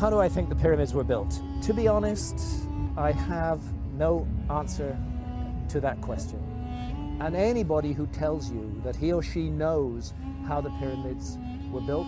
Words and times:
how 0.00 0.08
do 0.08 0.18
I 0.18 0.30
think 0.30 0.48
the 0.48 0.54
pyramids 0.54 0.94
were 0.94 1.04
built? 1.04 1.42
To 1.60 1.74
be 1.74 1.86
honest, 1.86 2.34
I 2.96 3.12
have 3.12 3.60
no 3.98 4.26
answer 4.48 4.96
to 5.68 5.80
that 5.80 6.00
question. 6.00 6.40
And 7.20 7.36
anybody 7.36 7.92
who 7.92 8.06
tells 8.06 8.50
you 8.50 8.80
that 8.84 8.96
he 8.96 9.12
or 9.12 9.22
she 9.22 9.50
knows 9.50 10.14
how 10.48 10.62
the 10.62 10.70
pyramids 10.80 11.38
were 11.70 11.82
built 11.82 12.06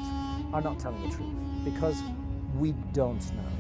are 0.55 0.63
not 0.63 0.81
telling 0.81 1.03
the 1.03 1.17
truth 1.17 1.37
because 1.65 2.03
we 2.59 2.75
don't 2.95 3.21
know. 3.33 3.53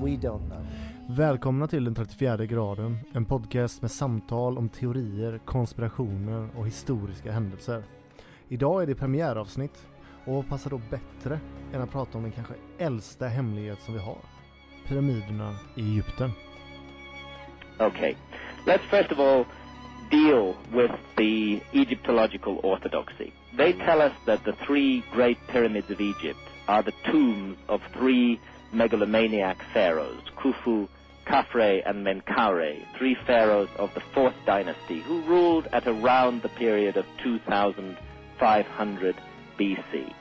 We 0.00 0.16
don't 0.16 0.48
know. 0.48 0.66
Välkomna 1.08 1.66
till 1.66 1.84
den 1.84 1.94
34 1.94 2.46
graden, 2.46 2.98
en 3.12 3.24
podcast 3.24 3.82
med 3.82 3.90
samtal 3.90 4.58
om 4.58 4.68
teorier, 4.68 5.40
konspirationer 5.44 6.48
och 6.56 6.66
historiska 6.66 7.32
händelser. 7.32 7.82
Idag 8.48 8.82
är 8.82 8.86
det 8.86 8.94
premiäravsnitt 8.94 9.86
och 10.26 10.34
vad 10.34 10.48
passar 10.48 10.70
då 10.70 10.80
bättre 10.90 11.40
än 11.72 11.80
att 11.80 11.92
prata 11.92 12.18
om 12.18 12.22
den 12.22 12.32
kanske 12.32 12.54
äldsta 12.78 13.26
hemlighet 13.26 13.80
som 13.80 13.94
vi 13.94 14.00
har? 14.00 14.18
Pyramiderna 14.88 15.56
i 15.74 15.80
Egypten. 15.90 16.30
Okay, 17.78 18.14
let's 18.66 18.88
first 18.90 19.12
of 19.12 19.18
all 19.18 19.44
deal 20.10 20.54
with 20.72 20.92
the 21.16 21.60
Egyptological 21.72 22.60
orthodoxy. 22.62 23.32
They 23.56 23.72
tell 23.72 24.00
us 24.00 24.12
that 24.26 24.44
the 24.44 24.52
three 24.66 25.02
great 25.12 25.38
pyramids 25.48 25.90
of 25.90 26.00
Egypt 26.00 26.38
are 26.66 26.82
the 26.82 26.92
tombs 27.10 27.56
of 27.68 27.80
three 27.92 28.40
megalomaniac 28.72 29.56
pharaohs, 29.72 30.22
Khufu, 30.36 30.88
Khafre, 31.26 31.82
and 31.86 32.06
Menkaure, 32.06 32.76
three 32.98 33.16
pharaohs 33.26 33.68
of 33.78 33.92
the 33.94 34.02
fourth 34.14 34.34
dynasty 34.46 35.00
who 35.00 35.22
ruled 35.22 35.66
at 35.72 35.86
around 35.86 36.42
the 36.42 36.48
period 36.48 36.96
of 36.96 37.04
2500 37.22 39.16
BC. 39.58 40.12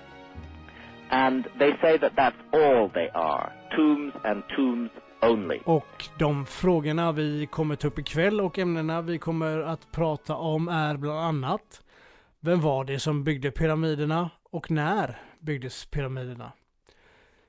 And 1.09 1.47
they 1.59 1.71
say 1.81 1.97
that 1.97 2.15
that's 2.15 2.37
all 2.51 2.89
they 2.89 3.09
are, 3.13 3.51
tombs 3.75 4.13
and 4.23 4.43
tombs 4.55 4.91
only. 5.21 5.59
Och 5.65 6.05
de 6.19 6.45
frågorna 6.45 7.11
vi 7.11 7.47
kommer 7.51 7.75
ta 7.75 7.87
upp 7.87 7.99
ikväll 7.99 8.41
och 8.41 8.59
ämnena 8.59 9.01
vi 9.01 9.17
kommer 9.17 9.59
att 9.59 9.91
prata 9.91 10.35
om 10.35 10.67
är 10.67 10.97
bland 10.97 11.19
annat 11.19 11.81
Vem 12.45 12.61
var 12.61 12.85
det 12.85 12.99
som 12.99 13.23
byggde 13.23 13.51
pyramiderna 13.51 14.29
och 14.43 14.71
när 14.71 15.21
byggdes 15.39 15.85
pyramiderna? 15.85 16.51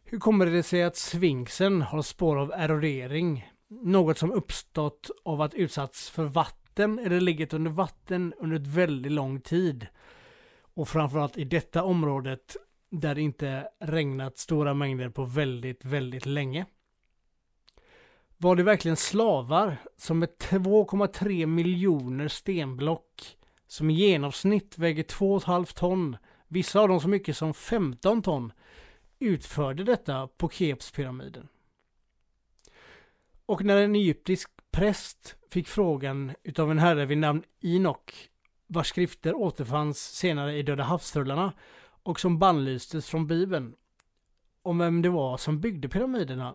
Hur 0.04 0.18
kommer 0.18 0.46
det 0.46 0.62
sig 0.62 0.82
att 0.82 0.96
sfinxen 0.96 1.82
har 1.82 2.02
spår 2.02 2.38
av 2.38 2.52
erodering? 2.56 3.50
Något 3.68 4.18
som 4.18 4.32
uppstått 4.32 5.10
av 5.24 5.42
att 5.42 5.54
utsatts 5.54 6.10
för 6.10 6.24
vatten 6.24 6.98
eller 6.98 7.20
legat 7.20 7.54
under 7.54 7.70
vatten 7.70 8.34
under 8.38 8.56
ett 8.56 8.66
väldigt 8.66 9.12
lång 9.12 9.40
tid. 9.40 9.86
Och 10.76 10.88
framförallt 10.88 11.38
i 11.38 11.44
detta 11.44 11.82
området 11.82 12.56
där 12.90 13.14
det 13.14 13.22
inte 13.22 13.68
regnat 13.80 14.38
stora 14.38 14.74
mängder 14.74 15.08
på 15.08 15.24
väldigt, 15.24 15.84
väldigt 15.84 16.26
länge. 16.26 16.66
Var 18.36 18.56
det 18.56 18.62
verkligen 18.62 18.96
slavar 18.96 19.76
som 19.96 20.18
med 20.18 20.28
2,3 20.28 21.46
miljoner 21.46 22.28
stenblock 22.28 23.36
som 23.66 23.90
i 23.90 23.94
genomsnitt 23.94 24.78
väger 24.78 25.02
2,5 25.02 25.74
ton, 25.74 26.16
vissa 26.48 26.80
av 26.80 26.88
dem 26.88 27.00
så 27.00 27.08
mycket 27.08 27.36
som 27.36 27.54
15 27.54 28.22
ton, 28.22 28.52
utförde 29.18 29.84
detta 29.84 30.28
på 30.28 30.48
Kepspyramiden. 30.48 31.48
Och 33.46 33.64
när 33.64 33.76
en 33.76 33.94
egyptisk 33.94 34.50
präst 34.70 35.36
fick 35.50 35.68
frågan 35.68 36.32
utav 36.42 36.70
en 36.70 36.78
herre 36.78 37.06
vid 37.06 37.18
namn 37.18 37.42
Inok, 37.60 38.30
vars 38.66 38.88
skrifter 38.88 39.34
återfanns 39.34 39.98
senare 39.98 40.56
i 40.56 40.62
Döda 40.62 40.82
havsrullarna 40.82 41.52
och 42.02 42.20
som 42.20 42.38
bannlystes 42.38 43.08
från 43.08 43.26
Bibeln, 43.26 43.74
om 44.62 44.78
vem 44.78 45.02
det 45.02 45.08
var 45.08 45.36
som 45.36 45.60
byggde 45.60 45.88
pyramiderna, 45.88 46.54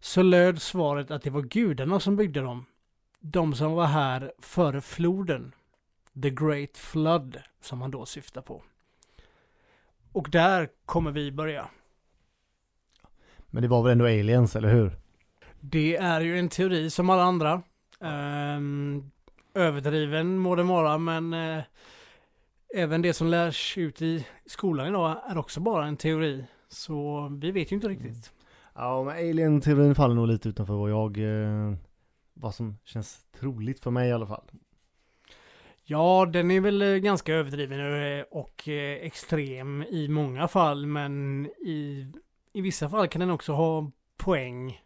så 0.00 0.22
löd 0.22 0.62
svaret 0.62 1.10
att 1.10 1.22
det 1.22 1.30
var 1.30 1.42
gudarna 1.42 2.00
som 2.00 2.16
byggde 2.16 2.40
dem. 2.40 2.66
De 3.20 3.54
som 3.54 3.72
var 3.72 3.86
här 3.86 4.32
före 4.38 4.80
floden. 4.80 5.54
The 6.22 6.30
Great 6.30 6.76
Flood, 6.76 7.42
som 7.60 7.80
han 7.80 7.90
då 7.90 8.06
syftar 8.06 8.42
på. 8.42 8.62
Och 10.12 10.30
där 10.30 10.68
kommer 10.86 11.10
vi 11.10 11.32
börja. 11.32 11.68
Men 13.46 13.62
det 13.62 13.68
var 13.68 13.82
väl 13.82 13.92
ändå 13.92 14.04
aliens, 14.04 14.56
eller 14.56 14.72
hur? 14.72 14.92
Det 15.60 15.96
är 15.96 16.20
ju 16.20 16.38
en 16.38 16.48
teori 16.48 16.90
som 16.90 17.10
alla 17.10 17.22
andra. 17.22 17.62
Ehm, 18.00 19.10
överdriven 19.54 20.38
må 20.38 20.54
den 20.54 20.68
vara, 20.68 20.98
men 20.98 21.32
eh, 21.32 21.64
även 22.74 23.02
det 23.02 23.14
som 23.14 23.26
lärs 23.26 23.78
ut 23.78 24.02
i 24.02 24.26
skolan 24.46 24.88
idag 24.88 25.16
är 25.28 25.38
också 25.38 25.60
bara 25.60 25.86
en 25.86 25.96
teori. 25.96 26.44
Så 26.68 27.28
vi 27.40 27.50
vet 27.50 27.72
ju 27.72 27.76
inte 27.76 27.88
riktigt. 27.88 28.32
Ja, 28.74 29.04
men 29.04 29.14
alien-teorin 29.14 29.94
faller 29.94 30.14
nog 30.14 30.28
lite 30.28 30.48
utanför 30.48 30.74
vad 30.74 30.90
jag, 30.90 31.18
eh, 31.18 31.74
vad 32.34 32.54
som 32.54 32.78
känns 32.84 33.26
troligt 33.38 33.80
för 33.80 33.90
mig 33.90 34.08
i 34.08 34.12
alla 34.12 34.26
fall. 34.26 34.44
Ja, 35.84 36.26
den 36.32 36.50
är 36.50 36.60
väl 36.60 36.82
eh, 36.82 36.96
ganska 36.96 37.34
överdriven 37.34 38.24
och 38.30 38.68
extrem 39.00 39.82
i 39.82 40.08
många 40.08 40.48
fall, 40.48 40.86
men 40.86 41.46
i, 41.46 42.12
i 42.52 42.60
vissa 42.60 42.88
fall 42.88 43.08
kan 43.08 43.20
den 43.20 43.30
också 43.30 43.52
ha 43.52 43.90
poäng. 44.16 44.80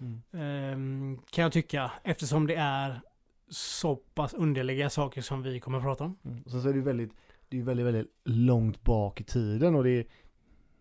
Mm. 0.00 0.22
Ehm, 0.32 1.18
kan 1.30 1.42
jag 1.42 1.52
tycka, 1.52 1.90
eftersom 2.02 2.46
det 2.46 2.54
är 2.54 3.00
så 3.48 3.96
pass 3.96 4.34
underliga 4.34 4.90
saker 4.90 5.22
som 5.22 5.42
vi 5.42 5.60
kommer 5.60 5.78
att 5.78 5.84
prata 5.84 6.04
om. 6.04 6.18
Mm. 6.24 6.44
Sen 6.46 6.62
så 6.62 6.68
är 6.68 6.72
det 6.72 6.78
ju 6.78 6.84
väldigt, 6.84 7.12
det 7.48 7.58
är 7.58 7.62
väldigt, 7.62 7.86
väldigt 7.86 8.10
långt 8.24 8.84
bak 8.84 9.20
i 9.20 9.24
tiden 9.24 9.74
och 9.74 9.84
det 9.84 9.90
är, 9.90 10.06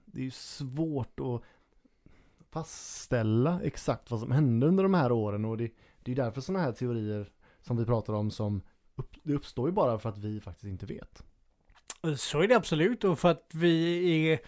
det 0.06 0.26
är 0.26 0.31
svårt 0.31 1.20
att 1.20 1.42
fastställa 2.52 3.62
exakt 3.64 4.12
vad 4.12 4.20
som 4.20 4.31
hände 4.31 4.68
under 4.68 4.84
de 4.84 4.94
här 4.94 5.12
åren 5.12 5.46
och 5.46 5.58
det, 5.58 5.72
det 6.03 6.12
är 6.12 6.16
därför 6.16 6.42
sådana 6.42 6.64
här 6.64 6.72
teorier 6.72 7.31
som 7.62 7.78
vi 7.78 7.86
pratar 7.86 8.14
om 8.14 8.31
som 8.31 8.62
upp, 8.96 9.16
det 9.24 9.34
uppstår 9.34 9.70
ju 9.70 9.74
bara 9.74 10.00
för 10.00 10.09
att 10.09 10.18
vi 10.18 10.42
faktiskt 10.42 10.68
inte 10.68 10.86
vet. 10.86 11.24
Så 12.18 12.42
är 12.42 12.47
det 12.47 12.56
absolut 12.56 13.03
och 13.03 13.20
för 13.20 13.32
att 13.32 13.50
vi 13.53 14.09
är 14.32 14.40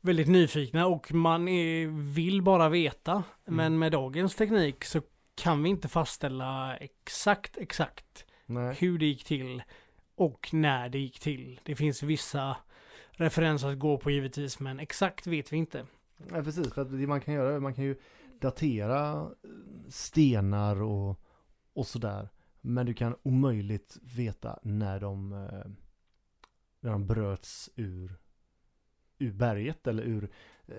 väldigt 0.00 0.28
nyfikna 0.28 0.86
och 0.86 1.14
man 1.14 1.48
är, 1.48 1.86
vill 2.14 2.42
bara 2.42 2.68
veta. 2.68 3.12
Mm. 3.12 3.56
Men 3.56 3.78
med 3.78 3.92
dagens 3.92 4.36
teknik 4.36 4.84
så 4.84 5.00
kan 5.34 5.62
vi 5.62 5.68
inte 5.68 5.88
fastställa 5.88 6.76
exakt, 6.76 7.56
exakt 7.56 8.26
Nej. 8.46 8.74
hur 8.74 8.98
det 8.98 9.06
gick 9.06 9.24
till 9.24 9.62
och 10.14 10.48
när 10.52 10.88
det 10.88 10.98
gick 10.98 11.20
till. 11.20 11.60
Det 11.64 11.76
finns 11.76 12.02
vissa 12.02 12.56
referenser 13.10 13.68
att 13.68 13.78
gå 13.78 13.98
på 13.98 14.10
givetvis, 14.10 14.60
men 14.60 14.80
exakt 14.80 15.26
vet 15.26 15.52
vi 15.52 15.56
inte. 15.56 15.86
Nej 16.16 16.44
precis, 16.44 16.72
för 16.72 16.82
att 16.82 16.90
det 16.90 17.06
man 17.06 17.20
kan 17.20 17.34
göra, 17.34 17.60
man 17.60 17.74
kan 17.74 17.84
ju 17.84 17.96
datera 18.40 19.20
eh, 19.20 19.28
stenar 19.88 20.82
och, 20.82 21.20
och 21.72 21.86
sådär. 21.86 22.28
Men 22.60 22.86
du 22.86 22.94
kan 22.94 23.16
omöjligt 23.22 23.98
veta 24.02 24.58
när 24.62 25.00
de, 25.00 25.32
eh, 25.32 25.70
när 26.80 26.90
de 26.90 27.06
bröts 27.06 27.70
ur, 27.76 28.16
ur 29.18 29.32
berget 29.32 29.86
eller 29.86 30.02
ur, 30.02 30.30
eh, 30.66 30.76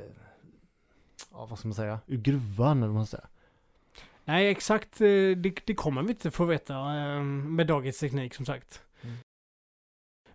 ja 1.32 1.46
vad 1.46 1.60
ska 1.60 1.68
man 1.68 1.76
säga, 1.76 2.00
ur 2.08 2.18
gruvan 2.18 2.78
eller 2.78 2.88
vad 2.88 2.96
man 2.96 3.06
säger. 3.06 3.28
Nej, 4.26 4.48
exakt, 4.48 5.02
eh, 5.02 5.08
det, 5.38 5.66
det 5.66 5.76
kommer 5.76 6.04
vi 6.04 6.10
inte 6.10 6.32
få 6.32 6.46
veta 6.46 6.74
eh, 6.74 7.24
med 7.24 7.68
dagens 7.68 8.00
teknik 8.00 8.34
som 8.34 8.46
sagt. 8.46 8.82
Mm. 9.02 9.16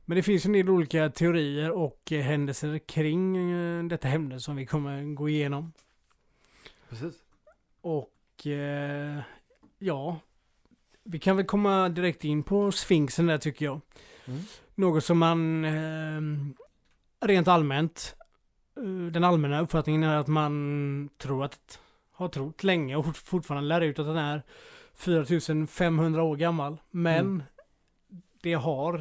Men 0.05 0.17
det 0.17 0.23
finns 0.23 0.47
en 0.47 0.53
del 0.53 0.71
olika 0.71 1.11
teorier 1.11 1.71
och 1.71 2.13
eh, 2.13 2.23
händelser 2.23 2.79
kring 2.79 3.37
eh, 3.53 3.85
detta 3.85 4.09
ämne 4.09 4.41
som 4.41 4.57
vi 4.57 4.67
kommer 4.67 5.15
gå 5.15 5.29
igenom. 5.29 5.73
Precis. 6.89 7.15
Och 7.81 8.47
ja, 9.79 10.21
vi 11.05 11.19
kan 11.19 11.37
väl 11.37 11.47
komma 11.47 11.89
direkt 11.89 12.25
in 12.25 12.43
på 12.43 12.73
sfinxen 12.73 13.27
där 13.27 13.39
tycker 13.39 13.65
jag. 13.65 13.81
Mm. 14.25 14.41
Något 14.75 15.05
som 15.05 15.19
man 15.19 15.65
eh, 15.65 16.21
rent 17.27 17.49
allmänt, 17.49 18.17
den 19.13 19.25
allmänna 19.25 19.61
uppfattningen 19.61 20.03
är 20.03 20.17
att 20.17 20.27
man 20.27 21.09
tror 21.19 21.45
att, 21.45 21.81
har 22.21 22.29
trott 22.29 22.65
länge 22.65 22.97
och 22.97 23.05
fort- 23.07 23.17
fortfarande 23.17 23.69
lär 23.69 23.81
ut 23.81 23.99
att 23.99 24.07
den 24.07 24.17
är 24.17 24.43
4500 24.95 26.23
år 26.23 26.37
gammal. 26.37 26.81
Men 26.91 27.19
Mm. 27.27 27.43
det 28.43 28.53
har 28.55 28.95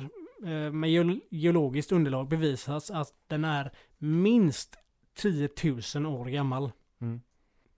eh, 0.44 0.72
med 0.72 0.90
geol- 0.90 1.22
geologiskt 1.30 1.92
underlag 1.92 2.28
bevisats 2.28 2.92
att 2.92 3.14
den 3.28 3.46
är 3.46 3.72
minst 3.98 4.76
10 5.16 5.50
000 5.96 6.06
år 6.06 6.26
gammal. 6.26 6.72
Mm. 7.02 7.22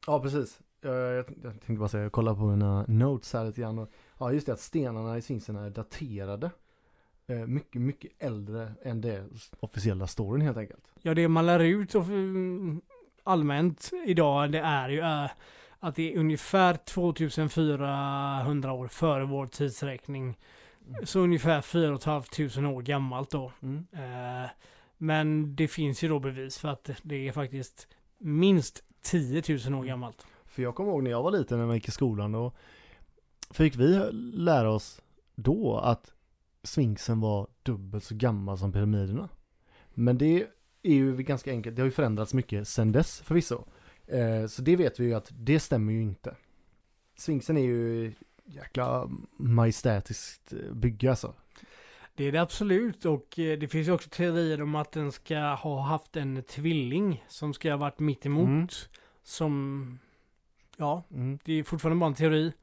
Ja 0.08 0.20
precis. 0.22 0.60
Jag, 0.82 0.94
jag, 0.96 1.26
jag 1.44 1.52
tänkte 1.54 1.74
bara 1.74 1.90
säga, 1.90 2.04
jag 2.04 2.12
kollar 2.12 2.36
på 2.36 2.42
mina 2.42 2.86
notes 2.88 3.34
här 3.34 3.46
lite 3.46 3.62
grann. 3.62 3.80
Och, 3.80 3.90
ja 4.20 4.32
just 4.34 4.46
det 4.46 4.54
att 4.54 4.60
stenarna 4.60 5.18
i 5.18 5.22
Sphinxen 5.22 5.56
är 5.56 5.70
daterade. 5.70 6.52
Eh, 7.28 7.36
mycket, 7.48 7.82
mycket 7.82 8.12
äldre 8.20 8.72
än 8.84 9.02
det 9.02 9.26
officiella 9.60 10.08
storyn 10.08 10.42
helt 10.42 10.58
enkelt. 10.58 10.92
Ja, 11.02 11.14
det 11.14 11.28
man 11.28 11.46
lär 11.46 11.60
ut 11.60 11.96
och, 11.96 12.04
mm, 12.04 12.82
allmänt 13.24 13.92
idag, 14.06 14.52
det 14.52 14.60
är 14.60 14.90
ju 14.90 15.00
äh, 15.00 15.30
att 15.80 15.96
det 15.96 16.14
är 16.14 16.18
ungefär 16.20 16.74
2400 16.74 18.72
år 18.74 18.88
före 18.88 19.26
vår 19.26 19.48
tidsräkning. 19.48 20.38
Så 21.04 21.20
ungefär 21.20 21.62
4 21.62 22.00
500 22.00 22.70
år 22.70 22.82
gammalt 22.82 23.32
då. 23.32 23.52
Mm. 23.62 23.88
Eh, 23.92 24.50
men 24.98 25.56
det 25.56 25.68
finns 25.68 26.04
ju 26.04 26.08
då 26.08 26.20
bevis 26.20 26.58
för 26.58 26.70
att 26.70 26.90
det 27.02 27.28
är 27.28 27.32
faktiskt 27.32 27.88
minst 28.18 28.84
10 29.02 29.44
000 29.68 29.80
år 29.80 29.84
gammalt. 29.84 30.26
För 30.46 30.64
jag 30.64 30.76
kommer 30.76 30.92
ihåg 30.92 31.04
när 31.04 31.12
jag 31.12 31.24
var 31.24 31.32
liten 31.32 31.60
när 31.60 31.66
man 31.66 31.76
gick 31.76 31.88
i 31.88 31.92
skolan 31.92 32.36
och 32.36 32.56
fick 33.52 33.76
vi 33.76 34.10
lära 34.34 34.72
oss 34.72 35.02
då 35.36 35.78
att 35.78 36.14
Sfinxen 36.64 37.20
var 37.20 37.48
dubbelt 37.64 38.04
så 38.04 38.16
gammal 38.16 38.58
som 38.58 38.72
pyramiderna. 38.72 39.30
Men 39.94 40.18
det 40.18 40.48
är 40.84 40.94
ju 40.94 41.18
ganska 41.18 41.52
enkelt, 41.52 41.76
det 41.76 41.82
har 41.82 41.88
ju 41.88 41.92
förändrats 41.92 42.34
mycket 42.34 42.68
sedan 42.68 42.92
dess 42.92 43.22
förvisso. 43.22 43.64
Eh, 44.08 44.48
så 44.48 44.62
det 44.62 44.76
vet 44.76 45.00
vi 45.00 45.06
ju 45.06 45.14
att 45.14 45.32
det 45.32 45.60
stämmer 45.60 45.94
ju 45.94 46.02
inte. 46.02 46.36
Sfinxen 47.18 47.58
är 47.58 47.62
ju 47.62 48.14
jäkla 48.46 49.10
majestätiskt 49.38 50.54
eh, 50.54 50.74
bygge 50.74 51.10
alltså. 51.10 51.34
Det 52.16 52.24
är 52.26 52.32
det 52.32 52.42
absolut 52.42 53.06
och 53.06 53.40
eh, 53.40 53.60
det 53.60 53.68
finns 53.68 53.88
ju 53.88 53.92
också 53.92 54.10
teorier 54.10 54.62
om 54.62 54.76
att 54.76 54.92
den 54.92 55.12
ska 55.12 55.38
ha 55.40 55.82
haft 55.82 56.16
en 56.16 56.44
tvilling 56.44 57.24
som 57.28 57.54
ska 57.54 57.70
ha 57.72 57.78
varit 57.78 58.00
mitt 58.00 58.26
emot. 58.26 58.48
Mm. 58.48 58.68
Som, 59.24 60.00
ja, 60.78 61.04
Mm. 61.12 61.40
det 61.44 61.54
är 61.54 61.64
fortfarande 61.64 62.00
bara 62.00 62.08
en 62.08 62.14
teori. 62.16 62.54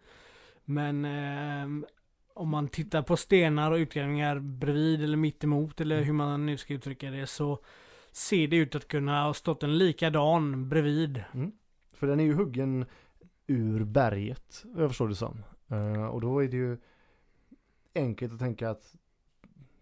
Men 0.65 1.05
ehm, 1.05 1.87
om 2.35 2.49
man 2.49 2.69
tittar 2.69 3.03
på 3.03 3.17
stenar 3.17 3.71
och 3.71 3.77
utgrävningar 3.77 4.39
bredvid 4.39 5.05
eller 5.05 5.17
mitt 5.17 5.45
emot 5.45 5.81
eller 5.81 6.03
hur 6.03 6.13
man 6.13 6.47
nu 6.47 6.57
ska 6.57 6.75
uttrycka 6.75 7.11
det 7.11 7.27
så 7.27 7.59
ser 8.19 8.49
det 8.49 8.57
ut 8.57 8.75
att 8.75 8.89
kunna 8.89 9.25
ha 9.25 9.35
stått 9.35 9.63
en 9.63 9.79
likadan 9.79 10.69
bredvid. 10.69 11.25
Mm. 11.35 11.53
För 11.93 12.07
den 12.07 12.21
är 12.21 12.25
ju 12.25 12.35
huggen 12.35 12.85
ur 13.47 13.85
berget, 13.85 14.65
jag 14.77 14.91
förstår 14.91 15.09
det 15.09 15.15
som. 15.15 15.45
Uh, 15.73 16.05
och 16.05 16.21
då 16.21 16.43
är 16.43 16.49
det 16.49 16.57
ju 16.57 16.77
enkelt 17.95 18.33
att 18.33 18.39
tänka 18.39 18.71
att 18.71 18.97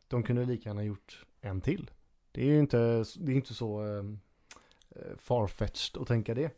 de 0.08 0.22
kunde 0.22 0.44
lika 0.44 0.68
gärna 0.68 0.84
gjort 0.84 1.24
en 1.40 1.60
till. 1.60 1.90
Det 2.32 2.42
är 2.42 2.46
ju 2.46 2.58
inte, 2.58 3.04
det 3.18 3.32
är 3.32 3.36
inte 3.36 3.54
så 3.54 3.84
uh, 3.84 4.04
farfetched 5.18 6.02
att 6.02 6.08
tänka 6.08 6.34
det. 6.34 6.50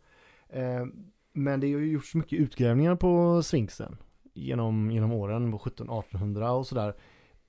Uh, 0.56 0.86
men 1.32 1.60
det 1.60 1.72
har 1.72 1.80
ju 1.80 1.92
gjorts 1.92 2.14
mycket 2.14 2.38
utgrävningar 2.38 2.96
på 2.96 3.42
Sfinxen 3.42 3.96
genom, 4.34 4.90
genom 4.90 5.12
åren, 5.12 5.52
på 5.52 5.58
1700-1800 5.58 6.48
och 6.48 6.66
sådär. 6.66 6.94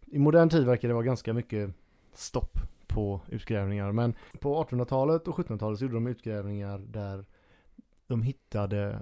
I 0.05 0.19
modern 0.19 0.49
tid 0.49 0.65
verkar 0.65 0.87
det 0.87 0.93
vara 0.93 1.05
ganska 1.05 1.33
mycket 1.33 1.73
stopp 2.13 2.59
på 2.89 3.21
utgrävningar. 3.27 3.91
Men 3.91 4.13
på 4.39 4.63
1800-talet 4.63 5.27
och 5.27 5.35
1700-talet 5.35 5.79
så 5.79 5.85
gjorde 5.85 5.95
de 5.95 6.07
utgrävningar 6.07 6.77
där 6.77 7.25
de 8.07 8.21
hittade 8.21 9.01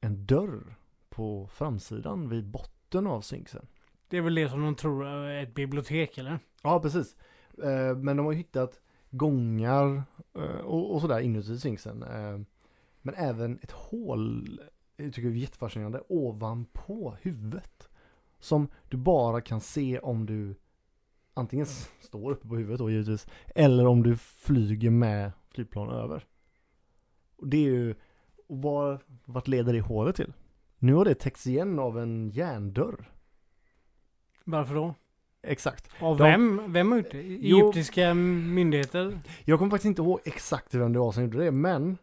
en 0.00 0.26
dörr 0.26 0.74
på 1.08 1.46
framsidan 1.46 2.28
vid 2.28 2.46
botten 2.46 3.06
av 3.06 3.20
Sfinxen. 3.20 3.66
Det 4.08 4.16
är 4.16 4.22
väl 4.22 4.34
det 4.34 4.48
som 4.48 4.62
de 4.62 4.74
tror 4.74 5.06
är 5.06 5.42
ett 5.42 5.54
bibliotek 5.54 6.18
eller? 6.18 6.38
Ja, 6.62 6.80
precis. 6.80 7.16
Eh, 7.62 7.96
men 7.96 8.16
de 8.16 8.26
har 8.26 8.32
hittat 8.32 8.80
gångar 9.10 10.02
eh, 10.34 10.60
och, 10.64 10.94
och 10.94 11.00
sådär 11.00 11.20
inuti 11.20 11.58
Sfinxen. 11.58 12.02
Eh, 12.02 12.40
men 13.02 13.14
även 13.14 13.58
ett 13.62 13.70
hål, 13.70 14.60
jag 14.96 15.12
tycker 15.12 15.28
det 15.28 15.34
är 15.34 15.40
jättefascinerande, 15.40 16.02
ovanpå 16.08 17.16
huvudet. 17.20 17.88
Som 18.38 18.68
du 18.88 18.96
bara 18.96 19.40
kan 19.40 19.60
se 19.60 19.98
om 19.98 20.26
du 20.26 20.54
antingen 21.34 21.66
står 22.00 22.30
uppe 22.32 22.48
på 22.48 22.56
huvudet 22.56 22.78
då 22.78 22.90
givetvis, 22.90 23.26
eller 23.54 23.86
om 23.86 24.02
du 24.02 24.16
flyger 24.16 24.90
med 24.90 25.32
flygplan 25.54 25.90
över. 25.90 26.26
Och 27.36 27.48
det 27.48 27.56
är 27.56 27.70
ju, 27.70 27.94
och 28.48 28.62
var, 28.62 29.00
vart 29.24 29.48
leder 29.48 29.72
det 29.72 29.80
hålet 29.80 30.16
till? 30.16 30.32
Nu 30.78 30.94
har 30.94 31.04
det 31.04 31.14
täckts 31.14 31.46
igen 31.46 31.78
av 31.78 31.98
en 31.98 32.30
järndörr. 32.30 33.10
Varför 34.44 34.74
då? 34.74 34.94
Exakt. 35.42 35.90
Av 36.00 36.16
De- 36.16 36.24
vem? 36.24 36.72
Vem 36.72 36.90
har 36.90 36.98
gjort 36.98 37.10
det? 37.10 37.18
Egyptiska 37.18 38.14
myndigheter? 38.14 39.18
Jag 39.44 39.58
kommer 39.58 39.70
faktiskt 39.70 39.86
inte 39.86 40.02
ihåg 40.02 40.20
exakt 40.24 40.74
vem 40.74 40.92
det 40.92 40.98
var 40.98 41.12
som 41.12 41.22
gjorde 41.22 41.38
det, 41.44 41.50
men 41.50 41.98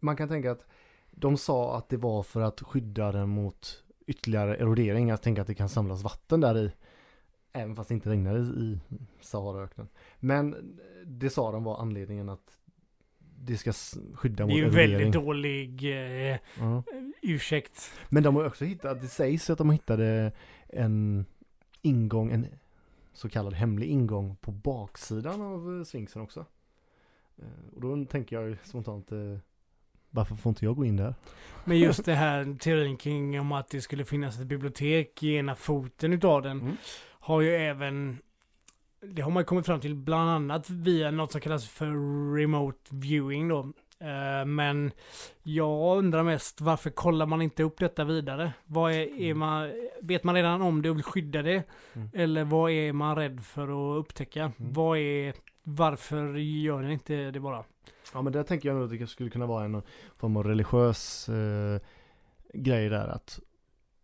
man 0.00 0.16
kan 0.16 0.28
tänka 0.28 0.50
att 0.50 0.66
de 1.10 1.36
sa 1.36 1.76
att 1.78 1.88
det 1.88 1.96
var 1.96 2.22
för 2.22 2.40
att 2.40 2.60
skydda 2.60 3.12
den 3.12 3.28
mot 3.28 3.84
ytterligare 4.06 4.56
erodering. 4.56 5.08
Jag 5.08 5.22
tänker 5.22 5.42
att 5.42 5.48
det 5.48 5.54
kan 5.54 5.68
samlas 5.68 6.02
vatten 6.02 6.40
där 6.40 6.58
i, 6.58 6.72
även 7.52 7.76
fast 7.76 7.88
det 7.88 7.94
inte 7.94 8.10
regnade 8.10 8.38
i 8.38 8.78
Saharaöknen. 9.20 9.88
Men 10.18 10.78
det 11.06 11.30
sa 11.30 11.52
de 11.52 11.64
var 11.64 11.78
anledningen 11.80 12.28
att 12.28 12.56
det 13.42 13.56
ska 13.56 13.72
skydda 14.14 14.36
Det 14.36 14.44
mot 14.46 14.52
är 14.52 14.56
ju 14.64 14.68
väldigt 14.68 15.12
dålig 15.12 15.84
eh, 15.84 16.38
Ja. 16.58 16.82
ursäkt. 17.22 17.92
Men 18.08 18.22
de 18.22 18.36
har 18.36 18.44
också 18.46 18.64
hittat, 18.64 19.00
det 19.00 19.08
sägs 19.08 19.50
att 19.50 19.58
de 19.58 19.70
hittade 19.70 20.32
en 20.68 21.24
ingång, 21.82 22.30
en 22.32 22.46
så 23.12 23.28
kallad 23.28 23.52
hemlig 23.54 23.88
ingång 23.88 24.36
på 24.40 24.50
baksidan 24.52 25.40
av 25.42 25.78
eh, 25.78 25.84
Sfinxen 25.84 26.22
också. 26.22 26.44
Eh, 27.38 27.44
Och 27.74 27.80
då 27.80 28.04
tänker 28.04 28.40
jag 28.40 28.56
spontant, 28.64 29.12
eh, 29.12 29.18
varför 30.10 30.34
får 30.34 30.50
inte 30.50 30.64
jag 30.64 30.76
gå 30.76 30.84
in 30.84 30.96
där? 30.96 31.14
Men 31.64 31.78
just 31.78 32.04
det 32.04 32.14
här 32.14 32.56
teorin 32.60 32.96
kring 32.96 33.40
om 33.40 33.52
att 33.52 33.68
det 33.68 33.80
skulle 33.80 34.04
finnas 34.04 34.40
ett 34.40 34.46
bibliotek 34.46 35.22
i 35.22 35.34
ena 35.34 35.54
foten 35.54 36.12
utav 36.12 36.42
den 36.42 36.60
Mm. 36.60 36.76
Har 37.20 37.40
ju 37.40 37.54
även 37.54 38.18
det 39.02 39.22
har 39.22 39.30
man 39.30 39.44
kommit 39.44 39.66
fram 39.66 39.80
till 39.80 39.94
bland 39.94 40.30
annat 40.30 40.70
via 40.70 41.10
något 41.10 41.32
som 41.32 41.40
kallas 41.40 41.68
för 41.68 41.86
remote 42.36 42.78
viewing 42.90 43.48
då. 43.48 43.58
Eh, 44.00 44.44
Men 44.46 44.92
jag 45.42 45.98
undrar 45.98 46.22
mest 46.22 46.60
varför 46.60 46.90
kollar 46.90 47.26
man 47.26 47.42
inte 47.42 47.62
upp 47.62 47.78
detta 47.78 48.04
vidare? 48.04 48.52
Vad 48.66 48.92
är, 48.92 49.20
är 49.20 49.34
man, 49.34 49.72
vet 50.00 50.24
man 50.24 50.34
redan 50.34 50.62
om 50.62 50.82
det 50.82 50.90
och 50.90 50.96
vill 50.96 51.04
skydda 51.04 51.42
det? 51.42 51.62
Mm. 51.92 52.08
Eller 52.14 52.44
vad 52.44 52.70
är 52.70 52.92
man 52.92 53.16
rädd 53.16 53.44
för 53.44 53.62
att 53.62 54.00
upptäcka? 54.00 54.40
Mm. 54.40 54.72
Vad 54.72 54.98
är, 54.98 55.34
varför 55.62 56.34
gör 56.34 56.82
ni 56.82 56.92
inte 56.92 57.30
det 57.30 57.40
bara? 57.40 57.64
Ja 58.14 58.22
men 58.22 58.32
där 58.32 58.42
tänker 58.42 58.68
jag 58.68 58.76
nog 58.76 58.84
att 58.92 58.98
det 59.00 59.06
skulle 59.06 59.30
kunna 59.30 59.46
vara 59.46 59.64
en 59.64 59.82
form 60.16 60.36
av 60.36 60.44
religiös 60.44 61.28
eh, 61.28 61.80
grej 62.54 62.88
där 62.88 63.08
att, 63.08 63.40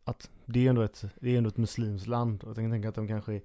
att 0.06 0.30
det 0.44 0.66
är 0.66 0.70
ändå 0.70 0.82
ett, 0.82 1.04
det 1.20 1.30
är 1.30 1.38
ändå 1.38 1.48
ett 1.48 1.56
muslimskt 1.56 2.06
land 2.06 2.44
och 2.44 2.48
jag 2.48 2.56
kan 2.56 2.70
tänka 2.70 2.88
att 2.88 2.94
de 2.94 3.08
kanske 3.08 3.40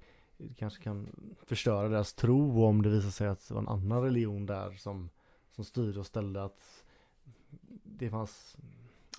kanske 0.56 0.82
kan 0.82 1.08
förstöra 1.46 1.88
deras 1.88 2.14
tro 2.14 2.64
om 2.64 2.82
det 2.82 2.90
visar 2.90 3.10
sig 3.10 3.28
att 3.28 3.48
det 3.48 3.54
var 3.54 3.60
en 3.60 3.68
annan 3.68 4.02
religion 4.02 4.46
där 4.46 4.72
som, 4.72 5.10
som 5.50 5.64
styrde 5.64 6.00
och 6.00 6.06
ställde 6.06 6.44
att 6.44 6.84
det 7.84 8.10
fanns 8.10 8.56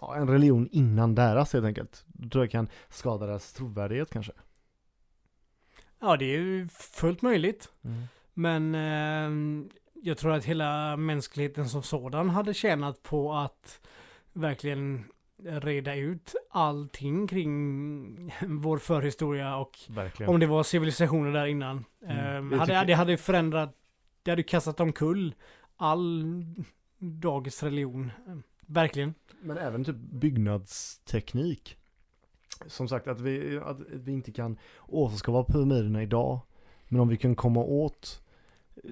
ja, 0.01 0.15
en 0.15 0.27
religion 0.27 0.67
innan 0.71 1.15
deras 1.15 1.53
helt 1.53 1.65
enkelt. 1.65 2.05
Då 2.07 2.29
tror 2.29 2.43
jag 2.43 2.51
kan 2.51 2.67
skada 2.89 3.25
deras 3.25 3.53
trovärdighet 3.53 4.09
kanske. 4.09 4.33
Ja, 5.99 6.17
det 6.17 6.25
är 6.25 6.39
ju 6.39 6.67
fullt 6.67 7.21
möjligt. 7.21 7.69
Men 8.33 8.75
eh, 8.75 9.67
jag 10.03 10.17
tror 10.17 10.33
att 10.33 10.45
hela 10.45 10.97
mänskligheten 10.97 11.69
som 11.69 11.83
sådan 11.83 12.29
hade 12.29 12.53
tjänat 12.53 13.03
på 13.03 13.33
att 13.33 13.87
verkligen 14.33 15.03
reda 15.37 15.95
ut 15.95 16.35
allting 16.53 17.27
kring 17.27 18.33
vår 18.47 18.77
förhistoria 18.77 19.55
och 19.55 19.79
Verkligen. 19.89 20.29
om 20.33 20.39
det 20.39 20.47
var 20.47 20.63
civilisationer 20.63 21.31
där 21.31 21.45
innan. 21.45 21.85
Mm, 22.05 22.53
Eh, 22.53 22.57
det 22.67 22.73
hade, 22.73 22.87
det 22.87 22.93
hade 22.93 23.17
förändrat, 23.17 23.75
det 24.23 24.29
hade 24.31 24.43
kastat 24.43 24.79
omkull 24.79 25.35
all 25.77 26.25
dagens 26.99 27.63
religion. 27.63 28.11
Eh, 28.27 28.35
Verkligen. 28.65 29.13
Men 29.41 29.57
även 29.57 29.83
typ 29.83 29.95
byggnadsteknik. 29.95 31.77
Som 32.67 32.87
sagt 32.87 33.07
att 33.07 33.21
vi, 33.21 33.59
att 33.65 33.77
vi 33.93 34.11
inte 34.11 34.31
kan 34.31 34.57
återskapa 34.87 35.53
pyramiderna 35.53 36.03
idag. 36.03 36.39
Men 36.87 37.01
om 37.01 37.07
vi 37.07 37.17
kan 37.17 37.35
komma 37.35 37.59
åt 37.63 38.23
eh, 38.75 38.91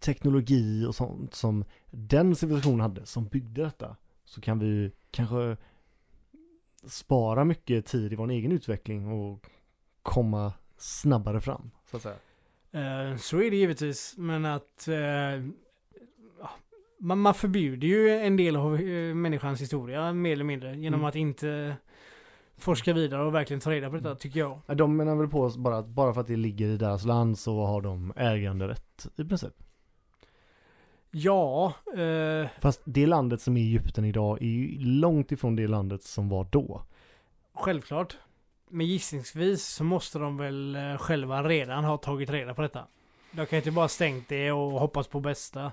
teknologi 0.00 0.86
och 0.88 0.94
sånt 0.94 1.34
som 1.34 1.64
den 1.90 2.36
civilisationen 2.36 2.80
hade 2.80 3.06
som 3.06 3.26
byggde 3.26 3.62
detta. 3.62 3.96
Så 4.24 4.40
kan 4.40 4.58
vi 4.58 4.92
kanske 5.10 5.56
spara 6.86 7.44
mycket 7.44 7.86
tid 7.86 8.12
i 8.12 8.16
vår 8.16 8.30
egen 8.30 8.52
utveckling 8.52 9.06
och 9.12 9.46
komma 10.02 10.52
snabbare 10.76 11.40
fram. 11.40 11.70
Så 11.90 11.96
att 11.96 12.02
säga. 12.02 12.14
Eh, 12.72 13.16
så 13.16 13.36
är 13.42 13.50
det 13.50 13.56
givetvis, 13.56 14.14
men 14.18 14.44
att 14.44 14.88
eh, 14.88 15.42
man, 16.98 17.18
man 17.18 17.34
förbjuder 17.34 17.88
ju 17.88 18.10
en 18.10 18.36
del 18.36 18.56
av 18.56 18.74
eh, 18.74 19.14
människans 19.14 19.60
historia 19.60 20.12
mer 20.12 20.32
eller 20.32 20.44
mindre 20.44 20.76
genom 20.76 21.00
Mm. 21.00 21.08
att 21.08 21.16
inte 21.16 21.76
forska 22.56 22.92
vidare 22.92 23.24
och 23.24 23.34
verkligen 23.34 23.60
ta 23.60 23.70
reda 23.70 23.90
på 23.90 23.96
detta 23.96 24.14
tycker 24.14 24.40
jag. 24.40 24.60
Ja, 24.66 24.74
De 24.74 24.96
menar 24.96 25.16
väl 25.16 25.28
på 25.28 25.40
oss 25.40 25.56
bara 25.56 25.78
att 25.78 25.86
bara 25.86 26.14
för 26.14 26.20
att 26.20 26.26
det 26.26 26.36
ligger 26.36 26.68
i 26.68 26.76
deras 26.76 27.04
land 27.04 27.38
så 27.38 27.64
har 27.66 27.80
de 27.80 28.12
äganderätt 28.16 29.06
i 29.16 29.24
princip. 29.24 29.52
Ja, 31.14 31.72
eh, 31.96 32.48
Fast 32.60 32.80
det 32.84 33.06
landet 33.06 33.40
som 33.42 33.56
är 33.56 33.60
Egypten 33.60 34.04
idag 34.04 34.42
är 34.42 34.46
ju 34.46 34.78
långt 34.78 35.32
ifrån 35.32 35.56
det 35.56 35.66
landet 35.66 36.02
som 36.02 36.28
var 36.28 36.46
då. 36.50 36.82
självklart. 37.54 38.16
Men 38.70 38.86
gissningsvis 38.86 39.66
så 39.66 39.84
måste 39.84 40.18
de 40.18 40.36
väl 40.36 40.76
eh, 40.76 40.96
själva 40.98 41.42
redan 41.42 41.84
ha 41.84 41.96
tagit 41.96 42.30
reda 42.30 42.54
på 42.54 42.62
detta. 42.62 42.86
De 43.32 43.46
kan 43.46 43.56
ju 43.56 43.60
inte 43.60 43.70
bara 43.70 43.88
stängt 43.88 44.28
det 44.28 44.52
och 44.52 44.80
hoppas 44.80 45.06
på 45.08 45.20
bästa. 45.20 45.72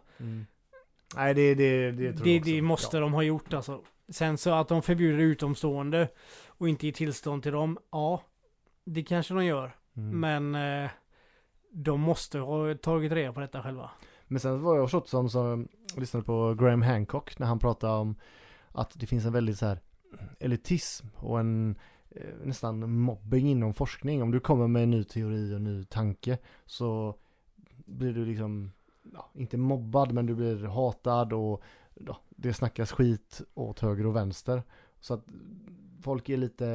Nej, 1.15 1.33
det, 1.33 1.55
det, 1.55 1.91
det 1.91 2.13
tror 2.13 2.23
Det, 2.23 2.31
jag 2.31 2.39
också. 2.41 2.51
det 2.51 2.61
måste 2.61 2.97
Ja. 2.97 3.01
de 3.01 3.13
ha 3.13 3.23
gjort 3.23 3.53
alltså. 3.53 3.81
Sen 4.09 4.37
så 4.37 4.49
att 4.53 4.67
de 4.67 4.81
förbjuder 4.81 5.19
utomstående 5.23 6.07
och 6.47 6.69
inte 6.69 6.85
ger 6.85 6.93
tillstånd 6.93 7.43
till 7.43 7.51
dem, 7.51 7.77
ja, 7.91 8.21
det 8.85 9.03
kanske 9.03 9.33
de 9.33 9.45
gör. 9.45 9.75
Mm. 9.97 10.19
Men 10.51 10.83
eh, 10.83 10.89
de 11.71 11.99
måste 12.01 12.39
ha 12.39 12.73
tagit 12.75 13.11
reda 13.11 13.33
på 13.33 13.39
detta 13.39 13.63
själva. 13.63 13.89
Men 14.31 14.39
sen 14.39 14.61
var 14.61 14.75
jag 14.75 14.85
förstått 14.85 15.09
som, 15.09 15.29
som 15.29 15.67
lyssnade 15.97 16.25
på 16.25 16.55
Graham 16.59 16.81
Hancock 16.81 17.39
när 17.39 17.47
han 17.47 17.59
pratade 17.59 17.93
om 17.93 18.15
att 18.71 18.99
det 18.99 19.07
finns 19.07 19.25
en 19.25 19.33
väldigt 19.33 19.57
så 19.57 19.65
här 19.65 19.79
elitism 20.39 21.07
och 21.15 21.39
en 21.39 21.75
eh, 22.09 22.33
nästan 22.43 22.91
mobbing 22.91 23.49
inom 23.49 23.73
forskning. 23.73 24.23
Om 24.23 24.31
du 24.31 24.39
kommer 24.39 24.67
med 24.67 24.83
en 24.83 24.91
ny 24.91 25.03
teori 25.03 25.55
och 25.55 25.61
ny 25.61 25.83
tanke 25.83 26.37
så 26.65 27.15
blir 27.85 28.13
du 28.13 28.25
liksom, 28.25 28.71
ja, 29.13 29.29
inte 29.33 29.57
mobbad 29.57 30.11
men 30.11 30.25
du 30.25 30.35
blir 30.35 30.63
hatad 30.63 31.33
och 31.33 31.63
ja, 31.93 32.21
det 32.29 32.53
snackas 32.53 32.91
skit 32.91 33.41
åt 33.53 33.79
höger 33.79 34.05
och 34.05 34.15
vänster. 34.15 34.63
Så 34.99 35.13
att 35.13 35.25
folk 36.01 36.29
är 36.29 36.37
lite 36.37 36.67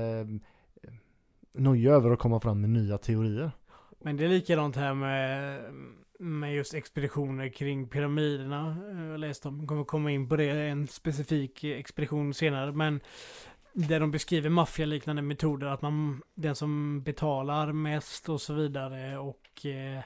eh, 0.83 0.93
nojiga 1.53 1.93
över 1.93 2.11
att 2.11 2.19
komma 2.19 2.41
fram 2.41 2.61
med 2.61 2.71
nya 2.71 2.99
teorier. 2.99 3.51
Men 4.01 4.17
det 4.17 4.25
är 4.25 4.29
likadant 4.29 4.77
här 4.77 4.95
med, 4.95 5.61
med 6.25 6.54
just 6.54 6.75
expeditioner 6.75 7.49
kring 7.49 7.88
pyramiderna. 7.88 8.76
Jag 9.11 9.21
läste 9.21 9.49
om, 9.49 9.66
kommer 9.66 9.85
komma 9.85 10.11
in 10.11 10.28
på 10.28 10.37
det, 10.37 10.50
en 10.50 10.87
specifik 10.87 11.64
expedition 11.64 12.35
senare. 12.35 12.73
Men 12.73 13.00
där 13.73 14.00
de 14.00 14.11
beskriver 14.11 14.50
maffialiknande 14.50 15.23
metoder, 15.23 15.66
att 15.66 15.83
man, 15.83 16.23
den 16.35 16.54
som 16.57 17.02
betalar 17.02 17.73
mest 17.73 18.28
och 18.28 18.40
så 18.40 18.54
vidare 18.54 19.19
och 19.19 19.66
eh, 19.66 20.02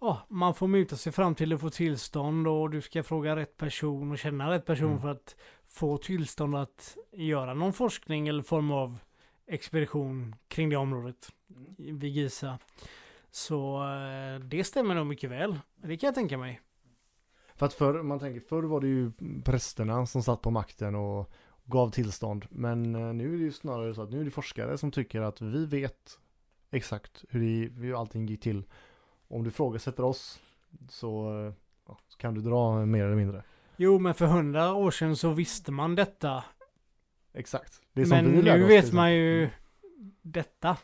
ja, 0.00 0.26
man 0.28 0.54
får 0.54 0.68
muta 0.68 0.96
sig 0.96 1.12
fram 1.12 1.34
till 1.34 1.52
att 1.52 1.60
få 1.60 1.70
tillstånd 1.70 2.48
och 2.48 2.70
du 2.70 2.80
ska 2.80 3.02
fråga 3.02 3.36
rätt 3.36 3.56
person 3.56 4.12
och 4.12 4.18
känna 4.18 4.50
rätt 4.50 4.66
person 4.66 4.88
Mm. 4.88 5.00
för 5.00 5.08
att 5.08 5.36
få 5.68 5.96
tillstånd 5.96 6.56
att 6.56 6.96
göra 7.12 7.54
någon 7.54 7.72
forskning 7.72 8.28
eller 8.28 8.42
form 8.42 8.70
av 8.70 8.98
expedition 9.46 10.34
kring 10.48 10.70
det 10.70 10.76
området 10.76 11.28
vid 11.78 12.04
Giza. 12.12 12.58
Så 13.34 13.82
eh, 13.84 14.40
det 14.40 14.64
stämmer 14.64 14.94
nog 14.94 15.06
mycket 15.06 15.30
väl. 15.30 15.58
Det 15.76 15.96
kan 15.96 16.06
jag 16.06 16.14
tänka 16.14 16.38
mig. 16.38 16.60
För 17.54 17.66
att 17.66 17.74
förr, 17.74 18.02
man 18.02 18.18
tänker, 18.18 18.40
förr 18.40 18.62
var 18.62 18.80
det 18.80 18.86
ju 18.86 19.12
prästerna 19.44 20.06
som 20.06 20.22
satt 20.22 20.42
på 20.42 20.50
makten 20.50 20.94
och 20.94 21.32
gav 21.64 21.90
tillstånd. 21.90 22.46
Men 22.50 22.94
eh, 22.94 23.12
nu 23.14 23.34
är 23.34 23.38
det 23.38 23.44
ju 23.44 23.52
snarare 23.52 23.94
så 23.94 24.02
att 24.02 24.10
nu 24.10 24.20
är 24.20 24.24
det 24.24 24.30
forskare 24.30 24.78
som 24.78 24.90
tycker 24.90 25.20
att 25.20 25.40
vi 25.40 25.66
vet 25.66 26.18
exakt 26.70 27.24
hur, 27.28 27.40
det, 27.40 27.80
hur 27.80 28.00
allting 28.00 28.26
gick 28.26 28.40
till. 28.40 28.64
Om 29.28 29.44
du 29.44 29.50
frågasätter 29.50 30.02
oss 30.02 30.40
så, 30.88 31.38
eh, 31.46 31.52
ja, 31.88 31.98
så 32.08 32.18
kan 32.18 32.34
du 32.34 32.40
dra 32.40 32.86
mer 32.86 33.04
eller 33.04 33.16
mindre. 33.16 33.42
Jo, 33.76 33.98
men 33.98 34.14
för 34.14 34.26
hundra 34.26 34.74
år 34.74 34.90
sedan 34.90 35.16
så 35.16 35.30
visste 35.30 35.72
man 35.72 35.94
detta. 35.94 36.44
Exakt. 37.32 37.80
Det 37.92 38.00
är 38.00 38.04
som 38.04 38.16
Men 38.16 38.32
vi 38.32 38.42
nu 38.42 38.64
vet 38.66 38.92
man 38.92 39.14
ju 39.14 39.38
Mm. 39.42 39.50
detta. 40.22 40.76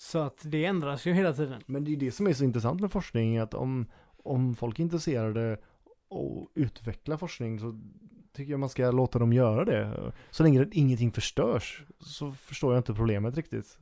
Så 0.00 0.18
att 0.18 0.42
det 0.44 0.64
ändras 0.64 1.06
ju 1.06 1.12
hela 1.12 1.32
tiden. 1.32 1.62
Men 1.66 1.84
det 1.84 1.92
är 1.92 1.96
det 1.96 2.12
som 2.12 2.26
är 2.26 2.32
så 2.32 2.44
intressant 2.44 2.80
med 2.80 2.92
forskning, 2.92 3.38
att 3.38 3.54
om, 3.54 3.86
om 4.16 4.54
folk 4.54 4.78
är 4.78 4.82
intresserade 4.82 5.58
och 6.08 6.50
utveckla 6.54 7.18
forskning 7.18 7.60
så 7.60 7.80
tycker 8.32 8.50
jag 8.50 8.60
man 8.60 8.68
ska 8.68 8.90
låta 8.90 9.18
dem 9.18 9.32
göra 9.32 9.64
det. 9.64 10.12
Så 10.30 10.42
länge 10.42 10.66
ingenting 10.72 11.12
förstörs 11.12 11.84
så 12.00 12.32
förstår 12.32 12.72
jag 12.74 12.80
inte 12.80 12.94
problemet 12.94 13.36
riktigt. 13.36 13.78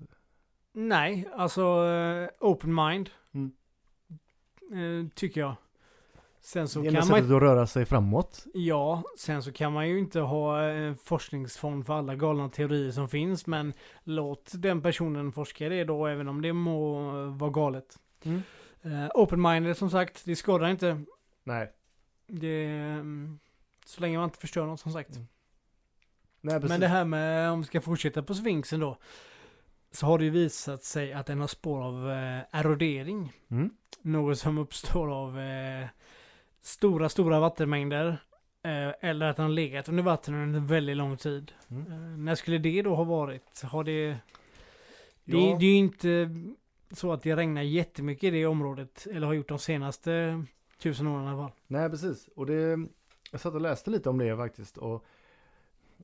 Nej, 0.73 1.29
alltså 1.35 1.63
eh, 1.63 2.29
open 2.41 2.75
mind. 2.75 3.11
Mm. 3.35 3.53
Eh, 4.73 5.09
tycker 5.15 5.41
jag. 5.41 5.55
Sen 6.47 6.69
så 6.69 6.81
det 6.81 6.93
kan 6.93 7.09
man 7.09 7.25
att 7.25 7.43
röra 7.43 7.67
sig 7.67 7.85
framåt. 7.85 8.47
Ja, 8.55 9.03
sen 9.19 9.43
så 9.43 9.53
kan 9.53 9.73
man 9.73 9.89
ju 9.89 9.99
inte 9.99 10.21
ha 10.21 10.63
en 10.63 10.97
forskningsfond 10.97 11.87
för 11.87 11.95
alla 11.95 12.15
galna 12.15 12.49
teorier 12.49 12.91
som 12.91 13.09
finns, 13.09 13.47
men 13.47 13.73
låt 14.05 14.53
den 14.55 14.83
personen 14.83 15.33
forska 15.33 15.69
det 15.69 15.85
då, 15.85 16.07
även 16.07 16.29
om 16.29 16.43
det 16.43 16.53
må 16.53 17.01
vara 17.27 17.51
galet. 17.51 17.99
Mm. 18.23 18.43
Eh, 18.83 19.09
Open-minded 19.15 19.75
som 19.75 19.91
sagt, 19.91 20.23
det 20.25 20.37
skadar 20.37 20.69
inte. 20.69 21.05
Nej. 21.45 21.73
Det, 22.27 22.65
mm, 22.67 23.39
så 23.85 24.01
länge 24.01 24.19
man 24.19 24.25
inte 24.25 24.39
förstör 24.39 24.67
något 24.67 24.81
som 24.81 24.93
sagt. 24.93 25.17
Mm. 25.17 25.27
Nej. 26.41 26.61
Men 26.61 26.81
det 26.81 26.89
här 26.89 27.05
med, 27.05 27.51
om 27.51 27.61
vi 27.61 27.67
ska 27.67 27.81
fortsätta 27.81 28.23
på 28.23 28.35
Sphinxen 28.35 28.81
då, 28.81 28.99
så 29.93 30.07
har 30.07 30.19
det 30.19 30.25
ju 30.25 30.31
visat 30.31 30.85
sig 30.85 31.13
att 31.13 31.27
den 31.27 31.41
har 31.41 31.47
spår 31.47 31.83
av 31.83 32.11
eh, 32.11 32.41
erodering. 32.61 33.33
Mm. 33.49 33.71
Något 34.03 34.39
som 34.39 34.59
uppstår 34.59 35.13
av 35.13 35.39
eh, 35.41 35.89
stora, 36.67 37.09
stora 37.09 37.41
vattenmängder. 37.41 38.09
Eh, 38.63 39.09
eller 39.11 39.27
att 39.27 39.37
den 39.37 39.45
har 39.45 39.53
legat 39.53 39.89
under 39.89 40.03
vatten 40.03 40.35
under 40.35 40.59
en 40.59 40.67
väldigt 40.67 40.97
lång 40.97 41.17
tid. 41.17 41.53
Mm. 41.71 41.93
Eh, 41.93 42.19
när 42.19 42.35
skulle 42.35 42.59
det 42.59 42.83
då 42.83 42.95
ha 42.95 43.05
varit? 43.05 43.63
Har 43.63 43.85
det... 43.85 44.07
Det, 45.25 45.39
Ja. 45.39 45.57
det 45.61 45.67
är 45.67 45.71
ju 45.71 45.77
inte 45.77 46.31
så 46.91 47.13
att 47.13 47.23
det 47.23 47.37
regnar 47.37 47.63
jättemycket 47.63 48.25
i 48.25 48.31
det 48.31 48.47
området. 48.47 49.07
Eller 49.13 49.27
har 49.27 49.35
gjort 49.35 49.49
de 49.49 49.59
senaste 49.59 50.45
tusen 50.83 51.07
åren 51.07 51.25
i 51.25 51.29
alla 51.29 51.43
fall. 51.43 51.53
Nej, 51.67 51.91
precis. 51.91 52.29
Och 52.37 52.47
det, 52.47 52.79
jag 53.31 53.41
satt 53.41 53.55
och 53.55 53.61
läste 53.61 53.91
lite 53.91 54.09
om 54.09 54.19
det 54.19 54.37
faktiskt. 54.37 54.77
Och 54.77 55.05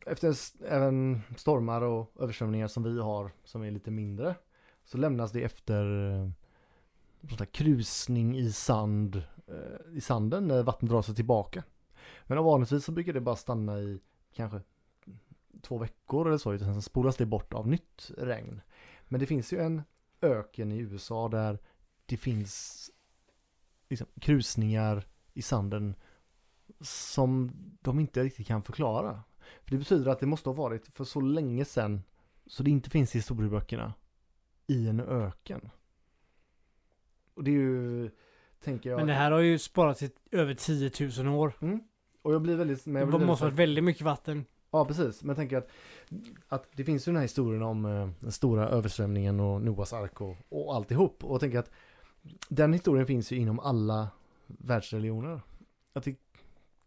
efter 0.06 0.34
även 0.68 1.20
stormar 1.36 1.82
och 1.82 2.12
översvämningar 2.20 2.68
som 2.68 2.82
vi 2.82 3.00
har, 3.00 3.30
som 3.44 3.62
är 3.62 3.70
lite 3.70 3.90
mindre, 3.90 4.34
så 4.84 4.98
lämnas 4.98 5.32
det 5.32 5.42
efter 5.42 6.10
eh, 6.10 6.30
sån 7.28 7.38
där 7.38 7.44
krusning 7.44 8.36
i 8.38 8.52
sand, 8.52 9.16
eh, 9.16 9.22
Eh, 9.52 9.96
i 9.96 10.00
sanden 10.00 10.48
när 10.48 10.62
vattnet 10.62 10.90
drar 10.90 11.02
sig 11.02 11.14
tillbaka. 11.14 11.62
Men 12.24 12.44
vanligtvis 12.44 12.84
så 12.84 12.92
brukar 12.92 13.12
det 13.12 13.20
bara 13.20 13.36
stanna 13.36 13.78
i 13.78 14.00
kanske 14.32 14.60
två 15.62 15.78
veckor 15.78 16.26
eller 16.28 16.38
så, 16.38 16.52
utan 16.52 16.72
sen 16.72 16.82
spolas 16.82 17.16
det 17.16 17.26
bort 17.26 17.54
av 17.54 17.68
nytt 17.68 18.10
regn. 18.18 18.60
Men 19.08 19.20
det 19.20 19.26
finns 19.26 19.52
ju 19.52 19.60
en 19.60 19.82
öken 20.20 20.72
i 20.72 20.78
USA 20.78 21.28
där 21.28 21.58
det 22.06 22.16
finns 22.16 22.90
liksom, 23.88 24.06
krusningar 24.20 25.06
i 25.34 25.42
sanden 25.42 25.94
som 26.80 27.52
de 27.80 28.00
inte 28.00 28.22
riktigt 28.22 28.46
kan 28.46 28.62
förklara. 28.62 29.22
För 29.64 29.70
det 29.70 29.78
betyder 29.78 30.10
att 30.10 30.20
det 30.20 30.26
måste 30.26 30.48
ha 30.48 30.54
varit 30.54 30.86
för 30.86 31.04
så 31.04 31.20
länge 31.20 31.64
sedan 31.64 32.02
så 32.46 32.62
det 32.62 32.70
inte 32.70 32.90
finns 32.90 33.14
i 33.14 33.18
historieböckerna 33.18 33.94
i 34.66 34.88
en 34.88 35.00
öken. 35.00 35.70
Och 37.34 37.44
det 37.44 37.50
är 37.50 37.54
ju, 37.54 38.10
tänker 38.64 38.90
jag. 38.90 38.96
Men 38.96 39.06
det 39.06 39.12
här 39.14 39.30
har 39.30 39.40
ju 39.40 39.58
sparat 39.58 40.02
i 40.02 40.10
över 40.30 40.54
10 40.54 40.90
000 41.24 41.34
år. 41.34 41.52
Mm. 41.60 41.80
Och 42.22 42.34
jag 42.34 42.42
blir 42.42 42.56
väldigt, 42.56 42.86
men 42.86 43.00
jag 43.00 43.08
blir 43.08 43.18
Det 43.18 43.26
måste 43.26 43.44
här- 43.44 43.50
varit 43.50 43.58
väldigt 43.58 43.84
mycket 43.84 44.02
vatten. 44.02 44.44
Ja, 44.70 44.84
precis. 44.84 45.22
Men 45.22 45.28
jag 45.28 45.36
tänker 45.36 45.56
att, 45.58 45.68
att 46.48 46.68
det 46.72 46.84
finns 46.84 47.08
ju 47.08 47.10
den 47.12 47.16
här 47.16 47.22
historien 47.22 47.62
om 47.62 47.84
eh, 47.84 48.08
den 48.20 48.32
stora 48.32 48.68
översvämningen 48.68 49.40
och 49.40 49.62
Noas 49.62 49.92
ark 49.92 50.20
och, 50.20 50.36
och 50.48 50.74
alltihop. 50.74 51.24
Och 51.24 51.34
jag 51.34 51.40
tänker 51.40 51.58
att 51.58 51.70
den 52.48 52.72
historien 52.72 53.06
finns 53.06 53.32
ju 53.32 53.36
inom 53.36 53.58
alla 53.60 54.08
världsreligioner. 54.46 55.40
Att 55.92 56.04
det 56.04 56.16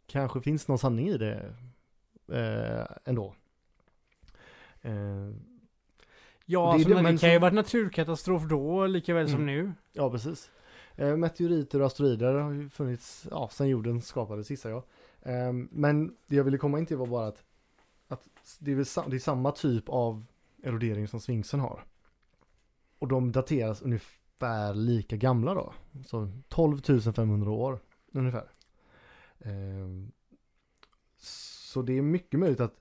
kanske 0.08 0.42
finns 0.42 0.68
någon 0.68 0.80
sanning 0.80 1.08
i 1.10 1.18
det 1.18 1.56
eh, 2.32 2.86
ändå. 3.06 3.36
Eh, 4.82 4.94
Ja, 6.48 6.62
Det 6.62 6.68
alltså, 6.74 6.90
det, 6.90 6.96
men 6.96 7.04
det 7.16 7.20
kan 7.22 7.30
ju 7.30 7.36
som- 7.36 7.42
varit 7.42 7.54
naturkatastrof 7.54 8.44
då, 8.44 8.88
lika 8.88 9.14
väl 9.14 9.30
som 9.30 9.42
Mm. 9.42 9.46
nu. 9.66 9.74
ja, 9.94 10.10
precis. 10.12 10.52
Eh, 10.96 11.16
meteoriter 11.18 11.80
och 11.80 11.86
asteroider 11.86 12.34
har 12.34 12.52
ju 12.52 12.70
funnits, 12.70 13.28
ja, 13.32 13.50
sedan 13.50 13.68
jorden 13.70 14.02
skapades 14.02 14.50
gissar 14.50 14.70
jag. 14.70 14.84
Eh, 15.22 15.54
men 15.72 16.16
det 16.28 16.36
jag 16.36 16.44
ville 16.44 16.58
komma 16.58 16.80
in 16.80 16.86
till 16.86 16.98
var 16.98 17.08
bara 17.08 17.28
att, 17.28 17.44
att 18.08 18.28
det, 18.60 18.72
är 18.72 18.76
väl 18.76 18.86
sa- 18.86 19.08
det 19.08 19.16
är 19.16 19.20
samma 19.20 19.52
typ 19.52 19.90
av 19.90 20.26
erodering 20.64 21.08
som 21.08 21.20
Sphinxen 21.20 21.60
har. 21.60 21.84
Och 23.00 23.08
de 23.08 23.32
dateras 23.32 23.82
ungefär 23.82 24.74
lika 24.74 25.18
gamla 25.18 25.54
då. 25.54 25.74
Så 26.06 26.32
12 26.48 26.82
500 27.16 27.52
år 27.52 27.80
ungefär. 28.12 28.52
Eh, 29.40 29.88
så 31.18 31.82
det 31.82 31.98
är 31.98 32.02
mycket 32.02 32.40
möjligt 32.40 32.60
att 32.60 32.76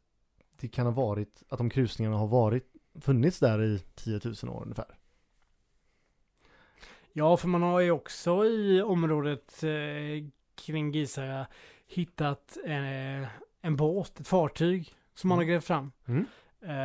det 0.61 0.69
kan 0.69 0.87
ha 0.87 0.93
varit, 0.93 1.43
att 1.49 1.59
de 1.59 1.71
krusningarna 1.71 2.17
har 2.17 2.27
varit, 2.27 2.73
funnits 3.01 3.39
där 3.39 3.63
i 3.63 3.79
10 3.95 4.21
000 4.25 4.57
år 4.57 4.63
ungefär. 4.63 4.99
Ja, 7.17 7.37
för 7.37 7.49
man 7.49 7.63
har 7.63 7.81
ju 7.81 7.91
också 7.91 8.45
i 8.45 8.83
området 8.83 9.63
eh, 9.63 10.25
kring 10.55 10.93
Giza 10.93 11.47
hittat 11.87 12.59
en, 12.65 13.27
en 13.63 13.77
båt, 13.77 14.21
ett 14.21 14.29
fartyg 14.29 14.95
som 15.15 15.29
man 15.29 15.39
har 15.39 15.43
Mm. 15.43 15.53
grävt 15.53 15.65
fram. 15.65 15.93
Mm. 16.07 16.27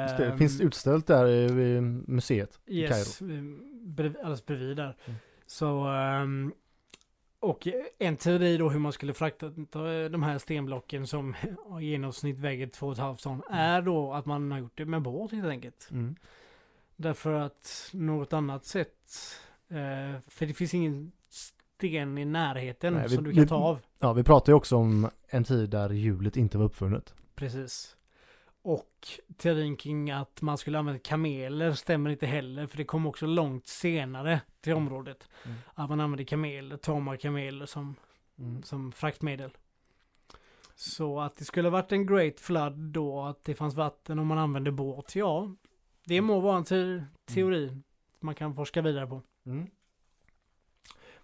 Just 0.04 0.18
det, 0.18 0.26
Ehm, 0.26 0.38
finns 0.38 0.62
utställt 0.62 1.08
där 1.08 1.28
i 1.28 1.46
i 1.76 1.82
museet 2.08 2.60
i 2.66 2.80
Yes, 2.82 3.20
Kairo. 3.20 3.34
eh, 3.34 3.44
brev, 3.82 4.18
alldeles 4.18 4.46
bredvid 4.46 4.78
där. 4.78 4.98
Mm. 5.06 5.20
Så, 5.46 5.88
ehm, 5.88 6.54
och 7.40 7.68
en 8.00 8.18
teori 8.18 8.58
då 8.58 8.70
hur 8.70 8.80
man 8.80 8.92
skulle 8.94 9.14
frakta 9.14 9.50
de 10.10 10.24
här 10.24 10.38
stenblocken 10.38 11.08
som 11.08 11.36
i 11.82 11.86
genomsnitt 11.86 12.40
väger 12.40 12.68
2,5 12.68 13.16
ton 13.24 13.42
är 13.50 13.82
då 13.82 14.14
att 14.14 14.26
man 14.26 14.52
har 14.52 14.60
gjort 14.60 14.78
det 14.78 14.86
med 14.86 15.02
båt 15.02 15.32
helt 15.32 15.46
enkelt. 15.48 15.88
Mm. 15.92 16.16
Därför 16.96 17.34
att 17.34 17.90
något 17.94 18.34
annat 18.34 18.66
sätt, 18.66 19.12
eh, 19.70 20.20
för 20.28 20.46
det 20.46 20.54
finns 20.54 20.74
ingen 20.74 21.12
sten 21.30 22.18
i 22.18 22.26
närheten 22.26 22.94
Nej, 22.94 23.04
vi- 23.10 23.16
som 23.16 23.24
du 23.24 23.34
kan 23.34 23.44
vi- 23.44 23.48
ta 23.50 23.56
av. 23.56 23.80
Ja, 24.00 24.14
vi 24.14 24.24
pratar 24.24 24.52
ju 24.54 24.58
också 24.58 24.76
om 24.76 25.10
en 25.28 25.44
tid 25.44 25.70
där 25.70 25.90
hjulet 25.90 26.38
inte 26.38 26.58
var 26.58 26.66
uppfunnet. 26.66 27.14
Precis. 27.36 27.96
Och 28.62 29.08
teorin 29.38 29.78
kring 29.78 30.12
att 30.12 30.42
man 30.42 30.58
skulle 30.58 30.80
använda 30.80 31.00
kameler 31.00 31.72
stämmer 31.74 32.10
inte 32.10 32.26
heller 32.26 32.68
för 32.68 32.78
det 32.78 32.84
kom 32.84 33.06
också 33.08 33.26
långt 33.26 33.68
senare 33.68 34.42
till 34.62 34.74
området. 34.74 35.30
Mm. 35.46 35.58
Att 35.74 35.90
man 35.90 36.00
använde 36.00 36.26
kameler, 36.26 36.78
tama 36.78 37.18
kameler 37.18 37.66
som 37.66 37.96
Mm. 38.40 38.64
som 38.64 38.92
fraktmedel. 38.92 39.52
Så 40.76 41.20
att 41.20 41.36
det 41.36 41.46
skulle 41.46 41.70
varit 41.70 41.92
en 41.92 42.06
great 42.06 42.40
flood 42.40 42.74
då, 42.78 43.22
att 43.22 43.44
det 43.44 43.56
fanns 43.56 43.76
vatten 43.76 44.20
och 44.20 44.26
man 44.26 44.38
använde 44.38 44.72
båt, 44.72 45.16
ja. 45.16 45.56
Det 46.06 46.22
må 46.22 46.40
vara 46.40 46.58
en 46.58 46.64
te 46.64 47.04
teori 47.26 47.78
man 48.20 48.36
kan 48.36 48.56
forska 48.56 48.82
vidare 48.82 49.08
på. 49.08 49.22
Mm. 49.50 49.68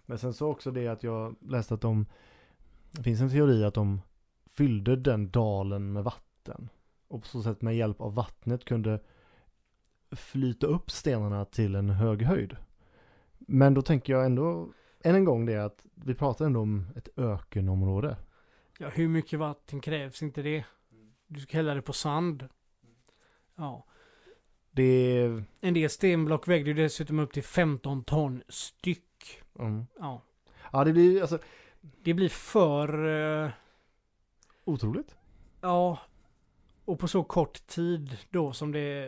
Men 0.06 0.18
sen 0.18 0.34
så 0.34 0.48
också 0.48 0.70
det 0.70 0.88
att 0.88 1.02
jag 1.02 1.36
läste 1.40 1.74
att 1.74 1.80
de, 1.80 2.06
det 2.90 3.02
finns 3.02 3.20
en 3.20 3.30
teori 3.30 3.64
att 3.64 3.74
de 3.74 4.00
fyllde 4.46 4.96
den 4.96 5.30
dalen 5.30 5.92
med 5.92 6.04
vatten. 6.04 6.68
Och 7.08 7.22
på 7.22 7.28
så 7.28 7.42
sätt 7.42 7.62
med 7.62 7.76
hjälp 7.76 8.00
av 8.00 8.14
vattnet 8.14 8.64
kunde 8.64 9.00
flyta 10.10 10.66
upp 10.66 10.90
stenarna 10.90 11.44
till 11.44 11.74
en 11.74 11.90
hög 11.90 12.22
höjd. 12.22 12.56
Men 13.38 13.74
då 13.74 13.82
tänker 13.82 14.12
jag 14.12 14.26
ändå 14.26 14.72
än 15.00 15.14
en 15.14 15.24
gång 15.24 15.46
det 15.46 15.64
att 15.64 15.86
vi 15.94 16.14
pratar 16.14 16.46
ändå 16.46 16.60
om 16.60 16.86
ett 16.96 17.08
ökenområde. 17.18 18.16
Ja, 18.78 18.88
hur 18.88 19.08
mycket 19.08 19.38
vatten 19.38 19.80
krävs 19.80 20.22
inte 20.22 20.42
det? 20.42 20.64
Du 21.26 21.40
ska 21.40 21.56
hälla 21.56 21.74
det 21.74 21.82
på 21.82 21.92
sand. 21.92 22.48
Ja. 23.54 23.86
Det 24.76 24.82
är... 25.18 25.44
En 25.60 25.74
del 25.74 25.90
stenblock 25.90 26.48
vägde 26.48 26.70
ju 26.70 26.74
dessutom 26.76 27.18
upp 27.18 27.32
till 27.32 27.42
15 27.42 28.04
ton 28.04 28.42
styck. 28.48 29.42
Mm. 29.58 29.86
Ja. 29.98 30.22
Ja 30.72 30.84
det 30.84 30.92
blir 30.92 31.20
alltså 31.20 31.38
Det 32.02 32.14
blir 32.14 32.28
för... 32.28 33.06
eh, 33.44 33.50
otroligt. 34.64 35.16
ja. 35.60 35.98
Och 36.84 36.98
på 36.98 37.08
så 37.08 37.24
kort 37.24 37.66
tid 37.66 38.16
då 38.30 38.52
som 38.52 38.72
det 38.72 39.06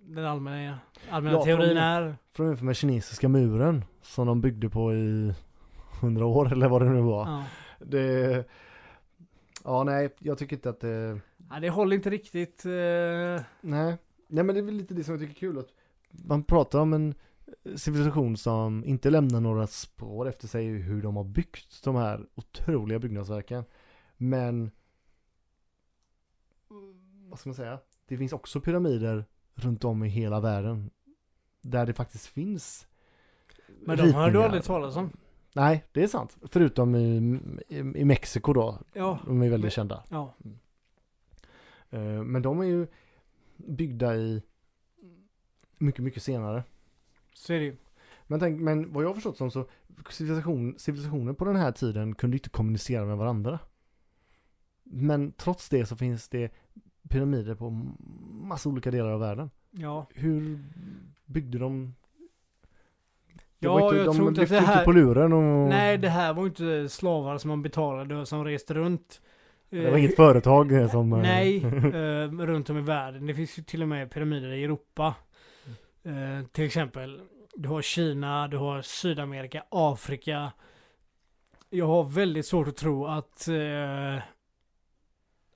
den 0.00 0.24
allmänna, 0.24 0.78
allmänna 1.10 1.36
Ja, 1.38 1.44
teorin 1.44 1.68
från- 1.68 1.76
är. 1.76 2.16
Från 2.32 2.46
ungefär 2.46 2.64
med 2.64 2.76
kinesiska 2.76 3.28
muren 3.28 3.84
som 4.02 4.26
de 4.26 4.40
byggde 4.40 4.68
på 4.68 4.94
i 4.94 5.34
hundra 6.00 6.26
år 6.26 6.52
eller 6.52 6.68
vad 6.68 6.82
det 6.82 6.88
nu 6.90 7.00
var. 7.00 7.26
Ja. 7.28 7.44
Det... 7.78 8.44
Ja 9.64 9.84
nej, 9.84 10.14
jag 10.18 10.38
tycker 10.38 10.56
inte 10.56 10.70
att 10.70 10.80
det... 10.80 11.20
ja, 11.50 11.60
det 11.60 11.70
håller 11.70 11.96
inte 11.96 12.10
riktigt. 12.10 12.64
eh, 12.66 13.42
Nej. 13.60 13.96
Nej 14.32 14.44
men 14.44 14.54
det 14.54 14.60
är 14.60 14.64
väl 14.64 14.74
lite 14.74 14.94
det 14.94 15.04
som 15.04 15.12
jag 15.12 15.20
tycker 15.20 15.34
är 15.34 15.38
kul 15.38 15.58
att 15.58 15.68
man 16.10 16.44
pratar 16.44 16.78
om 16.78 16.92
en 16.92 17.14
civilisation 17.76 18.36
som 18.36 18.84
inte 18.84 19.10
lämnar 19.10 19.40
några 19.40 19.66
spår 19.66 20.28
efter 20.28 20.48
sig 20.48 20.66
hur 20.66 21.02
de 21.02 21.16
har 21.16 21.24
byggt 21.24 21.84
de 21.84 21.96
här 21.96 22.26
otroliga 22.34 22.98
byggnadsverken. 22.98 23.64
Men 24.16 24.70
vad 27.28 27.38
ska 27.38 27.48
man 27.48 27.54
säga? 27.54 27.78
Det 28.06 28.16
finns 28.16 28.32
också 28.32 28.60
pyramider 28.60 29.24
runt 29.54 29.84
om 29.84 30.04
i 30.04 30.08
hela 30.08 30.40
världen 30.40 30.90
där 31.60 31.86
det 31.86 31.94
faktiskt 31.94 32.26
finns 32.26 32.86
Men 33.80 33.96
de 33.96 34.12
har 34.12 34.30
du 34.30 34.42
aldrig 34.42 34.62
talat 34.62 34.96
om. 34.96 35.10
Nej, 35.54 35.84
det 35.92 36.02
är 36.02 36.08
sant. 36.08 36.36
Förutom 36.42 36.94
i, 36.94 37.38
i, 37.68 37.78
i 37.78 38.04
Mexiko 38.04 38.52
då. 38.52 38.78
Ja. 38.92 39.18
De 39.26 39.42
är 39.42 39.50
väldigt 39.50 39.72
kända. 39.72 40.04
Ja. 40.08 40.34
Eh, 41.90 42.22
Men 42.22 42.42
de 42.42 42.60
är 42.60 42.64
ju 42.64 42.86
byggda 43.56 44.16
i 44.16 44.42
mycket, 45.78 46.04
mycket 46.04 46.22
senare. 46.22 46.64
Så 47.34 47.52
är 47.52 47.58
det 47.58 47.64
ju. 47.64 47.76
Men, 48.26 48.40
tänk, 48.40 48.60
men 48.60 48.92
vad 48.92 49.04
jag 49.04 49.08
har 49.08 49.14
förstått 49.14 49.36
som 49.36 49.50
så 49.50 49.66
civilisation, 50.10 50.74
civilisationer 50.78 51.32
på 51.32 51.44
den 51.44 51.56
här 51.56 51.72
tiden 51.72 52.14
kunde 52.14 52.36
inte 52.36 52.48
kommunicera 52.48 53.04
med 53.04 53.16
varandra. 53.16 53.58
Men 54.82 55.32
trots 55.32 55.68
det 55.68 55.86
så 55.86 55.96
finns 55.96 56.28
det 56.28 56.52
pyramider 57.08 57.54
på 57.54 57.70
massa 58.30 58.68
olika 58.68 58.90
delar 58.90 59.10
av 59.10 59.20
världen. 59.20 59.50
Ja. 59.70 60.06
Hur 60.14 60.64
byggde 61.26 61.58
de? 61.58 61.94
Det 63.58 63.66
Ja, 63.68 63.84
inte, 63.84 63.96
jag 63.96 64.06
de 64.06 64.16
tror 64.16 64.28
inte 64.28 64.40
att 64.40 64.42
lyfte 64.50 64.54
det 64.54 64.58
inte 64.58 64.72
här- 64.72 64.84
på 64.84 64.92
luren 64.92 65.32
och 65.32 65.68
Nej, 65.68 65.98
det 65.98 66.08
här 66.08 66.34
var 66.34 66.46
inte 66.46 66.88
slavar 66.88 67.38
som 67.38 67.48
man 67.48 67.62
betalade 67.62 68.16
och 68.16 68.28
som 68.28 68.44
reste 68.44 68.74
runt. 68.74 69.20
Det 69.80 69.90
var 69.90 69.98
inget 69.98 70.16
företag 70.16 70.72
eh, 70.72 70.90
som... 70.90 71.12
eh, 71.12 71.18
Nej, 71.18 71.64
eh, 71.64 72.30
runt 72.30 72.70
om 72.70 72.78
i 72.78 72.80
världen. 72.80 73.26
Det 73.26 73.34
finns 73.34 73.58
ju 73.58 73.62
till 73.62 73.82
och 73.82 73.88
med 73.88 74.10
pyramider 74.10 74.52
i 74.52 74.64
Europa. 74.64 75.14
Till 76.52 76.64
exempel, 76.64 77.20
du 77.54 77.68
har 77.68 77.82
Kina, 77.82 78.48
du 78.48 78.56
har 78.56 78.82
Sydamerika, 78.82 79.64
Afrika. 79.68 80.52
Jag 81.70 81.86
har 81.86 82.04
väldigt 82.04 82.46
svårt 82.46 82.68
att 82.68 82.76
tro 82.76 83.06
att, 83.06 83.38
sen 83.38 84.22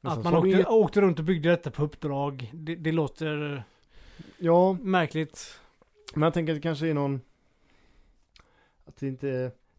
att 0.02 0.24
man 0.24 0.34
åkte, 0.34 0.48
ju- 0.48 0.64
åkte 0.64 1.00
runt 1.00 1.18
och 1.18 1.24
byggde 1.24 1.48
detta 1.48 1.70
på 1.70 1.82
uppdrag. 1.82 2.50
Det, 2.54 2.74
det 2.74 2.92
låter 2.92 3.64
Ja, 4.38 4.72
märkligt. 4.72 5.60
Men 6.14 6.22
jag 6.22 6.34
tänker 6.34 6.52
att 6.52 6.56
det 6.56 6.62
kanske 6.62 6.88
är 6.88 6.94
någon 6.94 7.20
Att 8.86 8.96
det 8.96 9.06
inte 9.08 9.26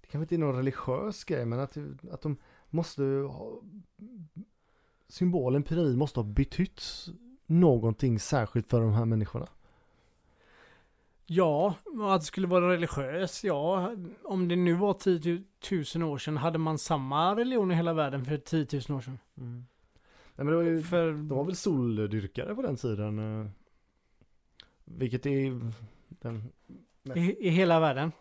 Det 0.02 0.08
kanske 0.12 0.24
inte 0.24 0.36
är 0.36 0.40
någon 0.40 0.56
religiös 0.56 1.24
grej 1.24 1.46
men 1.46 1.60
att, 1.60 1.78
att 2.12 2.22
de 2.22 2.38
måste 2.70 3.04
ha 3.04 3.62
Symbolen 5.08 5.64
pyramid 5.64 5.98
måste 5.98 6.20
ha 6.20 6.24
betytt 6.24 6.84
Någonting 7.46 8.20
särskilt 8.20 8.70
för 8.70 8.82
de 8.82 8.94
här 8.94 9.06
människorna 9.06 9.48
Ja, 11.30 11.76
att 12.02 12.22
det 12.22 12.26
skulle 12.26 12.48
vara 12.48 12.72
religiös, 12.72 13.44
ja. 13.44 13.96
Om 14.24 14.48
det 14.48 14.56
nu 14.56 14.74
var 14.74 14.94
10 14.94 15.44
000 15.96 16.10
år 16.10 16.18
sedan, 16.18 16.38
hade 16.38 16.58
man 16.58 16.78
samma 16.78 17.36
religion 17.36 17.72
i 17.72 17.76
hela 17.76 17.94
världen 17.94 18.26
för 18.26 18.38
10 18.38 18.68
000 18.90 18.98
år 18.98 19.02
sedan? 19.02 19.20
Nej 19.34 20.46
men 20.46 20.48
det 20.48 20.56
var 20.56 20.64
ju 20.64 20.82
För, 20.82 21.12
De 21.12 21.28
var 21.28 21.44
väl 21.44 21.56
soldyrkare 21.56 22.56
på 22.56 22.62
den 22.62 22.76
tiden 22.76 23.42
eh, 23.42 23.48
Vilket 24.86 25.26
är 25.26 25.72
den 26.10 26.52
i, 27.16 27.48
i 27.48 27.50
hela 27.50 27.80
världen? 27.80 28.12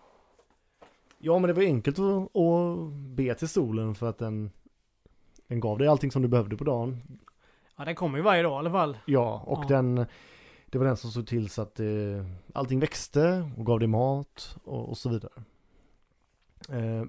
Ja 1.26 1.38
men 1.38 1.48
det 1.48 1.54
var 1.54 1.62
enkelt 1.62 1.98
att, 1.98 2.36
att 2.36 2.92
be 2.92 3.34
till 3.34 3.48
solen 3.48 3.94
för 3.94 4.08
att 4.08 4.18
den 4.18 4.50
Den 5.46 5.60
gav 5.60 5.78
dig 5.78 5.88
allting 5.88 6.10
som 6.10 6.22
du 6.22 6.28
behövde 6.28 6.56
på 6.56 6.64
dagen 6.64 7.02
Ja, 7.76 7.84
den 7.84 7.94
kommer 7.94 8.18
ju 8.18 8.24
varje 8.24 8.42
dag 8.42 8.52
i 8.52 8.58
alla 8.58 8.70
fall. 8.70 8.98
Ja, 9.06 9.42
och 9.46 9.58
Ja. 9.64 9.68
den 9.68 10.06
Det 10.66 10.78
var 10.78 10.84
den 10.84 10.96
som 10.96 11.10
såg 11.10 11.26
till 11.26 11.48
så 11.50 11.62
att 11.62 11.80
eh, 11.80 12.26
allting 12.54 12.80
växte 12.80 13.50
och 13.56 13.66
gav 13.66 13.78
dig 13.78 13.88
mat 13.88 14.56
och, 14.64 14.88
och 14.88 14.98
så 14.98 15.08
vidare. 15.08 15.32
Eh, 16.68 17.04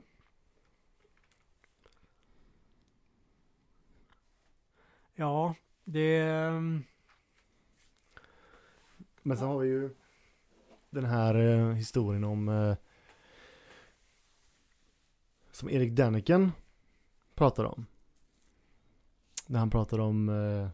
Ja, 5.16 5.56
det... 5.84 6.20
ehm, 6.22 6.84
men 9.24 9.38
sen 9.38 9.48
har 9.48 9.60
vi 9.60 9.68
ju 9.68 9.90
den 10.90 11.06
här 11.06 11.36
eh, 11.36 11.74
historien 11.74 12.24
om 12.24 12.50
eh, 12.50 12.76
som 15.58 15.70
Erik 15.70 15.96
Denneken 15.96 16.52
pratar 17.36 17.64
om. 17.64 17.86
När 19.48 19.60
han 19.60 19.70
pratar 19.70 20.00
om 20.00 20.30
eh, 20.30 20.70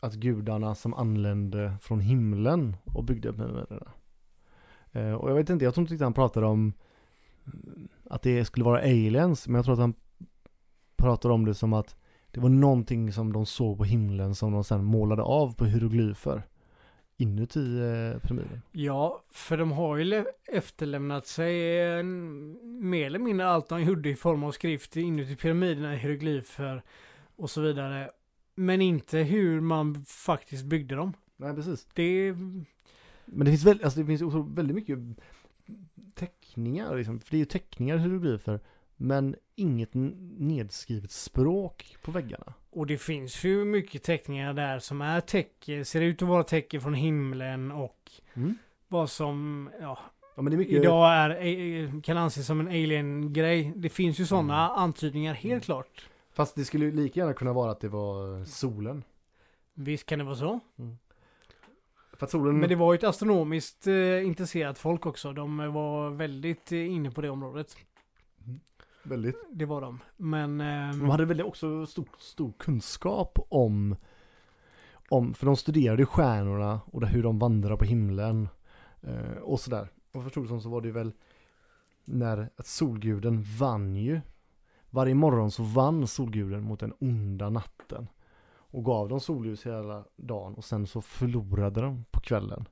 att 0.00 0.14
gudarna 0.14 0.74
som 0.74 0.94
anlände 0.94 1.76
från 1.80 2.00
himlen 2.00 2.76
och 2.84 3.04
byggde 3.04 3.32
pyramiderna. 3.32 3.92
Eh, 4.92 5.12
och 5.12 5.30
jag 5.30 5.34
vet 5.34 5.50
inte, 5.50 5.64
jag 5.64 5.74
tror 5.74 5.92
inte 5.92 6.04
han 6.04 6.14
pratade 6.14 6.46
om 6.46 6.72
mm, 7.46 7.88
att 8.04 8.22
det 8.22 8.44
skulle 8.44 8.64
vara 8.64 8.80
aliens, 8.80 9.48
men 9.48 9.54
jag 9.54 9.64
tror 9.64 9.74
att 9.74 9.80
han 9.80 9.94
pratar 10.96 11.30
om 11.30 11.44
det 11.44 11.54
som 11.54 11.72
att 11.72 11.96
det 12.30 12.40
var 12.40 12.48
någonting 12.48 13.12
som 13.12 13.32
de 13.32 13.46
såg 13.46 13.78
på 13.78 13.84
himlen 13.84 14.34
som 14.34 14.52
de 14.52 14.64
sen 14.64 14.84
målade 14.84 15.22
av 15.22 15.54
på 15.54 15.64
hieroglyfer 15.64 16.42
inuti 17.22 17.78
eh, 17.78 18.20
pyramiden. 18.20 18.62
Ja, 18.72 19.22
för 19.30 19.56
de 19.56 19.72
har 19.72 19.96
ju 19.96 20.24
efterlämnat 20.52 21.26
sig 21.26 21.80
en, 21.80 22.58
mer 22.88 23.06
eller 23.06 23.18
mindre 23.18 23.48
allt 23.48 23.68
de 23.68 23.82
gjorde 23.82 24.10
i 24.10 24.16
form 24.16 24.44
av 24.44 24.52
skrift 24.52 24.96
inuti 24.96 25.36
pyramiderna, 25.36 25.94
hieroglyfer 25.94 26.82
och 27.36 27.50
så 27.50 27.60
vidare. 27.60 28.10
Men 28.54 28.80
inte 28.80 29.18
hur 29.18 29.60
man 29.60 30.04
faktiskt 30.04 30.64
byggde 30.64 30.94
dem. 30.94 31.12
Nej, 31.36 31.54
precis. 31.54 31.88
Det... 31.94 32.34
Men 33.24 33.44
det 33.44 33.50
finns, 33.50 33.64
väl, 33.64 33.80
alltså 33.84 34.00
det 34.00 34.06
finns 34.06 34.22
också 34.22 34.42
väldigt 34.42 34.74
mycket 34.74 34.98
teckningar, 36.14 36.96
liksom, 36.96 37.20
för 37.20 37.30
det 37.30 37.36
är 37.36 37.38
ju 37.38 37.44
teckningar 37.44 37.96
hieroglyfer, 37.96 38.60
men 38.96 39.36
inget 39.54 39.90
nedskrivet 40.38 41.10
språk 41.10 41.96
på 42.02 42.10
väggarna. 42.10 42.54
Och 42.70 42.86
det 42.86 42.98
finns 42.98 43.44
ju 43.44 43.64
mycket 43.64 44.02
teckningar 44.02 44.52
där 44.54 44.78
som 44.78 45.00
är 45.00 45.20
tecken, 45.20 45.84
ser 45.84 46.00
ut 46.00 46.22
att 46.22 46.28
vara 46.28 46.44
tecken 46.44 46.80
från 46.80 46.94
himlen 46.94 47.72
och 47.72 47.98
Mm. 48.34 48.54
vad 48.88 49.10
som, 49.10 49.70
ja, 49.80 49.98
Ja, 50.36 50.42
är 50.42 50.56
mycket... 50.56 50.74
idag 50.74 51.12
är, 51.14 51.30
eh, 51.30 52.00
kan 52.00 52.16
anses 52.16 52.46
som 52.46 52.60
en 52.60 52.68
alien-grej. 52.68 53.72
Det 53.76 53.88
finns 53.88 54.18
ju 54.20 54.26
sådana 54.26 54.64
Mm. 54.70 54.78
antydningar, 54.78 55.34
helt 55.34 55.64
klart. 55.64 56.08
Fast 56.32 56.54
det 56.54 56.64
skulle 56.64 56.84
ju 56.84 56.92
lika 56.92 57.20
gärna 57.20 57.34
kunna 57.34 57.52
vara 57.52 57.70
att 57.70 57.80
det 57.80 57.88
var 57.88 58.44
solen. 58.44 59.04
Visst 59.74 60.06
kan 60.06 60.18
det 60.18 60.24
vara 60.24 60.34
så. 60.36 60.60
Att 62.18 62.30
solen... 62.30 62.58
Men 62.60 62.68
det 62.68 62.74
var 62.76 62.92
ju 62.92 62.96
ett 62.96 63.04
astronomiskt 63.04 63.86
eh, 63.86 64.26
intresserat 64.26 64.78
folk 64.78 65.06
också. 65.06 65.32
De 65.32 65.60
eh, 65.60 65.72
var 65.72 66.10
väldigt 66.10 66.72
eh, 66.72 66.90
inne 66.92 67.10
på 67.10 67.20
det 67.20 67.30
området. 67.30 67.76
Väldigt. 69.02 69.36
Det 69.52 69.64
var 69.64 69.80
de. 69.80 69.98
Men... 70.16 70.60
ehm, 70.60 70.98
De 70.98 71.10
hade 71.10 71.24
väl 71.24 71.42
också 71.42 71.86
stor, 71.86 72.08
stor 72.18 72.52
kunskap 72.58 73.38
om, 73.48 73.96
om, 75.08 75.34
för 75.34 75.46
de 75.46 75.56
studerade 75.56 76.06
stjärnorna 76.06 76.80
och 76.86 77.06
hur 77.06 77.22
de 77.22 77.38
vandrar 77.38 77.76
på 77.76 77.84
himlen 77.84 78.48
eh, 79.02 79.36
och 79.42 79.60
sådär. 79.60 79.88
Och 80.12 80.22
förstod 80.24 80.48
som 80.48 80.60
så 80.60 80.68
var 80.68 80.80
det 80.80 80.92
väl 80.92 81.12
när 82.04 82.50
att 82.56 82.66
solguden 82.66 83.42
vann 83.58 83.96
ju. 83.96 84.20
Varje 84.90 85.14
morgon 85.14 85.50
så 85.50 85.62
vann 85.62 86.06
solguden 86.06 86.62
mot 86.62 86.80
den 86.80 86.94
onda 86.98 87.50
natten. 87.50 88.08
Och 88.74 88.84
gav 88.84 89.08
dem 89.08 89.20
solljus 89.20 89.66
hela 89.66 90.04
dagen 90.16 90.54
och 90.54 90.64
sen 90.64 90.86
så 90.86 91.00
förlorade 91.02 91.80
de 91.80 92.04
på 92.10 92.20
kvällen. 92.20 92.68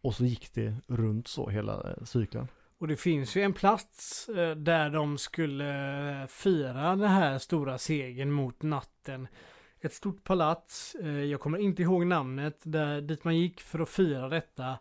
Och 0.00 0.14
så 0.14 0.24
gick 0.24 0.54
det 0.54 0.76
runt 0.86 1.28
så 1.28 1.48
hela 1.48 1.90
eh, 1.90 2.04
cykeln. 2.04 2.48
Och 2.78 2.88
det 2.88 2.96
finns 2.96 3.36
ju 3.36 3.42
en 3.42 3.52
plats 3.52 4.28
eh, 4.28 4.56
där 4.56 4.90
de 4.90 5.18
skulle 5.18 6.20
eh, 6.22 6.26
fira 6.26 6.96
den 6.96 7.10
här 7.10 7.38
stora 7.38 7.78
segern 7.78 8.30
mot 8.30 8.62
natten. 8.62 9.28
Ett 9.80 9.94
stort 9.94 10.24
palats, 10.24 10.94
eh, 10.94 11.08
jag 11.08 11.40
kommer 11.40 11.58
inte 11.58 11.82
ihåg 11.82 12.06
namnet, 12.06 12.60
där, 12.62 13.00
dit 13.00 13.24
man 13.24 13.36
gick 13.36 13.60
för 13.60 13.78
att 13.78 13.88
fira 13.88 14.28
detta. 14.28 14.78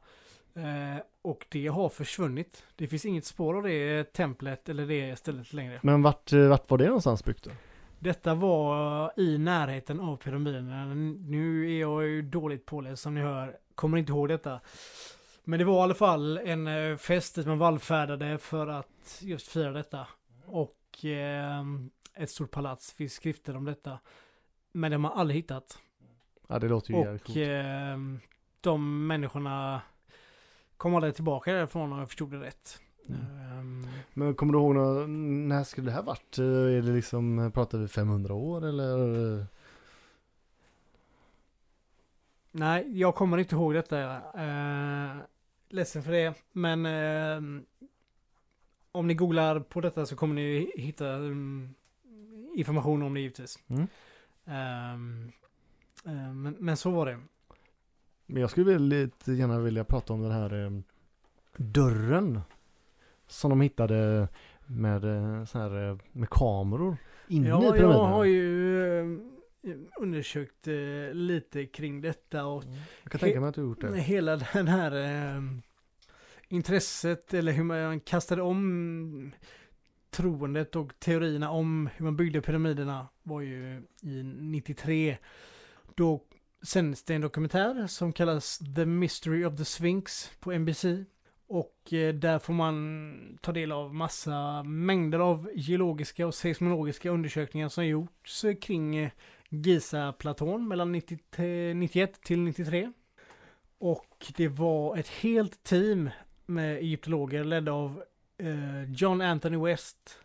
Och 1.21 1.45
det 1.49 1.67
har 1.67 1.89
försvunnit. 1.89 2.63
Det 2.75 2.87
finns 2.87 3.05
inget 3.05 3.25
spår 3.25 3.57
av 3.57 3.63
det 3.63 4.13
templet 4.13 4.69
eller 4.69 4.87
det 4.87 5.15
stället 5.15 5.53
längre. 5.53 5.79
Men 5.83 6.01
vart, 6.01 6.33
vart 6.33 6.69
var 6.69 6.77
det 6.77 6.85
någonstans 6.85 7.25
byggt 7.25 7.43
då? 7.43 7.51
Detta 7.99 8.33
var 8.33 9.11
i 9.19 9.37
närheten 9.37 9.99
av 9.99 10.17
pyramiderna. 10.17 10.85
Nu 11.27 11.71
är 11.75 11.79
jag 11.79 12.03
ju 12.03 12.21
dåligt 12.21 12.65
påläst 12.65 13.03
som 13.03 13.15
ni 13.15 13.21
hör. 13.21 13.57
Kommer 13.75 13.97
inte 13.97 14.11
ihåg 14.11 14.27
detta. 14.29 14.59
Men 15.43 15.59
det 15.59 15.65
var 15.65 15.79
i 15.79 15.81
alla 15.81 15.93
fall 15.93 16.37
en 16.37 16.67
eh, 16.67 16.97
fest 16.97 17.35
dit 17.35 17.45
man 17.47 17.57
vallfärdade 17.57 18.37
för 18.37 18.67
att 18.67 19.19
just 19.21 19.47
fira 19.47 19.71
detta. 19.71 20.07
Och 20.45 21.05
eh, 21.05 21.63
ett 22.15 22.29
stort 22.29 22.51
palats, 22.51 22.93
finns 22.93 23.13
skrifter 23.13 23.55
om 23.55 23.65
detta. 23.65 23.99
Men 24.71 24.91
det 24.91 24.95
har 24.97 25.01
man 25.01 25.11
aldrig 25.11 25.37
hittat. 25.37 25.77
Ja 26.47 26.59
det 26.59 26.67
låter 26.67 26.93
ju 26.93 26.99
jävligt 26.99 27.21
Och 27.21 27.27
coolt. 27.27 27.37
eh, 27.37 28.27
de 28.61 29.07
människorna 29.07 29.81
kom 30.77 30.95
aldrig 30.95 31.15
tillbaka 31.15 31.53
därifrån 31.53 31.91
om 31.93 31.99
jag 31.99 32.07
förstod 32.07 32.31
det 32.31 32.39
rätt. 32.39 32.79
Mm. 33.09 33.21
Ehm, 33.59 33.87
Men 34.13 34.35
kommer 34.35 34.53
du 34.53 34.59
ihåg 34.59 34.75
nå- 34.75 35.07
när 35.47 35.63
skulle 35.63 35.87
det 35.87 35.93
här 35.95 36.03
varit? 36.03 36.37
Eh, 36.39 36.45
Är 36.45 36.81
det 36.81 36.91
liksom, 36.91 37.51
pratar 37.53 37.77
vi 37.77 37.87
500 37.87 38.33
år 38.33 38.65
eller? 38.65 39.15
eh? 39.39 39.45
Nej, 42.51 42.99
jag 42.99 43.15
kommer 43.15 43.37
inte 43.37 43.55
ihåg 43.55 43.73
detta. 43.73 44.15
Uh, 44.17 45.17
ledsen 45.73 46.03
för 46.03 46.11
det. 46.11 46.33
Men 46.51 46.85
eh, 46.85 47.61
om 48.91 49.07
ni 49.07 49.13
googlar 49.13 49.59
på 49.59 49.81
detta 49.81 50.05
så 50.05 50.15
kommer 50.15 50.35
ni 50.35 50.71
hitta 50.75 51.09
mm, 51.13 51.73
information 52.55 53.01
om 53.01 53.13
det 53.13 53.19
givetvis. 53.19 53.59
Mm. 53.67 53.87
Ehm, 54.45 55.31
eh, 56.05 56.33
men, 56.33 56.55
men 56.59 56.77
så 56.77 56.91
var 56.91 57.05
det. 57.05 57.19
Men 58.25 58.41
jag 58.41 58.49
skulle 58.49 58.71
väldigt 58.71 59.27
gärna 59.27 59.59
vilja 59.59 59.83
prata 59.83 60.13
om 60.13 60.21
den 60.21 60.31
här 60.31 60.81
dörren. 61.57 62.41
Som 63.27 63.49
de 63.49 63.61
hittade 63.61 64.27
med, 64.65 65.03
eh, 65.03 65.45
så 65.45 65.59
här, 65.59 65.89
eh, 65.89 65.97
med 66.11 66.29
kameror 66.29 66.97
inne 67.27 67.47
i 67.47 67.49
Ja, 67.49 67.59
pyramiden. 67.59 67.89
jag 67.89 68.03
har 68.05 68.23
ju 68.23 69.32
undersökt 69.99 70.67
eh, 70.67 71.13
lite 71.13 71.65
kring 71.65 72.01
detta 72.01 72.45
och 72.45 72.63
Jag 73.03 73.11
kan 73.11 73.19
tänka 73.19 73.39
mig 73.39 73.49
att 73.49 73.55
du 73.55 73.61
gjort 73.61 73.81
det. 73.81 73.99
hela 73.99 74.35
den 74.53 74.67
här 74.67 74.91
eh, 75.35 75.41
intresset 76.47 77.33
eller 77.33 77.51
hur 77.51 77.63
man 77.63 77.99
kastade 77.99 78.41
om 78.41 79.31
troendet 80.09 80.75
och 80.75 80.99
teorierna 80.99 81.49
om 81.49 81.89
hur 81.95 82.05
man 82.05 82.15
byggde 82.17 82.41
pyramiderna 82.41 83.07
var 83.23 83.41
ju 83.41 83.83
i 84.01 84.23
93. 84.23 85.17
Då 85.95 86.23
sändes 86.65 87.03
det 87.03 87.15
en 87.15 87.21
dokumentär 87.21 87.87
som 87.87 88.13
kallas 88.13 88.59
The 88.75 88.85
Mystery 88.85 89.45
of 89.45 89.57
the 89.57 89.65
Sphinx 89.65 90.31
på 90.39 90.51
NBC. 90.51 90.85
Och 91.47 91.93
eh, 91.93 92.13
där 92.13 92.39
får 92.39 92.53
man 92.53 93.37
ta 93.41 93.51
del 93.51 93.71
av 93.71 93.95
massa 93.95 94.63
mängder 94.63 95.19
av 95.19 95.49
geologiska 95.55 96.27
och 96.27 96.35
seismologiska 96.35 97.09
undersökningar 97.09 97.69
som 97.69 97.87
gjorts 97.87 98.45
kring 98.61 98.95
eh, 98.95 99.11
Giza-platån 99.53 100.67
mellan 100.67 100.91
90 100.91 101.73
91 101.73 102.21
till 102.21 102.39
93. 102.39 102.91
Och 103.77 104.31
det 104.37 104.47
var 104.47 104.97
ett 104.97 105.07
helt 105.07 105.63
team 105.63 106.09
med 106.45 106.77
egyptologer 106.77 107.43
ledda 107.43 107.71
av 107.71 108.03
eh, 108.37 108.91
John 108.91 109.21
Anthony 109.21 109.57
West. 109.57 110.19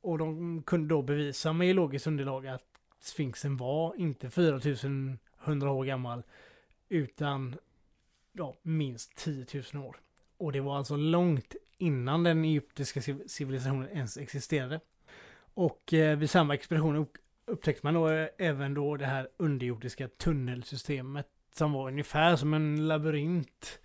Och 0.00 0.18
de 0.18 0.62
kunde 0.62 0.88
då 0.88 1.02
bevisa 1.02 1.52
med 1.52 1.66
geologiskt 1.66 2.06
underlag 2.06 2.46
att 2.46 2.64
sfinxen 3.00 3.56
var 3.56 3.94
inte 3.96 4.30
4100 4.30 5.70
år 5.70 5.84
gammal. 5.84 6.22
Utan 6.88 7.56
ja, 8.32 8.56
minst 8.62 9.16
10 9.16 9.46
000 9.74 9.84
år. 9.84 9.96
Och 10.36 10.52
det 10.52 10.60
var 10.60 10.76
alltså 10.76 10.96
långt 10.96 11.54
innan 11.78 12.24
den 12.24 12.44
egyptiska 12.44 13.02
civilisationen 13.26 13.88
ens 13.88 14.16
existerade. 14.16 14.80
Och 15.54 15.94
eh, 15.94 16.18
vid 16.18 16.30
samma 16.30 16.54
expedition 16.54 16.96
upptäckte 17.46 17.86
man 17.86 17.94
då 17.94 18.08
eh, 18.08 18.28
även 18.38 18.74
då 18.74 18.96
det 18.96 19.06
här 19.06 19.28
underjordiska 19.36 20.08
tunnelsystemet 20.08 21.28
som 21.54 21.72
var 21.72 21.88
ungefär 21.88 22.36
som 22.36 22.54
en 22.54 22.88
labyrint 22.88 23.78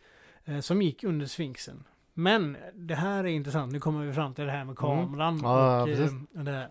eh, 0.46 0.60
som 0.60 0.82
gick 0.82 1.04
under 1.04 1.26
Sphinxen. 1.26 1.84
Men 2.14 2.58
det 2.74 2.96
här 2.96 3.24
är 3.24 3.28
intressant, 3.28 3.74
nu 3.74 3.80
kommer 3.80 4.06
vi 4.06 4.14
fram 4.14 4.34
till 4.34 4.46
det 4.46 4.52
här 4.52 4.66
med 4.66 4.78
kameran 4.78 5.34
Mm. 5.34 5.46
Ja, 5.46 5.84
och, 5.84 5.90
ja, 5.90 5.94
eh, 5.94 6.12
och 6.38 6.46
det 6.46 6.52
här. 6.52 6.70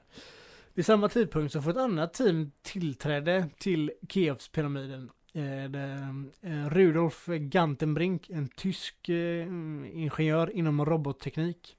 Vid 0.74 0.86
samma 0.86 1.08
tidpunkt 1.08 1.52
så 1.52 1.62
får 1.62 1.70
ett 1.70 1.76
annat 1.76 2.14
team 2.14 2.52
tillträde 2.62 3.48
till 3.58 3.92
Keopspyramiden. 4.08 5.10
Eh, 5.32 6.68
Rudolf 6.70 7.26
Gantenbrink, 7.26 8.30
en 8.30 8.48
tysk 8.48 9.08
eh, 9.08 9.46
ingenjör 9.92 10.50
inom 10.50 10.84
robotteknik. 10.84 11.76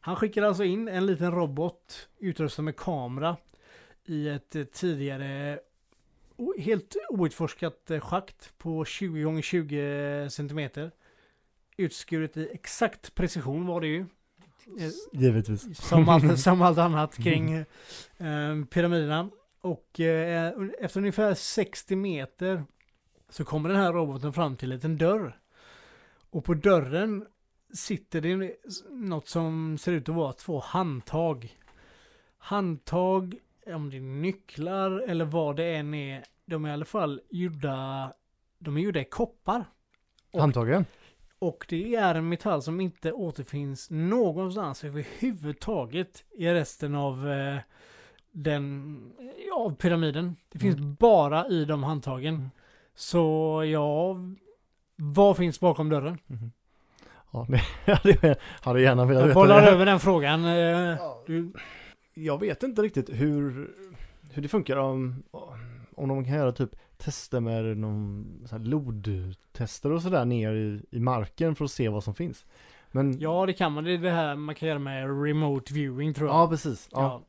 Han 0.00 0.16
skickar 0.16 0.42
alltså 0.42 0.64
in 0.64 0.88
en 0.88 1.06
liten 1.06 1.32
robot 1.32 2.08
utrustad 2.18 2.62
med 2.62 2.76
kamera 2.76 3.36
i 4.06 4.28
ett 4.28 4.56
eh, 4.56 4.64
tidigare 4.64 5.58
helt 6.58 6.96
outforskat 7.08 7.90
eh, 7.90 8.00
schakt 8.00 8.58
på 8.58 8.84
20 8.84 9.38
x 9.38 9.48
20 9.48 10.30
centimeter. 10.30 10.90
Utskuret 11.76 12.36
i 12.36 12.48
exakt 12.52 13.14
precision 13.14 13.66
var 13.66 13.80
det 13.80 13.86
ju. 13.86 14.06
Eh, 14.78 14.90
Givetvis. 15.12 15.76
som 15.76 16.08
allt, 16.08 16.38
som 16.40 16.62
allt 16.62 16.78
annat 16.78 17.16
kring 17.16 17.52
eh, 17.52 18.64
pyramiderna. 18.70 19.30
Och 19.60 20.00
eh, 20.00 20.52
efter 20.80 21.00
ungefär 21.00 21.34
60 21.34 21.96
meter 21.96 22.64
så 23.28 23.44
kommer 23.44 23.68
den 23.68 23.78
här 23.78 23.92
roboten 23.92 24.32
fram 24.32 24.56
till 24.56 24.72
en 24.72 24.76
liten 24.76 24.98
dörr. 24.98 25.38
Och 26.30 26.44
på 26.44 26.54
dörren 26.54 27.26
sitter 27.74 28.20
det 28.20 28.56
något 28.90 29.28
som 29.28 29.78
ser 29.78 29.92
ut 29.92 30.08
att 30.08 30.14
vara 30.14 30.32
två 30.32 30.60
handtag. 30.60 31.58
Handtag, 32.38 33.34
om 33.66 33.90
det 33.90 33.96
är 33.96 34.00
nycklar 34.00 34.90
eller 35.08 35.24
vad 35.24 35.56
det 35.56 35.76
än 35.76 35.94
är, 35.94 36.24
de 36.46 36.64
är 36.64 36.68
i 36.68 36.72
alla 36.72 36.84
fall 36.84 37.20
gjorda, 37.30 38.12
de 38.58 38.76
är 38.76 38.80
gjorda 38.80 39.00
i 39.00 39.04
koppar. 39.04 39.64
Och- 40.32 40.40
Handtagen? 40.40 40.84
Och 41.38 41.66
det 41.68 41.94
är 41.94 42.14
en 42.14 42.28
metall 42.28 42.62
som 42.62 42.80
inte 42.80 43.12
återfinns 43.12 43.90
någonstans 43.90 44.84
överhuvudtaget 44.84 46.24
i 46.30 46.48
resten 46.48 46.94
av 46.94 47.30
eh, 47.30 47.56
den, 48.32 49.12
av 49.56 49.74
pyramiden. 49.76 50.36
Det 50.48 50.58
finns 50.58 50.76
bara 50.98 51.48
i 51.48 51.64
de 51.64 51.82
handtagen. 51.82 52.34
Mm. 52.34 52.50
Så 52.94 53.64
ja, 53.72 54.16
vad 54.96 55.36
finns 55.36 55.60
bakom 55.60 55.88
dörren? 55.88 56.18
Mhm. 56.26 56.52
Ja, 57.32 57.46
det 58.02 58.38
hade 58.60 58.80
jag 58.80 58.88
gärna 58.88 59.04
velat 59.04 59.20
Jag 59.20 59.26
veta. 59.28 59.40
bollar 59.40 59.62
det. 59.62 59.68
över 59.70 59.86
den 59.86 60.00
frågan. 60.00 60.44
eh, 60.44 60.96
Du, 61.26 61.52
Jag 62.14 62.40
vet 62.40 62.62
inte 62.62 62.82
riktigt 62.82 63.10
hur, 63.10 63.70
hur 64.30 64.42
det 64.42 64.48
funkar 64.48 64.76
om, 64.76 65.22
om 65.94 66.08
de 66.08 66.24
kan 66.24 66.34
göra 66.34 66.52
typ 66.52 66.76
tester 66.96 67.40
med 67.40 67.76
någon 67.76 68.26
så 68.46 68.56
här 68.56 68.64
lodtester 68.64 69.92
och 69.92 70.02
sådär 70.02 70.24
ner 70.24 70.52
i, 70.52 70.82
i 70.90 71.00
marken 71.00 71.54
för 71.54 71.64
att 71.64 71.70
se 71.70 71.88
vad 71.88 72.04
som 72.04 72.14
finns. 72.14 72.46
Men 72.90 73.18
ja, 73.18 73.46
det 73.46 73.52
kan 73.52 73.72
man. 73.72 73.84
Det 73.84 73.92
är 73.92 73.98
det 73.98 74.10
här 74.10 74.36
man 74.36 74.54
kan 74.54 74.68
göra 74.68 74.78
med 74.78 75.22
remote 75.22 75.74
viewing 75.74 76.14
tror 76.14 76.28
jag. 76.28 76.36
ja 76.36 76.48
precis. 76.48 76.88
Ja. 76.92 77.00
Ja. 77.00 77.22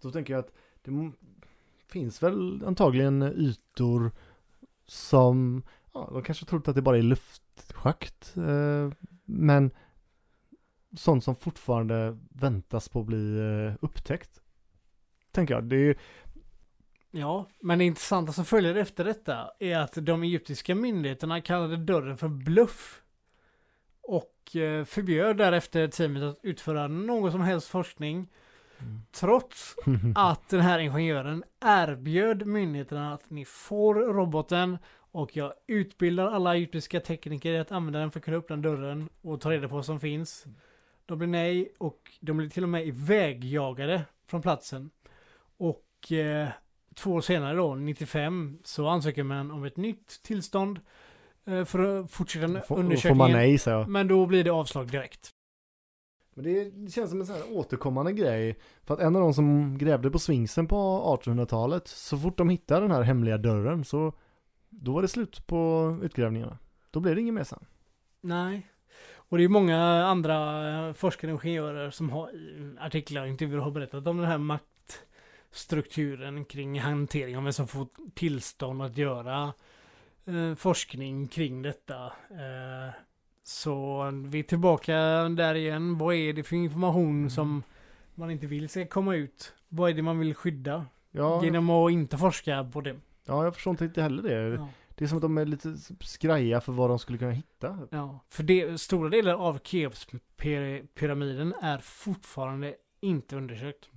Då 0.00 0.10
tänker 0.10 0.32
jag 0.32 0.40
att 0.40 0.52
det 0.82 1.12
finns 1.88 2.22
väl 2.22 2.64
antagligen 2.66 3.22
ytor 3.22 4.10
som, 4.86 5.62
ja, 5.94 6.10
de 6.12 6.22
kanske 6.22 6.44
trott 6.44 6.68
att 6.68 6.74
det 6.74 6.82
bara 6.82 6.98
är 6.98 7.02
luftschakt. 7.02 8.36
Eh, 8.36 8.92
men 9.24 9.70
sånt 10.96 11.24
som 11.24 11.36
fortfarande 11.36 12.18
väntas 12.30 12.88
på 12.88 13.00
att 13.00 13.06
bli 13.06 13.38
eh, 13.38 13.84
upptäckt. 13.84 14.40
Tänker 15.32 15.54
jag. 15.54 15.64
Det 15.64 15.76
är 15.76 15.96
Ja, 17.10 17.48
men 17.60 17.78
det 17.78 17.84
intressanta 17.84 18.32
som 18.32 18.44
följer 18.44 18.74
efter 18.74 19.04
detta 19.04 19.50
är 19.58 19.78
att 19.78 19.92
de 19.94 20.22
egyptiska 20.22 20.74
myndigheterna 20.74 21.40
kallade 21.40 21.76
dörren 21.76 22.16
för 22.16 22.28
bluff. 22.28 23.02
Och 24.00 24.56
eh, 24.56 24.84
förbjöd 24.84 25.36
därefter 25.36 25.88
teamet 25.88 26.22
att 26.22 26.38
utföra 26.42 26.88
någon 26.88 27.32
som 27.32 27.40
helst 27.40 27.68
forskning. 27.68 28.28
Trots 29.12 29.76
att 30.14 30.48
den 30.48 30.60
här 30.60 30.78
ingenjören 30.78 31.44
erbjöd 31.64 32.46
myndigheterna 32.46 33.14
att 33.14 33.30
ni 33.30 33.44
får 33.44 33.94
roboten 33.94 34.78
och 35.12 35.36
jag 35.36 35.52
utbildar 35.66 36.26
alla 36.26 36.54
egyptiska 36.54 37.00
tekniker 37.00 37.52
i 37.52 37.58
att 37.58 37.72
använda 37.72 37.98
den 37.98 38.10
för 38.10 38.20
att 38.20 38.24
kunna 38.24 38.36
öppna 38.36 38.56
dörren 38.56 39.08
och 39.22 39.40
ta 39.40 39.50
reda 39.50 39.68
på 39.68 39.74
vad 39.74 39.84
som 39.84 40.00
finns. 40.00 40.46
De 41.06 41.18
blev 41.18 41.30
nej 41.30 41.72
och 41.78 42.12
de 42.20 42.36
blev 42.36 42.48
till 42.50 42.62
och 42.62 42.68
med 42.68 42.86
ivägjagade 42.86 44.04
från 44.26 44.42
platsen. 44.42 44.90
Och 45.56 46.12
eh, 46.12 46.48
två 46.94 47.12
år 47.12 47.20
senare 47.20 47.56
då, 47.56 47.74
95, 47.74 48.58
så 48.64 48.86
ansöker 48.88 49.22
man 49.22 49.50
om 49.50 49.64
ett 49.64 49.76
nytt 49.76 50.22
tillstånd 50.22 50.80
eh, 51.44 51.64
för 51.64 51.78
att 51.78 52.10
fortsätta 52.10 52.48
Får, 52.48 52.60
får 52.60 52.78
undersökningen. 52.78 53.18
man 53.18 53.32
nej 53.32 53.58
jag. 53.66 53.88
Men 53.88 54.08
då 54.08 54.26
blir 54.26 54.44
det 54.44 54.50
avslag 54.50 54.90
direkt. 54.90 55.30
Men 56.34 56.44
det, 56.44 56.70
det 56.70 56.90
känns 56.90 57.10
som 57.10 57.20
en 57.20 57.26
sån 57.26 57.36
här 57.36 57.56
återkommande 57.58 58.12
grej. 58.12 58.56
För 58.84 58.94
att 58.94 59.00
en 59.00 59.16
av 59.16 59.22
de 59.22 59.34
som 59.34 59.78
grävde 59.78 60.10
på 60.10 60.18
svingsen 60.18 60.68
på 60.68 60.76
1800-talet, 61.22 61.88
så 61.88 62.18
fort 62.18 62.38
de 62.38 62.48
hittade 62.48 62.80
den 62.80 62.90
här 62.90 63.02
hemliga 63.02 63.38
dörren 63.38 63.84
så 63.84 64.12
då 64.68 64.92
var 64.92 65.02
det 65.02 65.08
slut 65.08 65.46
på 65.46 65.98
utgrävningarna. 66.02 66.58
Då 66.90 67.00
blev 67.00 67.14
det 67.14 67.20
inget 67.20 67.34
mer 67.34 67.44
sen. 67.44 67.64
Nej. 68.20 68.66
Och 69.28 69.38
det 69.38 69.44
är 69.44 69.48
många 69.48 69.78
andra 70.04 70.68
eh, 70.88 70.92
forskare 70.92 71.32
och 71.32 71.44
ingenjörer 71.44 71.90
som 71.90 72.10
har 72.10 72.30
artiklar 72.80 73.22
och 73.22 73.28
intervjuer 73.28 73.60
har 73.60 73.70
berättat 73.70 74.06
om 74.06 74.16
den 74.16 74.26
här 74.26 74.38
maktstrukturen 74.38 76.44
kring 76.44 76.80
hantering 76.80 77.36
av 77.36 77.42
vem 77.42 77.52
som 77.52 77.68
får 77.68 77.86
tillstånd 78.14 78.82
att 78.82 78.96
göra 78.96 79.52
eh, 80.26 80.54
forskning 80.54 81.28
kring 81.28 81.62
detta. 81.62 82.04
Eh, 82.30 82.94
så 83.44 84.04
vi 84.26 84.38
är 84.38 84.42
tillbaka 84.42 84.94
där 85.28 85.54
igen. 85.54 85.98
Vad 85.98 86.14
är 86.14 86.32
det 86.32 86.42
för 86.42 86.56
information 86.56 87.30
som 87.30 87.62
man 88.14 88.30
inte 88.30 88.46
vill 88.46 88.68
ska 88.68 88.86
komma 88.86 89.14
ut? 89.14 89.52
Vad 89.68 89.90
är 89.90 89.94
det 89.94 90.02
man 90.02 90.18
vill 90.18 90.34
skydda 90.34 90.86
Ja, 91.10 91.44
genom 91.44 91.70
att 91.70 91.92
inte 91.92 92.18
forska 92.18 92.64
på 92.72 92.80
det? 92.80 92.96
ja 93.24 93.44
jag 93.44 93.54
förstår 93.54 93.82
inte 93.82 94.02
heller 94.02 94.22
det. 94.22 94.34
Ja. 94.34 94.68
Det 94.98 95.04
är 95.04 95.08
som 95.08 95.18
att 95.18 95.22
de 95.22 95.38
är 95.38 95.44
lite 95.46 95.76
skraja 96.00 96.60
för 96.60 96.72
vad 96.72 96.90
de 96.90 96.98
skulle 96.98 97.18
kunna 97.18 97.30
hitta. 97.30 97.78
Ja, 97.90 98.20
för 98.28 98.42
det, 98.42 98.80
stora 98.80 99.08
delar 99.08 99.34
av 99.34 99.58
Keopspyramiden 99.64 101.54
är 101.62 101.78
fortfarande 101.78 102.74
inte 103.00 103.36
undersökt. 103.36 103.88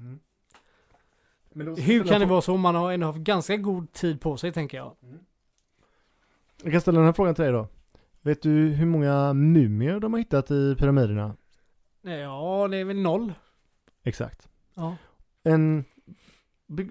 Då- 1.53 1.75
Hur 1.75 2.03
kan 2.03 2.19
det 2.19 2.25
vara 2.25 2.41
så? 2.41 2.57
Man 2.57 2.75
har 2.75 2.91
ändå 2.91 3.07
haft 3.07 3.19
ganska 3.19 3.57
god 3.57 3.91
tid 3.91 4.21
på 4.21 4.37
sig 4.37 4.51
tänker 4.51 4.77
jag. 4.77 4.95
Jag 6.63 6.71
kan 6.71 6.81
ställa 6.81 6.97
den 6.99 7.05
här 7.05 7.13
frågan 7.13 7.35
till 7.35 7.43
dig 7.43 7.53
då. 7.53 7.67
Vet 8.21 8.41
du 8.41 8.49
hur 8.67 8.85
många 8.85 9.33
mumier 9.33 9.99
de 9.99 10.13
har 10.13 10.17
hittat 10.19 10.51
i 10.51 10.75
pyramiderna? 10.79 11.35
Ja, 12.01 12.67
det 12.71 12.77
är 12.77 12.83
väl 12.85 12.97
noll. 13.01 13.33
Exakt. 14.03 14.49
Ja. 14.73 14.95
En, 15.43 15.85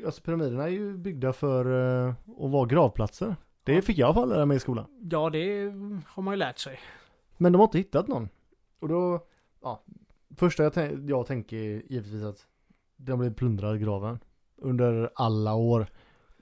alltså 0.07 0.23
pyramiderna 0.23 0.65
är 0.65 0.69
ju 0.69 0.97
byggda 0.99 1.33
för 1.33 1.65
eh, 2.07 2.15
att 2.45 2.51
vara 2.51 2.67
gravplatser. 2.67 3.37
Det 3.69 3.83
fick 3.83 3.99
jag 3.99 4.07
i 4.07 4.09
alla 4.09 4.15
fall 4.15 4.29
lära 4.29 4.47
mig 4.47 4.57
i 4.57 4.61
skolan. 4.61 4.87
Ja, 5.11 5.31
det 5.31 5.73
har 6.07 6.23
man 6.23 6.35
ju 6.35 6.39
lärt 6.39 6.59
sig. 6.59 6.81
Men 7.37 7.53
de 7.53 7.59
har 7.59 7.65
inte 7.67 7.79
hittat 7.79 8.09
någon. 8.09 8.29
Och 8.79 8.89
då, 8.89 9.27
ja, 9.63 9.85
första 10.37 10.63
jag, 10.63 11.11
jag 11.11 11.27
tänker 11.27 11.57
givetvis 11.57 12.23
att 12.23 12.47
de 12.97 13.19
blev 13.19 13.35
plundrade 13.35 13.79
graven. 13.79 14.19
Under 14.57 15.11
alla 15.15 15.55
år. 15.55 15.87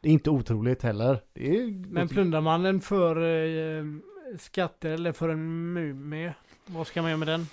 Det 0.01 0.09
är 0.09 0.13
inte 0.13 0.31
otroligt 0.31 0.83
heller. 0.83 1.23
Är 1.35 1.89
Men 1.89 2.09
plundrar 2.09 2.41
man 2.41 2.63
den 2.63 2.81
för 2.81 3.17
eh, 3.17 3.85
skatter 4.39 4.91
eller 4.91 5.13
för 5.13 5.29
en 5.29 5.73
mumie? 5.73 6.35
Vad 6.67 6.87
ska 6.87 7.03
man 7.03 7.11
göra 7.11 7.19
med 7.19 7.29
den? 7.29 7.47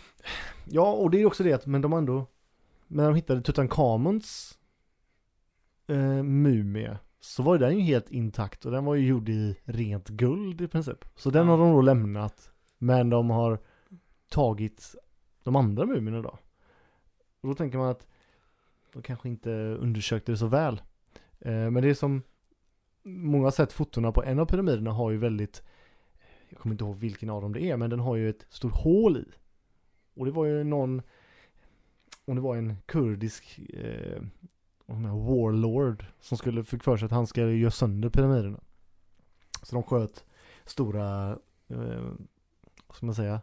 Ja, 0.65 0.91
och 0.93 1.11
det 1.11 1.21
är 1.21 1.25
också 1.25 1.43
det 1.43 1.53
att, 1.53 1.65
men 1.65 1.81
de 1.81 1.93
ändå, 1.93 2.25
när 2.87 3.05
de 3.05 3.15
hittade 3.15 3.41
Tutankhamons 3.41 4.57
eh, 5.87 6.23
mumie, 6.23 6.97
så 7.23 7.43
var 7.43 7.57
den 7.57 7.77
ju 7.77 7.81
helt 7.81 8.11
intakt 8.11 8.65
och 8.65 8.71
den 8.71 8.85
var 8.85 8.95
ju 8.95 9.07
gjord 9.07 9.29
i 9.29 9.55
rent 9.63 10.07
guld 10.09 10.61
i 10.61 10.67
princip. 10.67 11.05
Så 11.15 11.29
den 11.29 11.47
har 11.47 11.57
de 11.57 11.71
då 11.71 11.81
lämnat, 11.81 12.51
men 12.77 13.09
de 13.09 13.29
har 13.29 13.59
tagit 14.29 14.95
de 15.43 15.55
andra 15.55 15.85
mumierna 15.85 16.21
då. 16.21 16.39
Och 17.41 17.49
då 17.49 17.55
tänker 17.55 17.77
man 17.77 17.89
att 17.89 18.07
de 18.93 19.01
kanske 19.01 19.29
inte 19.29 19.49
undersökte 19.79 20.31
det 20.31 20.37
så 20.37 20.47
väl. 20.47 20.81
Eh, 21.39 21.51
men 21.51 21.73
det 21.73 21.89
är 21.89 21.93
som, 21.93 22.21
många 23.03 23.43
har 23.43 23.51
sett 23.51 23.73
fotona 23.73 24.11
på 24.11 24.23
en 24.23 24.39
av 24.39 24.45
pyramiderna 24.45 24.91
har 24.91 25.11
ju 25.11 25.17
väldigt, 25.17 25.63
jag 26.49 26.59
kommer 26.59 26.73
inte 26.73 26.83
ihåg 26.83 26.95
vilken 26.95 27.29
av 27.29 27.41
dem 27.41 27.53
det 27.53 27.63
är, 27.63 27.77
men 27.77 27.89
den 27.89 27.99
har 27.99 28.15
ju 28.15 28.29
ett 28.29 28.45
stort 28.49 28.75
hål 28.75 29.17
i. 29.17 29.25
Och 30.13 30.25
det 30.25 30.31
var 30.31 30.45
ju 30.45 30.63
någon, 30.63 31.01
om 32.25 32.35
det 32.35 32.41
var 32.41 32.55
en 32.55 32.77
kurdisk 32.85 33.59
eh, 33.73 34.21
warlord 34.87 36.05
som 36.19 36.37
skulle 36.37 36.63
fick 36.63 36.83
för 36.83 36.97
sig 36.97 37.05
att 37.05 37.11
han 37.11 37.27
ska 37.27 37.41
göra 37.41 37.71
sönder 37.71 38.09
pyramiderna. 38.09 38.59
Så 39.61 39.75
de 39.75 39.83
sköt 39.83 40.25
stora, 40.65 41.29
eh, 41.69 42.01
vad 42.87 42.95
ska 42.95 43.05
man 43.05 43.15
säga, 43.15 43.41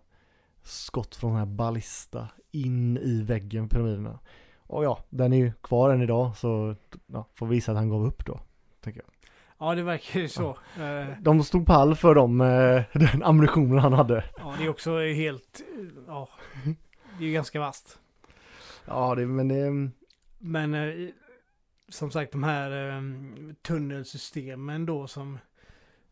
skott 0.63 1.17
från 1.17 1.31
den 1.31 1.39
här 1.39 1.47
ballista 1.47 2.29
in 2.51 2.99
i 2.99 3.23
väggen 3.23 3.69
pyramiderna. 3.69 4.19
Och 4.59 4.85
ja, 4.85 5.05
den 5.11 5.33
är 5.33 5.37
ju 5.37 5.53
kvar 5.61 5.91
än 5.91 6.03
idag 6.03 6.37
så 6.37 6.75
ja, 7.07 7.27
får 7.35 7.47
visa 7.47 7.73
att 7.73 7.79
han 7.79 7.89
gav 7.89 8.05
upp 8.07 8.27
då. 8.27 8.41
Tänker 8.81 9.01
jag. 9.01 9.11
Ja, 9.59 9.75
det 9.75 9.83
verkar 9.83 10.21
ju 10.21 10.29
så. 10.29 10.49
Eh, 10.81 11.07
De 11.21 11.43
stod 11.45 11.67
pall 11.67 11.95
för 11.95 12.15
dem, 12.15 12.41
eh, 12.41 12.83
den 12.93 13.23
ammunitionen 13.23 13.79
han 13.79 13.93
hade. 13.93 14.25
ja, 14.39 14.55
det 14.59 14.65
är 14.65 14.69
också 14.69 14.99
helt, 14.99 15.61
ja, 16.07 16.29
det 17.19 17.25
är 17.25 17.29
ju 17.29 17.33
ganska 17.33 17.61
vasst. 17.61 17.99
Ja, 18.85 19.15
det, 19.15 19.27
men 19.27 19.49
det, 19.49 19.91
Men 20.39 20.75
eh, 20.75 21.09
som 21.91 22.11
sagt 22.11 22.33
de 22.33 22.43
här 22.43 22.89
eh, 22.97 23.03
tunnelsystemen 23.63 24.87
då 24.87 25.07
som 25.07 25.35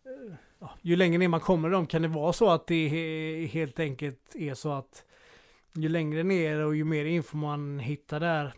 eh, 0.04 0.34
ja, 0.58 0.70
ju 0.82 0.96
längre 0.96 1.18
ner 1.18 1.28
man 1.28 1.40
kommer 1.40 1.70
dem 1.70 1.86
kan 1.86 2.02
det 2.02 2.08
vara 2.08 2.32
så 2.32 2.50
att 2.50 2.66
det 2.66 2.88
he- 2.88 3.46
helt 3.46 3.80
enkelt 3.80 4.34
är 4.36 4.54
så 4.54 4.72
att 4.72 5.04
ju 5.72 5.88
längre 5.88 6.22
ner 6.22 6.58
och 6.60 6.76
ju 6.76 6.84
mer 6.84 7.04
info 7.04 7.36
man 7.36 7.78
hittar 7.78 8.20
där 8.20 8.52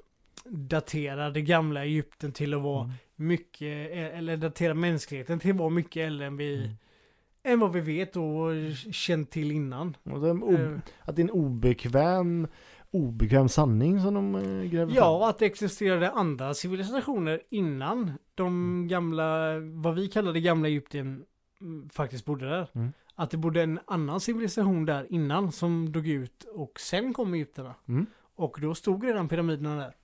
daterar 0.44 1.30
det 1.30 1.42
gamla 1.42 1.84
Egypten 1.84 2.32
till 2.32 2.54
att 2.54 2.62
vara 2.62 2.84
Mm. 2.84 2.94
mycket, 3.16 3.90
eller 3.92 4.36
daterar 4.36 4.74
mänskligheten 4.74 5.38
till 5.38 5.50
att 5.50 5.56
vara 5.56 5.70
mycket 5.70 6.06
äldre 6.06 6.26
än 6.26 6.36
vi, 6.36 6.56
Mm. 6.64 6.70
än 7.42 7.60
vad 7.60 7.72
vi 7.72 7.80
vet 7.80 8.16
och 8.16 8.50
känt 8.92 9.30
till 9.30 9.50
innan. 9.50 9.96
Och 10.02 10.22
o- 10.22 10.54
Eh, 10.54 10.78
Att 11.00 11.16
det 11.16 11.22
är 11.22 11.24
en 11.24 11.30
obekväm, 11.30 12.48
obekväm 12.90 13.48
sanning 13.48 14.00
som 14.00 14.14
de 14.14 14.34
eh, 14.34 14.70
gräver 14.70 14.92
Ja, 14.94 15.18
fram. 15.18 15.28
att 15.28 15.38
det 15.38 15.46
existerade 15.46 16.10
andra 16.10 16.54
civilisationer 16.54 17.40
innan 17.50 18.12
de 18.34 18.86
gamla, 18.88 19.58
vad 19.60 19.94
vi 19.94 20.08
kallar 20.08 20.32
det 20.32 20.40
gamla 20.40 20.68
Egypten, 20.68 21.24
mm, 21.60 21.88
faktiskt 21.88 22.24
bodde 22.24 22.48
där. 22.48 22.70
Mm. 22.74 22.92
Att 23.14 23.30
det 23.30 23.36
bodde 23.36 23.62
en 23.62 23.80
annan 23.86 24.20
civilisation 24.20 24.84
där 24.84 25.06
innan 25.12 25.52
som 25.52 25.92
dog 25.92 26.08
ut 26.08 26.44
och 26.54 26.80
sen 26.80 27.14
kom 27.14 27.34
egyptierna. 27.34 27.74
Mm. 27.88 28.06
Och 28.34 28.56
då 28.60 28.74
stod 28.74 29.04
redan 29.04 29.28
pyramiderna 29.28 29.76
där. 29.76 29.96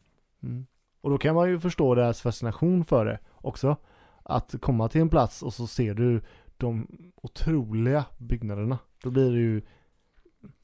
Mm. 0.42 0.66
Och 1.00 1.10
då 1.10 1.18
kan 1.18 1.34
man 1.34 1.48
ju 1.48 1.60
förstå 1.60 1.94
deras 1.94 2.20
fascination 2.22 2.84
för 2.84 3.04
det 3.04 3.18
också. 3.34 3.76
Att 4.22 4.54
komma 4.60 4.88
till 4.88 5.00
en 5.00 5.08
plats 5.08 5.42
och 5.42 5.54
så 5.54 5.66
ser 5.66 5.94
du 5.94 6.22
de 6.56 6.86
otroliga 7.16 8.04
byggnaderna. 8.18 8.78
Då 9.02 9.10
blir 9.10 9.32
det 9.32 9.38
ju, 9.38 9.62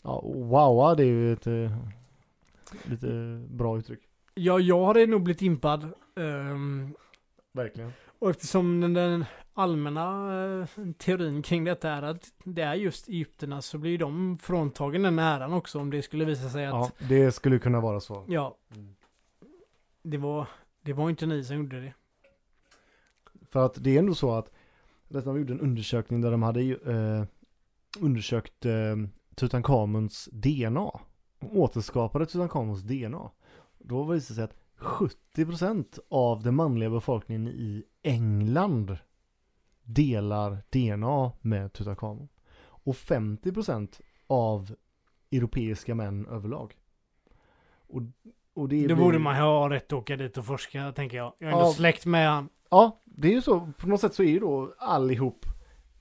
ja, 0.03 0.21
wow, 0.25 0.97
det 0.97 1.03
är 1.03 1.07
ju 1.07 1.33
ett 1.33 1.47
eh, 1.47 1.79
lite 2.85 3.07
bra 3.51 3.79
uttryck. 3.79 4.01
Ja, 4.35 4.59
jag 4.61 4.87
hade 4.87 5.07
nog 5.07 5.23
blivit 5.23 5.43
impad. 5.43 5.93
ehm, 6.17 6.95
Verkligen. 7.53 7.93
och 8.19 8.31
eftersom 8.31 8.81
den, 8.81 8.93
den 8.95 9.25
allmänna 9.55 10.35
eh, 10.61 10.67
teorin 10.99 11.43
kring 11.43 11.65
detta 11.65 11.91
är 11.91 12.03
att 12.03 12.33
det 12.45 12.63
är 12.63 12.75
just 12.75 13.09
egyptierna 13.09 13.63
så 13.63 13.79
blir 13.79 13.99
de 13.99 14.39
fråntagen 14.39 15.03
den 15.03 15.19
äran 15.19 15.53
också 15.53 15.79
om 15.79 15.91
det 15.91 16.03
skulle 16.03 16.25
visa 16.25 16.49
sig 16.49 16.67
att 16.67 16.73
Ja, 16.75 16.91
det 17.09 17.33
skulle 17.33 17.59
kunna 17.59 17.81
vara 17.81 18.01
så. 18.01 18.25
Ja, 18.29 18.57
Mm. 18.75 18.95
det 20.03 20.19
var, 20.19 20.47
det 20.83 20.93
var 20.93 21.11
inte 21.11 21.27
ni 21.27 21.45
som 21.45 21.57
gjorde 21.57 21.81
det. 21.81 21.95
För 23.51 23.67
att 23.67 23.85
det 23.85 23.91
är 23.95 23.99
ändå 23.99 24.15
så 24.15 24.35
att 24.35 24.51
de 25.09 25.39
gjorde 25.39 25.53
en 25.53 25.61
undersökning 25.61 26.21
där 26.21 26.31
de 26.31 26.43
hade 26.43 26.61
eh, 26.63 27.25
undersökt 28.01 28.67
eh, 28.67 28.97
Tutankhamons 29.35 30.29
DNA. 30.33 30.91
De 31.51 31.59
återskapade 31.59 32.27
Tutankhamons 32.27 32.83
DNA. 32.83 33.31
Då 33.79 34.05
visade 34.05 34.19
det 34.19 34.35
sig 34.35 34.45
att 34.45 34.57
70% 35.37 35.99
av 36.09 36.43
den 36.43 36.55
manliga 36.55 36.91
befolkningen 36.91 37.49
i 37.49 37.85
England 38.03 38.97
delar 39.83 40.59
DNA 40.71 41.33
med 41.41 41.73
Tutankhamon. 41.73 42.29
Och 42.85 42.95
50% 42.95 44.01
av 44.27 44.75
europeiska 45.33 45.95
män 45.95 46.27
överlag. 46.27 46.75
Och, 47.89 48.03
och 48.55 48.69
det 48.69 48.87
Då 48.89 48.95
blir- 48.95 49.05
borde 49.05 49.19
man 49.19 49.37
ha 49.37 49.71
rätt 49.71 49.85
att 49.87 49.93
åka 49.93 50.17
dit 50.17 50.39
och 50.39 50.47
forska, 50.47 50.93
tänker 50.93 51.17
jag. 51.17 51.33
Jag 51.39 51.49
är 51.49 51.53
ändå 51.53 51.65
Ja. 51.67 51.73
släkt 51.73 52.07
med 52.07 52.29
han. 52.31 52.49
Ja, 52.71 53.01
det 53.05 53.29
är 53.29 53.33
ju 53.33 53.43
så. 53.43 53.73
På 53.79 53.89
något 53.89 54.01
sätt 54.01 54.15
så 54.15 54.23
är 54.23 54.27
ju 54.29 54.39
då 54.41 54.75
allihop 54.79 55.47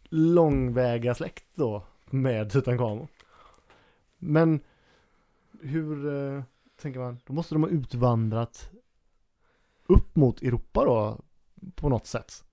långväga 0.10 1.16
släkt 1.16 1.46
då 1.56 1.84
med 2.10 2.52
Tutankhamon. 2.52 3.08
Men 4.18 4.60
hur 5.62 6.14
eh, 6.36 6.44
tänker 6.82 7.00
man? 7.00 7.18
Då 7.26 7.34
måste 7.34 7.56
de 7.56 7.64
ha 7.64 7.70
utvandrat 7.70 8.72
upp 9.88 10.16
mot 10.16 10.42
Europa 10.42 10.86
då 10.86 11.20
på 11.76 11.90
något 11.90 12.06
sätt. 12.08 12.44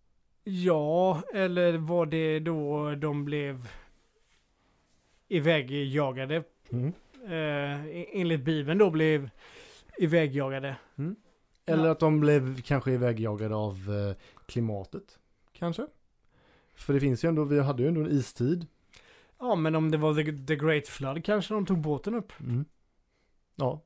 Ja, 0.44 1.22
eller 1.34 1.78
var 1.78 2.06
det 2.06 2.38
då 2.40 2.94
de 2.94 3.24
blev 3.24 3.68
ivägjagade 5.28 6.44
Mm. 6.70 6.92
eh, 7.26 7.80
enligt 8.20 8.44
Bibeln 8.44 8.78
då 8.78 8.90
blev 8.90 9.30
ivägjagade. 9.98 10.76
Eller 11.66 11.84
Ja. 11.84 11.90
att 11.90 12.00
de 12.00 12.20
blev 12.20 12.60
kanske 12.62 12.90
ivägjagade 12.92 13.54
av 13.54 13.74
eh, 13.74 14.16
klimatet. 14.46 15.18
Kanske. 15.52 15.86
För 16.74 16.92
det 16.94 17.00
finns 17.00 17.24
ju 17.24 17.28
ändå, 17.28 17.44
vi 17.44 17.60
hade 17.60 17.82
ju 17.82 17.88
ändå 17.88 18.00
en 18.00 18.10
istid. 18.10 18.66
Ja, 19.38 19.54
men 19.54 19.74
om 19.74 19.90
det 19.90 19.96
var 19.98 20.14
the, 20.14 20.46
the 20.46 20.56
Great 20.56 20.86
Flood 20.88 21.24
kanske 21.24 21.54
de 21.54 21.66
tog 21.66 21.78
båten 21.78 22.14
upp. 22.14 22.32
Mm. 22.40 22.64
Ja. 23.58 23.80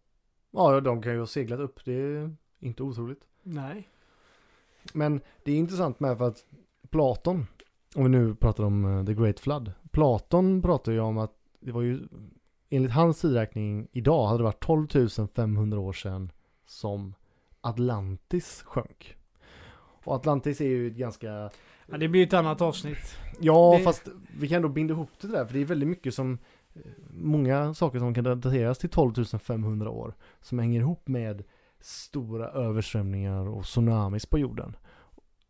Ja, 0.50 0.80
de 0.80 1.02
kan 1.02 1.12
ju 1.12 1.18
ha 1.18 1.26
seglat 1.26 1.60
upp, 1.60 1.84
det 1.84 1.92
är 1.92 2.36
inte 2.60 2.82
otroligt. 2.82 3.20
Nej. 3.42 3.88
Men 4.92 5.20
det 5.44 5.52
är 5.52 5.56
intressant 5.56 6.00
med 6.00 6.18
för 6.18 6.28
att 6.28 6.44
Platon, 6.90 7.46
om 7.94 8.02
vi 8.02 8.08
nu 8.08 8.34
pratar 8.34 8.64
om 8.64 8.84
eh, 8.98 9.06
The 9.06 9.14
Great 9.14 9.40
Flood. 9.40 9.72
Platon 9.90 10.62
pratar 10.62 10.92
ju 10.92 11.00
om 11.00 11.18
att 11.18 11.32
det 11.60 11.72
var 11.72 11.82
ju, 11.82 12.00
enligt 12.70 12.92
hans 12.92 13.20
tidräkning 13.20 13.88
idag 13.92 14.26
hade 14.26 14.38
det 14.38 14.44
varit 14.44 14.64
12 14.64 14.88
500 15.34 15.78
år 15.78 15.92
sedan 15.92 16.32
som 16.66 17.14
Atlantis 17.60 18.62
sjönk. 18.62 19.16
Och 20.04 20.14
Atlantis 20.14 20.60
är 20.60 20.64
ju 20.68 20.86
ett 20.86 20.96
ganska, 20.96 21.50
Ja, 21.86 21.98
det 21.98 22.08
blir 22.08 22.26
ett 22.26 22.32
annat 22.32 22.60
avsnitt. 22.60 23.16
ja 23.40 23.74
Det- 23.78 23.84
fast 23.84 24.08
vi 24.38 24.48
kan 24.48 24.56
ändå 24.56 24.68
binda 24.68 24.94
ihop 24.94 25.10
det 25.20 25.28
där 25.28 25.44
för 25.46 25.54
det 25.54 25.60
är 25.60 25.64
väldigt 25.64 25.88
mycket 25.88 26.14
som, 26.14 26.38
många 27.10 27.74
saker 27.74 27.98
som 27.98 28.14
kan 28.14 28.24
dateras 28.24 28.78
till 28.78 28.90
12 28.90 29.24
500 29.24 29.90
år 29.90 30.14
som 30.40 30.58
hänger 30.58 30.80
ihop 30.80 31.08
med 31.08 31.44
stora 31.80 32.48
översvämningar 32.48 33.48
och 33.48 33.64
tsunamis 33.64 34.26
på 34.26 34.38
jorden. 34.38 34.76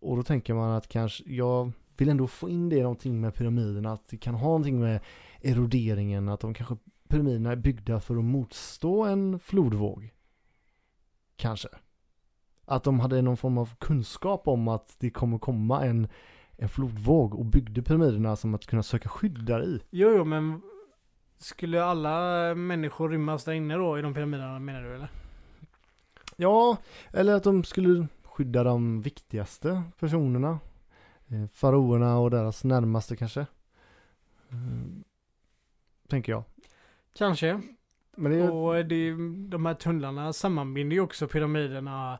Och 0.00 0.16
då 0.16 0.22
tänker 0.22 0.54
man 0.54 0.70
att 0.70 0.88
kanske, 0.88 1.24
jag 1.26 1.72
vill 1.96 2.08
ändå 2.08 2.26
få 2.26 2.48
in 2.48 2.68
det 2.68 2.82
någonting 2.82 3.20
med 3.20 3.34
pyramiderna, 3.34 3.92
att 3.92 4.08
det 4.08 4.16
kan 4.16 4.34
ha 4.34 4.48
någonting 4.48 4.80
med 4.80 5.00
eroderingen, 5.40 6.28
att 6.28 6.40
de 6.40 6.54
kanske, 6.54 6.76
pyramiderna 7.08 7.52
är 7.52 7.56
byggda 7.56 8.00
för 8.00 8.16
att 8.16 8.24
motstå 8.24 9.04
en 9.04 9.38
flodvåg. 9.38 10.10
Kanske. 11.36 11.68
Att 12.64 12.84
de 12.84 13.00
hade 13.00 13.22
någon 13.22 13.36
form 13.36 13.58
av 13.58 13.74
kunskap 13.78 14.48
om 14.48 14.68
att 14.68 14.96
det 14.98 15.10
kommer 15.10 15.38
komma 15.38 15.84
en, 15.84 16.08
en 16.58 16.68
flodvåg 16.68 17.34
och 17.34 17.44
byggde 17.44 17.82
pyramiderna 17.82 18.36
som 18.36 18.54
att 18.54 18.66
kunna 18.66 18.82
söka 18.82 19.08
skydd 19.08 19.44
där 19.44 19.64
i. 19.64 19.82
Jo, 19.90 20.14
jo, 20.16 20.24
men 20.24 20.62
skulle 21.42 21.84
alla 21.84 22.54
människor 22.54 23.08
rymmas 23.08 23.44
där 23.44 23.52
inne 23.52 23.74
då 23.74 23.98
i 23.98 24.02
de 24.02 24.14
pyramiderna 24.14 24.58
menar 24.58 24.82
du 24.82 24.94
eller? 24.94 25.08
Ja, 26.36 26.76
eller 27.12 27.34
att 27.34 27.42
de 27.42 27.64
skulle 27.64 28.06
skydda 28.22 28.64
de 28.64 29.02
viktigaste 29.02 29.82
personerna. 29.98 30.58
Eh, 31.28 31.46
Faraoerna 31.52 32.18
och 32.18 32.30
deras 32.30 32.64
närmaste 32.64 33.16
kanske. 33.16 33.46
Mm, 34.50 35.04
tänker 36.08 36.32
jag. 36.32 36.44
Kanske. 37.14 37.60
Men 38.16 38.32
det 38.32 38.48
Och 38.48 38.86
det, 38.86 39.10
de 39.48 39.66
här 39.66 39.74
tunnlarna 39.74 40.32
sammanbinder 40.32 40.94
ju 40.94 41.00
också 41.00 41.28
pyramiderna. 41.28 42.18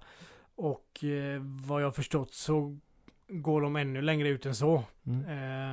Och 0.55 1.05
eh, 1.05 1.43
vad 1.43 1.83
jag 1.83 1.95
förstått 1.95 2.35
så 2.35 2.79
går 3.29 3.61
de 3.61 3.77
ännu 3.77 4.03
längre 4.03 4.29
ut 4.29 4.47
än 4.47 4.55
så. 4.55 4.85
mm. 5.07 5.21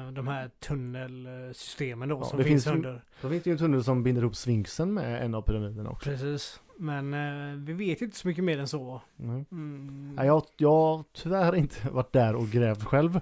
Eh, 0.07 0.12
de 0.12 0.27
här 0.27 0.49
tunnelsystemen 0.59 2.09
då 2.09 2.15
Ja, 2.21 2.23
som 2.25 2.38
det 2.38 2.43
finns, 2.43 2.63
finns 2.63 2.73
ju- 2.75 2.77
under. 2.77 3.03
Då 3.21 3.29
finns 3.29 3.43
det 3.43 3.49
ju 3.49 3.51
en 3.51 3.57
tunnel 3.57 3.83
som 3.83 4.03
binder 4.03 4.21
ihop 4.21 4.35
Sfinxen 4.35 4.93
med 4.93 5.25
en 5.25 5.35
av 5.35 5.41
pyramiderna 5.41 5.89
också. 5.89 6.09
Precis. 6.09 6.59
Men 6.77 7.13
eh, 7.13 7.55
vi 7.65 7.73
vet 7.73 8.01
inte 8.01 8.17
så 8.17 8.27
mycket 8.27 8.43
mer 8.43 8.59
än 8.59 8.67
så. 8.67 9.01
Mm. 9.19 9.45
Mm. 9.51 10.25
Jag, 10.25 10.43
jag 10.57 10.69
har 10.69 11.03
tyvärr 11.13 11.55
inte 11.55 11.89
varit 11.91 12.13
där 12.13 12.35
och 12.35 12.47
grävt 12.47 12.83
själv. 12.83 13.19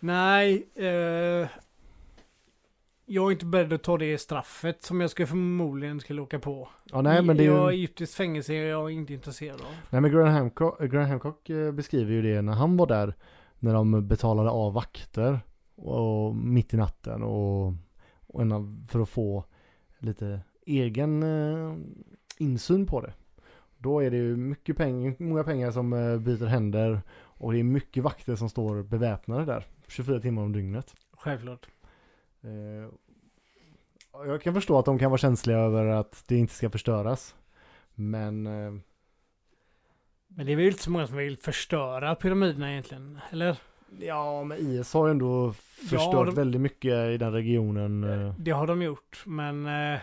Nej, 0.00 0.66
eh, 0.74 1.48
jag 3.06 3.26
är 3.26 3.30
inte 3.32 3.46
beredd 3.46 3.72
att 3.72 3.82
ta 3.82 3.98
det 3.98 4.18
straffet 4.18 4.82
som 4.82 5.00
jag 5.00 5.10
ska 5.10 5.26
förmodligen 5.26 6.00
skulle 6.00 6.22
åka 6.22 6.38
på. 6.38 6.68
Ja, 6.92 7.02
nej, 7.02 7.22
men 7.22 7.36
det 7.36 7.42
är 7.42 7.46
jag, 7.46 7.72
ju... 7.72 7.78
Egyptiskt 7.78 8.14
fängelse 8.14 8.54
är 8.54 8.66
jag 8.68 8.90
inte 8.90 9.12
intresserad 9.14 9.60
av. 9.60 9.66
Nej, 9.90 10.00
men 10.00 10.10
Graham 10.12 10.32
Hancock, 10.32 10.80
Graham 10.80 11.08
Hancock 11.10 11.50
eh, 11.50 11.72
beskriver 11.72 12.12
ju 12.12 12.22
det 12.22 12.42
när 12.42 12.52
han 12.52 12.76
var 12.76 12.86
där. 12.86 13.14
När 13.60 13.74
de 13.74 14.08
betalade 14.08 14.50
av 14.50 14.72
vakter. 14.72 15.40
Och 15.76 16.36
mitt 16.36 16.74
i 16.74 16.76
natten 16.76 17.22
och, 17.22 17.74
och 18.26 18.42
en 18.42 18.86
för 18.90 19.00
att 19.00 19.08
få 19.08 19.44
lite 19.98 20.40
egen 20.66 21.22
eh, 21.22 21.74
insyn 22.38 22.86
på 22.86 23.00
det. 23.00 23.12
Då 23.78 24.00
är 24.00 24.10
det 24.10 24.16
ju 24.16 24.36
mycket 24.36 24.76
pengar, 24.76 25.14
många 25.18 25.44
pengar 25.44 25.70
som 25.70 25.92
eh, 25.92 26.18
byter 26.18 26.46
händer 26.46 27.00
och 27.12 27.52
det 27.52 27.58
är 27.58 27.64
mycket 27.64 28.02
vakter 28.02 28.36
som 28.36 28.48
står 28.48 28.82
beväpnade 28.82 29.44
där 29.44 29.66
24 29.88 30.20
timmar 30.20 30.42
om 30.42 30.52
dygnet. 30.52 30.94
Självklart. 31.12 31.68
Eh, 32.40 32.90
jag 34.12 34.42
kan 34.42 34.54
förstå 34.54 34.78
att 34.78 34.84
de 34.84 34.98
kan 34.98 35.10
vara 35.10 35.18
känsliga 35.18 35.58
över 35.58 35.86
att 35.86 36.24
det 36.26 36.36
inte 36.36 36.54
ska 36.54 36.70
förstöras. 36.70 37.34
Men 37.94 38.46
eh, 38.46 38.72
Men 40.34 40.46
det 40.46 40.52
är 40.52 40.56
väl 40.56 40.66
inte 40.66 40.82
så 40.82 40.90
många 40.90 41.06
som 41.06 41.16
vill 41.16 41.36
förstöra 41.36 42.14
pyramiderna 42.14 42.70
egentligen, 42.72 43.18
eller? 43.30 43.56
ja, 44.00 44.44
men 44.44 44.58
IS 44.58 44.94
har 44.94 45.06
ju 45.06 45.10
ändå 45.10 45.52
förstört 45.90 46.26
de- 46.26 46.34
väldigt 46.34 46.60
mycket 46.60 46.92
i 47.10 47.16
den 47.16 47.32
regionen. 47.32 48.04
eh. 48.04 48.34
Det 48.38 48.50
har 48.50 48.66
de 48.66 48.82
gjort, 48.82 49.22
men... 49.26 49.66
Eh, 49.66 49.98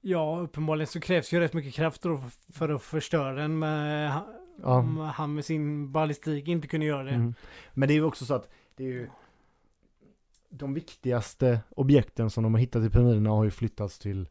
ja, 0.00 0.38
uppenbarligen 0.40 0.86
så 0.86 1.00
krävs 1.00 1.32
ju 1.32 1.40
rätt 1.40 1.52
mycket 1.52 1.74
kraft 1.74 2.02
då 2.02 2.22
för 2.52 2.68
att 2.68 2.82
förstöra 2.82 3.32
den. 3.32 3.58
Men, 3.58 4.10
Ja. 4.62 4.74
Om 4.78 4.98
han 4.98 5.34
med 5.34 5.44
sin 5.44 5.92
ballistik 5.92 6.48
inte 6.48 6.68
kunde 6.68 6.86
göra 6.86 7.02
det. 7.04 7.10
Mm. 7.10 7.34
Men 7.74 7.88
det 7.88 7.92
är 7.94 7.96
ju 7.96 8.04
också 8.04 8.24
så 8.24 8.34
att 8.34 8.48
det 8.76 8.84
är 8.84 8.88
ju 8.88 9.08
de 10.50 10.74
viktigaste 10.74 11.60
objekten 11.70 12.30
som 12.30 12.42
de 12.44 12.54
har 12.54 12.60
hittat 12.60 12.84
i 12.84 12.90
pyramiderna 12.90 13.30
har 13.30 13.44
ju 13.44 13.50
flyttats 13.50 13.98
till 13.98 14.28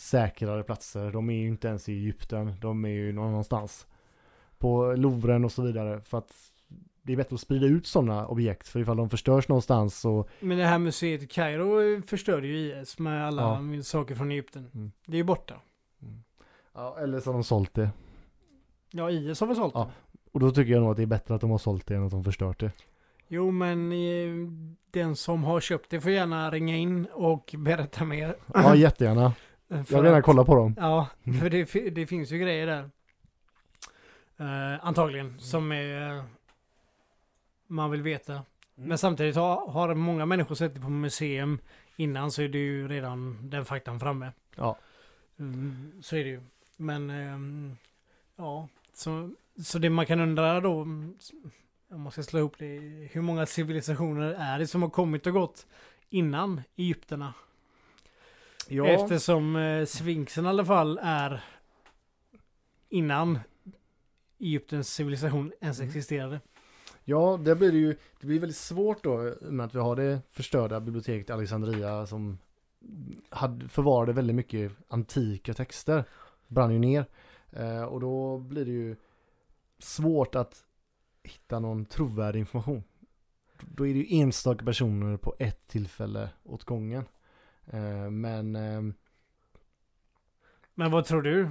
säkrare 0.00 0.62
platser. 0.62 1.12
De 1.12 1.30
är 1.30 1.34
ju 1.34 1.46
inte 1.48 1.68
ens 1.68 1.88
i 1.88 1.92
Egypten, 1.92 2.54
de 2.60 2.84
är 2.84 2.88
ju 2.88 3.12
någon 3.12 3.28
annanstans. 3.28 3.86
På 4.58 4.92
Louvren 4.96 5.44
och 5.44 5.52
så 5.52 5.62
vidare 5.62 6.00
för 6.00 6.18
att 6.18 6.32
det 7.02 7.12
är 7.12 7.16
bättre 7.16 7.34
att 7.34 7.40
sprida 7.40 7.66
ut 7.66 7.86
sådana 7.86 8.26
objekt 8.26 8.68
för 8.68 8.80
ifall 8.80 8.96
de 8.96 9.10
förstörs 9.10 9.48
någonstans 9.48 10.00
så 10.00 10.28
Men 10.40 10.58
det 10.58 10.64
här 10.64 10.78
museet 10.78 11.22
i 11.22 11.26
Kairo 11.26 12.02
förstörde 12.06 12.46
ju 12.46 12.80
IS 12.80 12.98
med 12.98 13.26
alla 13.26 13.42
Ja. 13.76 13.82
saker 13.82 14.14
från 14.14 14.30
Egypten. 14.30 14.70
Mm. 14.74 14.92
Det 15.06 15.12
är 15.12 15.16
ju 15.16 15.24
borta. 15.24 15.54
Ja, 16.74 16.96
eller 17.00 17.20
så 17.20 17.28
har 17.28 17.32
de 17.34 17.44
sålt 17.44 17.74
det. 17.74 17.90
Ja, 18.90 19.10
IS 19.10 19.40
har 19.40 19.46
väl 19.46 19.56
sålt 19.56 19.72
Ja. 19.74 19.84
det. 19.84 20.20
Och 20.32 20.40
då 20.40 20.50
tycker 20.50 20.72
jag 20.72 20.80
nog 20.82 20.90
att 20.90 20.96
det 20.96 21.02
är 21.02 21.06
bättre 21.06 21.34
att 21.34 21.40
de 21.40 21.50
har 21.50 21.58
sålt 21.58 21.86
det 21.86 21.94
än 21.96 22.04
att 22.04 22.10
de 22.10 22.24
förstört 22.24 22.60
det. 22.60 22.72
Jo, 23.28 23.50
men 23.50 23.92
eh, 23.92 24.50
den 24.90 25.16
som 25.16 25.44
har 25.44 25.60
köpt 25.60 25.90
det 25.90 26.00
får 26.00 26.10
gärna 26.12 26.50
ringa 26.50 26.76
in 26.76 27.06
och 27.12 27.54
berätta 27.58 28.04
mer. 28.04 28.36
Ja, 28.54 28.74
jättegärna. 28.74 29.32
För 29.70 29.76
Jag 29.76 30.02
vill 30.02 30.04
gärna 30.10 30.22
kolla 30.22 30.44
på 30.44 30.54
dem. 30.54 30.74
Ja, 30.78 31.08
Mm. 31.24 31.40
för 31.40 31.50
det, 31.50 31.90
det 31.90 32.06
finns 32.06 32.30
ju 32.32 32.38
grejer 32.38 32.66
där. 32.66 32.90
Eh, 34.36 34.86
antagligen, 34.86 35.38
som 35.40 35.72
är, 35.72 36.16
eh, 36.16 36.24
man 37.66 37.90
vill 37.90 38.02
veta. 38.02 38.32
Mm. 38.32 38.44
Men 38.76 38.98
samtidigt 38.98 39.36
har, 39.36 39.68
har 39.70 39.94
många 39.94 40.26
människor 40.26 40.54
sett 40.54 40.74
det 40.74 40.80
på 40.80 40.88
museum 40.90 41.58
innan 41.96 42.30
så 42.30 42.42
är 42.42 42.48
det 42.48 42.58
ju 42.58 42.88
redan 42.88 43.50
den 43.50 43.64
faktan 43.64 44.00
framme. 44.00 44.32
Ja. 44.56 44.76
Mm, 45.38 45.92
så 46.02 46.16
är 46.16 46.24
det 46.24 46.30
ju. 46.30 46.40
Men 46.76 47.10
ehm, 47.10 47.76
ja, 48.36 48.68
så, 48.94 49.30
så 49.64 49.78
det 49.78 49.90
man 49.90 50.06
kan 50.06 50.20
undra 50.20 50.60
då, 50.60 50.80
mm, 50.82 51.14
om 51.90 52.00
man 52.00 52.12
ska 52.12 52.22
slå 52.22 52.38
ihop 52.38 52.54
det, 52.58 52.78
hur 53.12 53.20
många 53.20 53.46
civilisationer 53.46 54.34
är 54.38 54.58
det 54.58 54.66
som 54.66 54.82
har 54.82 54.90
kommit 54.90 55.26
och 55.26 55.32
gått 55.32 55.66
innan 56.10 56.60
Egypterna? 56.76 57.34
Ja, 58.72 58.86
Eftersom 58.86 59.56
eh, 59.56 59.84
Sfinxen 59.86 60.44
i 60.44 60.48
alla 60.48 60.64
fall 60.64 60.98
är 61.02 61.44
innan 62.88 63.38
Egyptens 64.38 64.94
civilisation 64.94 65.52
ens 65.60 65.78
Mm. 65.78 65.88
existerade. 65.88 66.40
ja 67.04 67.40
där 67.44 67.54
blir 67.54 67.72
det 67.72 67.78
ju, 67.78 67.96
det 68.20 68.26
blir 68.26 68.40
väldigt 68.40 68.56
svårt 68.56 69.04
då 69.04 69.34
med 69.40 69.66
att 69.66 69.74
vi 69.74 69.78
har 69.78 69.96
det 69.96 70.20
förstörda 70.30 70.80
biblioteket 70.80 71.30
Alexandria 71.30 72.06
som 72.06 72.38
hade, 73.28 73.68
förvarade 73.68 74.12
väldigt 74.12 74.36
mycket 74.36 74.72
antika 74.88 75.54
texter. 75.54 76.04
Brann 76.48 76.72
ju 76.72 76.78
ner. 76.78 77.04
Eh, 77.52 77.82
och 77.82 78.00
då 78.00 78.38
blir 78.38 78.64
det 78.64 78.70
ju 78.70 78.96
svårt 79.78 80.34
att 80.34 80.64
hitta 81.22 81.58
någon 81.58 81.84
trovärdig 81.84 82.40
information. 82.40 82.82
Då 83.60 83.86
är 83.86 83.94
det 83.94 84.00
ju 84.00 84.20
enstaka 84.20 84.64
personer 84.64 85.16
på 85.16 85.34
ett 85.38 85.66
tillfälle 85.66 86.28
åt 86.44 86.64
gången. 86.64 87.04
Eh, 87.72 88.10
men 88.10 88.56
ehm, 88.56 88.94
Men 90.74 90.90
vad 90.90 91.04
tror 91.04 91.22
du? 91.22 91.48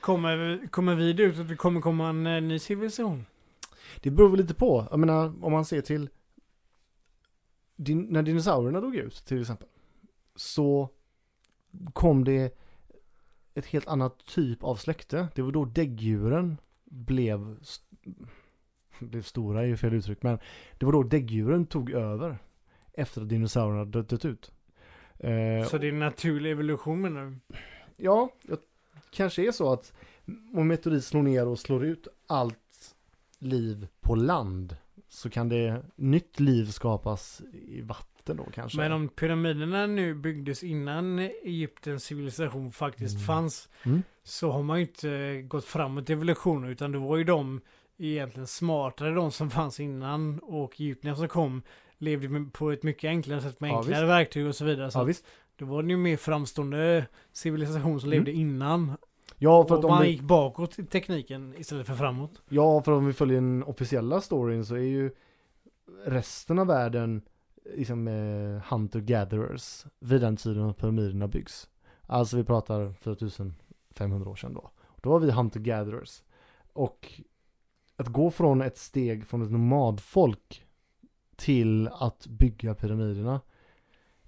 Kommer, 0.00 0.66
kommer 0.70 0.94
vi 0.94 1.12
det 1.12 1.22
ut 1.22 1.38
att 1.38 1.48
det 1.48 1.56
kommer 1.56 1.80
komma 1.80 2.08
en 2.08 2.26
eh, 2.26 2.42
ny 2.42 2.58
civilisation? 2.58 3.26
Det 4.00 4.10
beror 4.10 4.28
väl 4.28 4.40
lite 4.40 4.54
på. 4.54 4.86
Jag 4.90 5.00
menar, 5.00 5.44
om 5.44 5.52
man 5.52 5.64
ser 5.64 5.80
till 5.80 6.10
din, 7.76 8.06
när 8.10 8.22
dinosaurierna 8.22 8.80
dog 8.80 8.96
ut 8.96 9.14
till 9.14 9.40
exempel. 9.40 9.68
Så 10.34 10.88
kom 11.92 12.24
det 12.24 12.58
ett 13.54 13.66
helt 13.66 13.88
annat 13.88 14.18
typ 14.26 14.64
av 14.64 14.76
släkte. 14.76 15.28
Det 15.34 15.42
var 15.42 15.52
då 15.52 15.64
däggdjuren 15.64 16.56
blev, 16.84 17.56
blev 19.00 19.22
stora 19.22 19.62
är 19.62 19.66
ju 19.66 19.76
fel 19.76 19.94
uttryck, 19.94 20.22
men 20.22 20.38
det 20.78 20.86
var 20.86 20.92
då 20.92 21.02
däggdjuren 21.02 21.66
tog 21.66 21.90
över 21.90 22.38
efter 22.92 23.22
att 23.22 23.28
dinosaurierna 23.28 23.84
dött 23.84 24.24
ut. 24.24 24.52
Eh, 25.18 25.66
Så 25.68 25.78
det 25.78 25.88
är 25.88 25.92
naturlig 25.92 26.50
evolution 26.50 27.00
menar 27.00 27.24
du? 27.24 27.56
Ja, 27.96 28.30
det 28.42 28.60
kanske 29.10 29.42
är 29.46 29.52
så 29.52 29.72
att 29.72 29.92
om 30.52 30.58
en 30.58 30.66
meteorit 30.66 31.04
slår 31.04 31.22
ner 31.22 31.46
och 31.46 31.58
slår 31.58 31.84
ut 31.84 32.08
allt 32.26 32.94
liv 33.38 33.86
på 34.00 34.14
land 34.14 34.76
så 35.08 35.30
kan 35.30 35.48
det 35.48 35.82
nytt 35.96 36.40
liv 36.40 36.64
skapas 36.66 37.42
i 37.52 37.80
vatten 37.80 38.36
då 38.36 38.44
kanske. 38.54 38.78
Men 38.78 38.92
om 38.92 39.08
pyramiderna 39.08 39.86
nu 39.86 40.14
byggdes 40.14 40.62
innan 40.64 41.18
Egyptens 41.18 42.04
civilisation 42.04 42.72
faktiskt 42.72 43.14
Mm. 43.14 43.26
fanns 43.26 43.68
Mm. 43.84 44.02
så 44.22 44.50
har 44.50 44.62
man 44.62 44.78
ju 44.80 44.86
inte 44.86 45.42
gått 45.48 45.64
framåt 45.64 46.10
i 46.10 46.12
evolutionen 46.12 46.70
utan 46.70 46.92
det 46.92 46.98
var 46.98 47.16
ju 47.16 47.24
de 47.24 47.60
egentligen 47.98 48.46
smartare 48.46 49.14
de 49.14 49.32
som 49.32 49.50
fanns 49.50 49.80
innan 49.80 50.38
och 50.38 50.80
egyptierna 50.80 51.16
som 51.16 51.28
kom 51.28 51.62
levde 51.98 52.44
på 52.52 52.70
ett 52.70 52.82
mycket 52.82 53.08
enklare 53.08 53.40
sätt 53.40 53.60
med 53.60 53.70
Ja, 53.70 53.76
enklare 53.78 54.00
visst. 54.00 54.08
verktyg 54.10 54.46
och 54.46 54.54
så 54.56 54.64
vidare. 54.64 54.90
Så 54.90 54.98
Ja 54.98 55.04
visst. 55.04 55.24
det 55.56 55.64
var 55.64 55.82
ju 55.82 55.96
mer 55.96 56.16
framstående 56.16 57.06
civilisation 57.32 58.00
som 58.00 58.08
Mm. 58.08 58.18
levde 58.24 58.32
innan. 58.40 58.92
Ja 59.38 59.64
för, 59.66 59.74
och 59.74 59.84
att 59.84 59.90
man 59.90 60.02
vi, 60.02 60.08
gick 60.08 60.20
bakåt 60.22 60.78
i 60.78 60.84
tekniken 60.86 61.54
istället 61.58 61.86
för 61.86 61.94
framåt. 61.94 62.42
ja, 62.48 62.82
för 62.82 62.92
om 62.92 63.06
vi 63.06 63.12
följer 63.12 63.40
den 63.40 63.62
officiella 63.62 64.20
storyn 64.20 64.64
så 64.64 64.74
är 64.74 64.78
ju 64.80 65.10
resten 66.06 66.58
av 66.58 66.66
världen 66.66 67.22
liksom 67.76 68.08
eh, 68.08 68.62
hunter-gatherers 68.74 69.86
vid 70.00 70.20
den 70.20 70.36
tiden 70.36 70.74
pyramiderna 70.74 71.28
byggs. 71.28 71.68
Alltså 72.06 72.36
vi 72.36 72.44
pratar 72.44 72.92
4500 72.92 74.30
år 74.30 74.36
sedan 74.36 74.54
då. 74.54 74.70
Då 74.96 75.10
var 75.10 75.18
vi 75.20 75.30
hunter-gatherers. 75.30 76.22
Och 76.72 77.20
att 77.96 78.06
gå 78.08 78.30
från 78.30 78.62
ett 78.62 78.76
steg 78.78 79.26
från 79.26 79.42
ett 79.42 79.50
nomadfolk 79.50 80.64
till 81.38 81.88
att 81.88 82.26
bygga 82.26 82.74
pyramiderna 82.74 83.40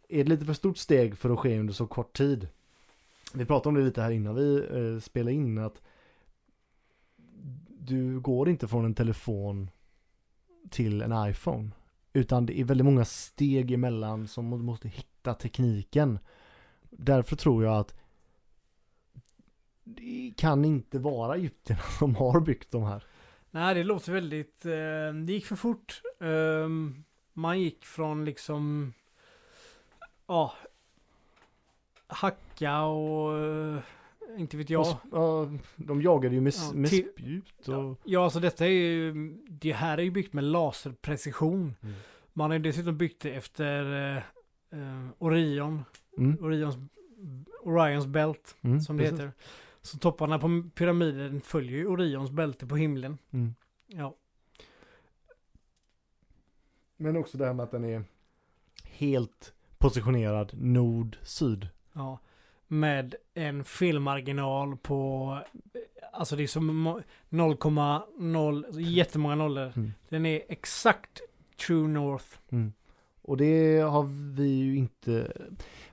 är 0.09 0.25
det 0.25 0.31
lite 0.31 0.45
för 0.45 0.53
stort 0.53 0.79
steg 0.79 1.19
för 1.19 1.31
att 1.31 1.39
ske 1.39 1.59
under 1.59 1.75
så 1.75 1.87
kort 1.87 2.17
tid. 2.17 2.49
Vi 3.35 3.45
pratade 3.45 3.69
om 3.69 3.75
det 3.75 3.85
lite 3.85 4.03
här 4.03 4.11
innan 4.11 4.35
vi 4.35 4.67
eh, 4.71 5.01
spelade 5.01 5.33
in 5.33 5.59
att 5.59 5.83
du 7.69 8.21
går 8.21 8.49
inte 8.49 8.69
från 8.69 8.85
en 8.85 8.95
telefon 8.95 9.71
till 10.71 11.03
en 11.03 11.31
iPhone. 11.31 11.71
Utan 12.13 12.47
det 12.47 12.61
är 12.61 12.65
väldigt 12.65 12.85
många 12.85 13.05
steg 13.05 13.71
emellan 13.71 14.29
som 14.29 14.51
du 14.51 14.57
måste 14.57 14.89
hitta 14.89 15.35
tekniken. 15.35 16.19
Därför 16.91 17.37
tror 17.37 17.65
jag 17.65 17.77
att 17.77 17.95
det 19.85 20.33
kan 20.37 20.65
inte 20.65 20.99
vara 20.99 21.37
egyptierna 21.37 21.83
som 21.99 22.17
har 22.17 22.41
byggt 22.41 22.71
de 22.71 22.83
här. 22.83 23.05
Nej, 23.51 23.74
det 23.74 23.84
låter 23.84 24.12
väldigt... 24.12 24.66
Eh, 24.66 25.14
det 25.26 25.32
gick 25.32 25.46
för 25.46 25.57
fort. 25.57 26.03
Ehm, 26.20 27.05
man 27.32 27.61
gick 27.61 27.84
från 27.84 28.24
liksom... 28.24 28.92
Ja... 30.26 30.55
hacka 32.07 32.80
och... 32.82 33.38
eh, 33.38 33.78
inte 34.38 34.57
vet 34.57 34.70
jag. 34.70 34.86
Ja, 35.12 35.51
de 35.76 36.03
jagade 36.03 36.34
ju 36.34 36.40
med, 36.40 36.53
Ja, 36.57 36.72
med 36.74 36.90
till- 36.90 37.09
spjut 37.12 37.68
och... 37.68 38.01
Ja, 38.05 38.24
alltså 38.24 38.40
detta 38.40 38.66
är 38.66 38.70
ju... 38.70 39.12
Det 39.48 39.72
här 39.72 39.98
är 39.98 40.03
ju 40.03 40.11
byggt 40.11 40.32
med 40.32 40.44
laserprecision. 40.44 41.74
Mm. 41.82 41.94
Man 42.32 42.51
har 42.51 42.57
ju 42.59 42.62
dessutom 42.62 42.98
byggt 42.98 43.22
det 43.22 43.30
efter 43.30 43.92
eh, 44.16 44.16
eh, 44.80 45.07
Orion. 45.18 45.84
Mm, 46.18 46.44
Orions, 46.44 46.76
Orions 47.62 48.07
bält, 48.07 48.57
mm, 48.62 48.80
som 48.80 48.96
det 48.96 49.03
precis. 49.03 49.20
heter. 49.20 49.32
Så 49.83 49.99
topparna 49.99 50.39
på 50.39 50.62
pyramiden 50.74 51.41
följer 51.41 51.78
ju 51.78 51.87
Orions 51.87 52.31
bälte 52.31 52.66
på 52.66 52.76
himlen. 52.76 53.18
Mm. 53.31 53.55
Ja. 53.87 54.14
Men 56.97 57.16
också 57.16 57.39
det 57.39 57.47
här 57.47 57.53
med 57.53 57.64
att 57.64 57.70
den 57.70 57.85
är 57.85 58.05
helt 58.85 59.53
positionerad 59.78 60.51
nord-syd. 60.55 61.68
Ja, 61.93 62.18
med 62.66 63.14
en 63.35 63.64
felmarginal 63.64 64.76
på, 64.76 65.39
alltså 66.12 66.37
det 66.37 66.43
är 66.43 66.47
som 66.47 66.87
mo- 66.89 67.03
0,0, 67.28 68.64
alltså 68.66 68.81
jättemånga 68.81 69.35
nollor. 69.35 69.72
Mm. 69.76 69.93
Den 70.09 70.26
är 70.26 70.43
exakt 70.49 71.20
true 71.66 71.89
north. 71.89 72.26
Mm. 72.51 72.72
Och 73.22 73.37
det 73.37 73.78
har 73.81 74.35
vi 74.37 74.49
ju 74.49 74.76
inte, 74.76 75.33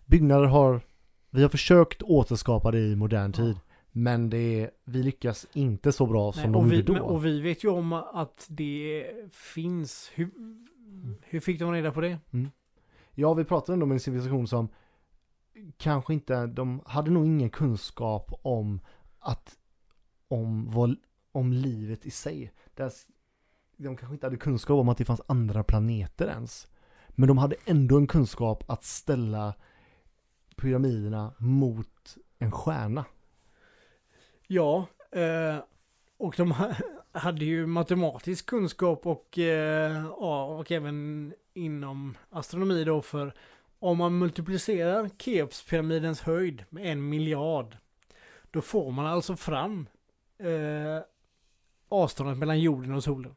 byggnader 0.06 0.46
har, 0.46 0.82
vi 1.30 1.42
har 1.42 1.50
försökt 1.50 2.02
återskapa 2.02 2.72
det 2.72 2.80
i 2.80 2.96
modern 2.96 3.34
Ja. 3.38 3.60
Men 4.00 4.30
det 4.30 4.70
vi 4.86 5.04
lyckas 5.04 5.48
inte 5.54 5.92
så 5.92 6.06
bra 6.06 6.32
som 6.34 6.42
Nej, 6.44 6.52
de 6.52 6.76
gjorde 6.76 6.92
men- 6.92 7.02
då. 7.02 7.08
och 7.08 7.26
vi 7.26 7.42
vet 7.42 7.64
ju 7.64 7.70
om 7.70 7.94
att 7.94 8.46
det 8.50 9.12
finns, 9.32 10.12
hur, 10.16 10.32
hur 11.22 11.40
fick 11.40 11.60
de 11.60 11.72
reda 11.72 11.92
på 11.92 12.02
det? 12.02 12.20
Ja, 13.14 13.34
vi 13.34 13.44
pratar 13.44 13.74
ändå 13.74 13.84
om 13.84 13.92
en 13.92 14.00
civilisation 14.00 14.48
som 14.48 14.70
kanske 15.78 16.14
inte, 16.14 16.46
de 16.48 16.82
hade 16.86 17.12
nog 17.12 17.26
ingen 17.26 17.50
kunskap 17.50 18.40
om 18.42 18.80
att, 19.20 19.58
om 20.28 20.70
vad, 20.72 20.96
om 21.32 21.54
livet 21.54 22.06
i 22.06 22.12
sig. 22.12 22.52
Deras, 22.76 23.08
de 23.78 23.98
kanske 23.98 24.14
inte 24.16 24.26
hade 24.26 24.38
kunskap 24.38 24.80
om 24.80 24.90
att 24.90 24.98
det 24.98 25.06
fanns 25.06 25.22
andra 25.28 25.64
planeter 25.64 26.28
ens. 26.28 26.68
Men 27.10 27.28
de 27.28 27.38
hade 27.38 27.56
ändå 27.66 27.98
en 27.98 28.08
kunskap 28.08 28.64
att 28.68 28.84
ställa 28.84 29.54
pyramiderna 30.56 31.34
mot 31.38 32.18
en 32.40 32.52
stjärna. 32.52 33.06
Ja, 34.48 34.88
eh, 35.12 35.58
och 36.18 36.34
de 36.38 36.52
ha- 36.52 36.74
hade 37.12 37.46
ju 37.46 37.66
matematisk 37.66 38.46
kunskap 38.46 39.06
och, 39.08 39.38
eh, 39.38 40.06
ja, 40.20 40.46
och 40.46 40.72
även 40.72 41.34
inom 41.54 42.18
astronomi 42.30 42.84
då 42.84 43.02
för 43.02 43.34
om 43.80 43.98
man 43.98 44.18
multiplicerar 44.18 45.10
Keopspyramidens 45.18 46.22
höjd 46.22 46.64
med 46.70 46.92
en 46.92 47.10
miljard 47.10 47.78
då 48.52 48.62
får 48.62 48.92
man 48.92 49.06
alltså 49.06 49.36
fram 49.36 49.90
eh, 50.38 51.04
avståndet 51.90 52.38
mellan 52.38 52.60
jorden 52.60 52.94
och 52.94 53.04
solen. 53.04 53.36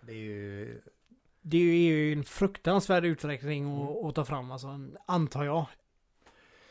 Det 0.00 0.12
är 0.12 0.16
ju... 0.16 0.80
Det 1.48 1.56
är 1.56 1.76
ju 1.76 2.12
en 2.12 2.24
fruktansvärd 2.24 3.04
uträkning 3.04 3.82
att, 3.82 4.04
att 4.04 4.14
ta 4.14 4.24
fram, 4.24 4.50
alltså, 4.50 4.80
antar 5.06 5.44
jag. 5.44 5.66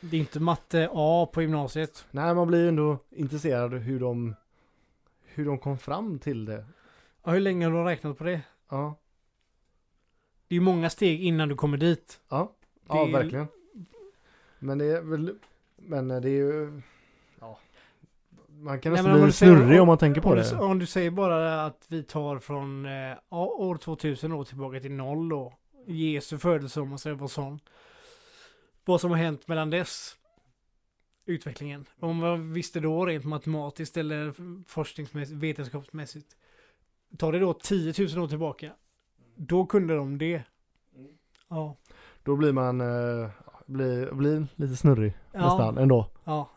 Det 0.02 0.18
är 0.18 0.20
inte 0.20 0.40
matte 0.40 0.90
A 0.94 1.30
på 1.34 1.42
gymnasiet. 1.42 2.06
Nej, 2.12 2.36
man 2.36 2.48
blir 2.48 2.62
ju 2.62 2.68
ändå 2.68 2.98
intresserad 3.12 3.74
hur 3.74 4.00
de, 4.00 4.36
hur 5.24 5.46
de 5.46 5.58
kom 5.60 5.78
fram 5.78 6.20
till 6.20 6.46
det. 6.46 6.66
Ja, 7.24 7.32
hur 7.32 7.40
länge 7.40 7.66
har 7.66 7.72
du 7.72 7.84
räknat 7.84 8.18
på 8.18 8.24
det? 8.24 8.42
Ja, 8.70 8.96
Det 10.48 10.56
är 10.56 10.58
ju 10.58 10.62
många 10.62 10.90
steg 10.90 11.24
innan 11.24 11.50
du 11.50 11.56
kommer 11.56 11.78
dit. 11.78 12.20
ja, 12.30 12.52
ja 12.88 13.08
är- 13.08 13.12
verkligen. 13.12 13.48
Men 14.60 14.78
det 14.78 14.86
är 14.86 15.02
väl, 15.02 15.36
men 15.76 16.08
det 16.08 16.16
är 16.16 16.22
ju, 16.30 16.82
ja. 17.40 17.60
Man 18.48 18.80
kan 18.80 18.94
Nej, 18.94 19.02
nästan 19.02 19.14
om 19.16 19.20
bli 19.22 19.26
du 19.26 19.32
säger- 19.32 19.56
snurrig 19.58 19.82
om 19.82 19.88
man 19.88 19.98
tänker 19.98 20.22
på 20.22 20.30
om 20.30 20.36
det. 20.36 20.50
Du, 20.50 20.56
om 20.58 20.80
du 20.80 20.86
säger 20.86 21.12
bara 21.12 21.66
att 21.66 21.86
vi 21.88 22.04
tar 22.04 22.40
från 22.40 22.86
eh, 22.86 23.18
år 23.30 23.78
2000 23.78 24.32
år 24.32 24.44
tillbaka 24.44 24.80
till 24.80 24.92
noll 24.92 25.30
då. 25.30 25.54
Jesu 25.88 26.38
födelse 26.38 26.82
om 26.82 26.90
man 26.90 27.00
säger 27.00 27.16
vad 27.16 27.32
sån. 27.32 27.60
Vad 28.86 29.02
som 29.02 29.12
har 29.12 29.18
hänt 29.18 29.48
mellan 29.48 29.70
dess. 29.70 30.16
Utvecklingen. 31.26 31.86
Om 32.00 32.18
man 32.18 32.54
visste 32.54 32.80
då 32.80 33.06
rent 33.06 33.26
matematiskt 33.26 33.98
eller 33.98 34.34
forskningsmässigt, 34.68 35.40
vetenskapsmässigt. 35.40 36.36
Tar 37.18 37.32
det 37.32 37.40
då 37.40 37.54
10 37.54 37.94
000 38.16 38.24
år 38.24 38.28
tillbaka. 38.28 38.72
Då 39.36 39.66
kunde 39.66 39.96
de 39.96 40.18
det. 40.18 40.44
Ja. 41.48 41.76
Då 42.24 42.36
blir 42.36 42.52
man, 42.52 42.82
eh, 42.82 43.30
blir, 43.66 44.12
blir 44.12 44.48
lite 44.56 44.76
snurrig 44.76 45.14
Ja. 45.32 45.40
nästan 45.40 45.78
ändå. 45.78 46.10
Ja. 46.24 46.50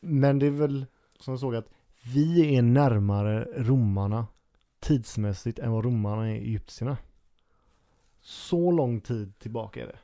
Men 0.00 0.38
det 0.38 0.46
är 0.46 0.50
väl 0.50 0.86
som 1.18 1.32
jag 1.32 1.40
såg 1.40 1.54
att 1.54 1.68
vi 2.14 2.56
är 2.56 2.62
närmare 2.62 3.44
romarna 3.56 4.26
tidsmässigt 4.80 5.58
än 5.58 5.72
vad 5.72 5.84
romarna 5.84 6.30
är 6.30 6.34
egyptierna. 6.34 6.96
Så 8.20 8.70
lång 8.70 9.00
tid 9.00 9.38
tillbaka 9.38 9.82
är 9.82 9.86
det. 9.86 9.98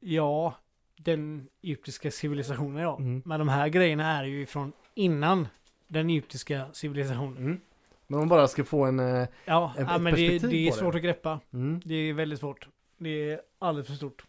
Ja. 0.00 0.54
Den 0.96 1.48
egyptiska 1.62 2.10
civilisationen 2.10 2.82
ja. 2.82 2.96
Mm. 2.98 3.22
Men 3.24 3.38
de 3.38 3.48
här 3.48 3.68
grejerna 3.68 4.18
är 4.18 4.24
ju 4.24 4.46
från 4.46 4.72
innan 4.94 5.48
den 5.88 6.10
egyptiska 6.10 6.66
civilisationen. 6.72 7.36
Mm. 7.36 7.60
Men 8.06 8.14
om 8.14 8.20
man 8.20 8.28
bara 8.28 8.48
ska 8.48 8.64
få 8.64 8.84
en... 8.84 9.00
eh, 9.00 9.28
Ja, 9.44 9.74
Ett- 9.78 9.86
ja 9.88 9.98
men 9.98 10.14
det, 10.14 10.28
det 10.28 10.34
är 10.36 10.40
på 10.40 10.46
det. 10.46 10.72
svårt 10.72 10.94
att 10.94 11.02
greppa. 11.02 11.40
Mm. 11.52 11.80
Det 11.84 11.94
är 11.94 12.12
väldigt 12.12 12.38
svårt. 12.40 12.68
Det 12.98 13.30
är 13.30 13.40
alldeles 13.58 13.86
för 13.88 13.94
stort. 13.94 14.24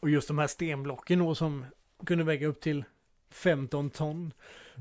Och 0.00 0.10
just 0.10 0.28
de 0.28 0.38
här 0.38 0.46
stenblocken 0.46 1.18
då 1.18 1.34
som 1.34 1.66
kunde 2.06 2.24
väga 2.24 2.46
upp 2.46 2.60
till 2.60 2.84
15 3.30 3.90
ton. 3.90 4.32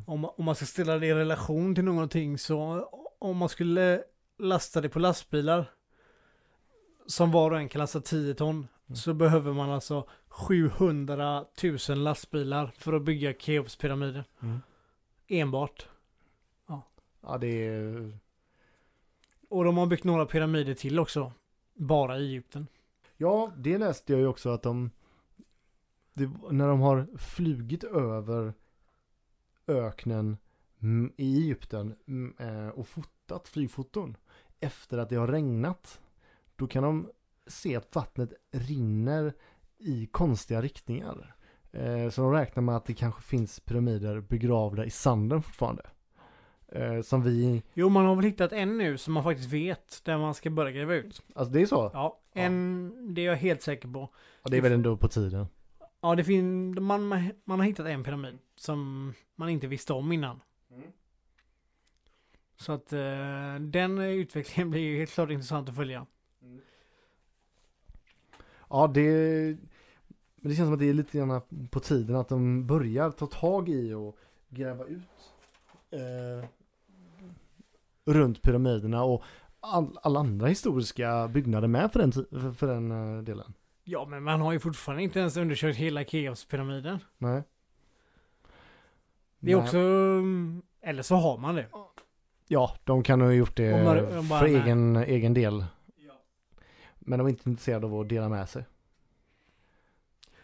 Om, 0.06 0.26
om 0.26 0.46
man 0.46 0.56
ska 0.56 0.66
ställa 0.66 0.98
det 1.00 1.08
i 1.08 1.14
relation 1.14 1.76
till 1.76 1.84
någonting 1.84 2.38
så 2.38 2.90
om 3.20 3.38
man 3.38 3.50
skulle 3.50 4.04
lasta 4.38 4.82
det 4.82 4.90
på 4.90 5.00
lastbilar 5.00 5.72
som 7.08 7.32
var 7.32 7.52
och 7.52 7.58
en 7.58 7.70
kan 7.70 7.80
lasta 7.80 8.02
10 8.02 8.34
ton 8.34 8.68
Mm. 8.88 8.96
så 8.96 9.14
behöver 9.14 9.54
man 9.54 9.70
alltså 9.70 10.08
700 10.28 11.46
000 11.90 11.98
lastbilar 11.98 12.68
för 12.78 12.94
att 12.94 13.02
bygga 13.04 13.34
Keopspyramiden. 13.34 14.24
Mm. 14.42 14.60
Enbart. 15.28 15.88
Ja 17.22 17.38
det 17.38 17.68
är... 17.68 18.18
Och 19.50 19.64
de 19.64 19.78
har 19.78 19.86
byggt 19.86 20.04
några 20.04 20.26
pyramider 20.26 20.74
till 20.74 21.00
också. 21.00 21.32
bara 21.74 22.18
i 22.20 22.26
Egypten. 22.28 22.68
Ja, 23.18 23.52
det 23.58 23.78
läste 23.78 24.14
jag 24.14 24.20
ju 24.20 24.28
också 24.28 24.50
att 24.50 24.62
de, 24.64 24.92
det, 26.14 26.32
när 26.52 26.68
de 26.68 26.80
har 26.80 27.08
flugit 27.18 27.84
över 27.84 28.54
öknen 29.68 30.38
i 31.18 31.38
Egypten 31.38 31.96
eh, 32.40 32.68
och 32.68 32.88
fotat 32.88 33.48
flygfoton 33.48 34.18
efter 34.60 34.98
att 34.98 35.10
det 35.10 35.16
har 35.16 35.28
regnat, 35.28 36.02
då 36.56 36.68
kan 36.68 36.84
de 36.84 37.10
se 37.48 37.76
att 37.76 37.96
vattnet 37.96 38.34
rinner 38.52 39.34
i 39.78 40.06
konstiga 40.06 40.62
riktningar. 40.62 41.36
Eh, 41.72 42.10
så 42.10 42.22
de 42.22 42.32
räknar 42.34 42.64
med 42.64 42.76
att 42.76 42.86
det 42.86 42.94
kanske 42.94 43.22
finns 43.22 43.60
pyramider 43.60 44.20
begravda 44.20 44.86
i 44.86 44.90
sanden 44.90 45.42
fortfarande. 45.42 45.84
Eh, 46.68 47.02
som 47.02 47.24
vi, 47.24 47.64
Jo, 47.74 47.90
man 47.90 48.06
har 48.06 48.16
väl 48.16 48.26
hittat 48.26 48.52
en 48.54 48.78
nu 48.78 48.98
som 48.98 49.14
man 49.14 49.24
faktiskt 49.24 49.50
vet 49.50 50.02
där 50.04 50.18
man 50.18 50.34
ska 50.34 50.50
börja 50.50 50.72
gräva 50.72 50.96
ut. 50.96 51.22
alltså 51.36 51.54
det 51.54 51.62
är 51.62 51.66
så? 51.66 51.92
Ja, 51.94 52.20
en, 52.34 53.14
det 53.16 53.22
är 53.22 53.26
jag 53.26 53.36
helt 53.36 53.62
säker 53.62 53.88
på. 53.88 54.10
Ja, 54.44 54.50
det 54.50 54.58
är 54.58 54.62
väl 54.62 54.72
ändå 54.72 54.98
på 54.98 55.08
tiden. 55.08 55.48
Ja, 56.02 56.16
det 56.16 56.24
finns, 56.24 56.80
man, 56.80 57.08
man 57.46 57.60
har 57.60 57.64
hittat 57.64 57.88
en 57.88 58.04
pyramid 58.04 58.38
som 58.56 59.14
man 59.36 59.50
inte 59.50 59.68
visste 59.68 59.94
om 59.94 60.12
innan. 60.12 60.40
Så 62.56 62.72
att 62.72 62.94
eh, 62.94 63.56
den 63.60 63.98
utvecklingen 64.00 64.70
blir 64.70 64.82
ju 64.82 64.98
helt 64.98 65.12
klart 65.12 65.30
intressant 65.30 65.70
att 65.70 65.76
följa. 65.76 66.06
Ja, 68.74 68.88
det, 68.88 69.02
men 70.36 70.50
det 70.50 70.56
känns 70.56 70.68
som 70.68 70.74
att 70.74 70.80
det 70.80 70.90
är 70.90 70.94
lite 70.94 71.18
grann 71.18 71.42
på 71.70 71.80
tiden 71.80 72.16
att 72.16 72.30
de 72.30 72.68
börjar 72.68 73.12
ta 73.12 73.26
tag 73.28 73.70
i 73.70 73.94
och 73.94 74.18
gräva 74.50 74.86
ut 74.86 75.02
eh, 75.92 76.50
runt 78.06 78.42
pyramiderna 78.42 79.04
och 79.04 79.24
all, 79.60 79.98
alla 80.04 80.20
andra 80.20 80.48
historiska 80.48 81.28
byggnader 81.28 81.68
med 81.68 81.92
för 81.92 82.00
den, 82.00 82.12
för, 82.12 82.52
för 82.52 82.68
den 82.68 82.92
eh, 83.18 83.24
delen. 83.24 83.54
Ja, 83.84 84.06
men 84.06 84.24
man 84.24 84.42
har 84.42 84.52
ju 84.54 84.60
fortfarande 84.60 85.04
inte 85.04 85.20
ens 85.20 85.38
undersökt 85.38 85.78
hela 85.78 86.04
Keopspyramiden. 86.04 87.00
Nej. 87.18 87.44
Det 89.40 89.52
är 89.52 89.56
Nej. 89.56 89.64
också, 89.66 89.78
mm, 89.78 90.62
eller 90.82 91.04
så 91.04 91.16
har 91.16 91.38
man 91.38 91.56
det. 91.56 91.68
Ja, 92.48 92.76
de 92.84 93.04
kan 93.04 93.22
ha 93.22 93.32
gjort 93.32 93.56
det 93.56 93.84
man- 93.84 94.18
om 94.18 94.28
bara 94.30 94.40
för 94.40 94.48
egen, 94.48 94.96
egen 94.96 95.34
del. 95.34 95.66
Men 97.06 97.20
de 97.20 97.28
är 97.28 97.30
inte 97.30 97.50
intresserade 97.50 97.86
av 97.86 98.00
att 98.00 98.10
dela 98.10 98.30
med 98.30 98.50
sig. 98.50 98.66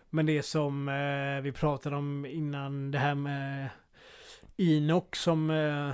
Men 0.09 0.25
det 0.25 0.43
som 0.43 0.89
eh, 0.89 1.41
vi 1.41 1.51
pratade 1.51 1.95
om 1.95 2.25
innan 2.25 2.91
det 2.91 2.97
här 2.97 3.15
med 3.15 3.69
Inok 4.55 5.15
som 5.15 5.49
eh, 5.49 5.91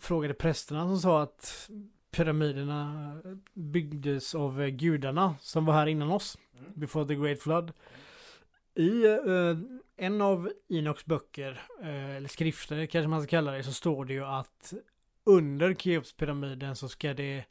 frågade 0.00 0.34
prästerna 0.34 0.84
som 0.84 0.98
sa 0.98 1.22
att 1.22 1.70
pyramiderna 2.10 3.12
byggdes 3.54 4.34
av 4.34 4.62
eh, 4.62 4.68
gudarna 4.68 5.34
som 5.40 5.64
var 5.64 5.74
här 5.74 5.86
innan 5.86 6.10
oss. 6.10 6.38
Before 6.74 7.06
the 7.08 7.14
great 7.14 7.40
flood. 7.40 7.72
I 8.74 9.04
eh, 9.06 9.56
en 9.96 10.20
av 10.20 10.52
Inoks 10.68 11.04
böcker, 11.04 11.62
eh, 11.82 12.16
eller 12.16 12.28
skrifter 12.28 12.86
kanske 12.86 13.08
man 13.08 13.22
ska 13.22 13.30
kalla 13.30 13.52
det, 13.52 13.62
så 13.62 13.72
står 13.72 14.04
det 14.04 14.12
ju 14.12 14.24
att 14.24 14.74
under 15.24 15.74
Keopspyramiden 15.74 16.76
så 16.76 16.88
ska 16.88 17.14
det 17.14 17.44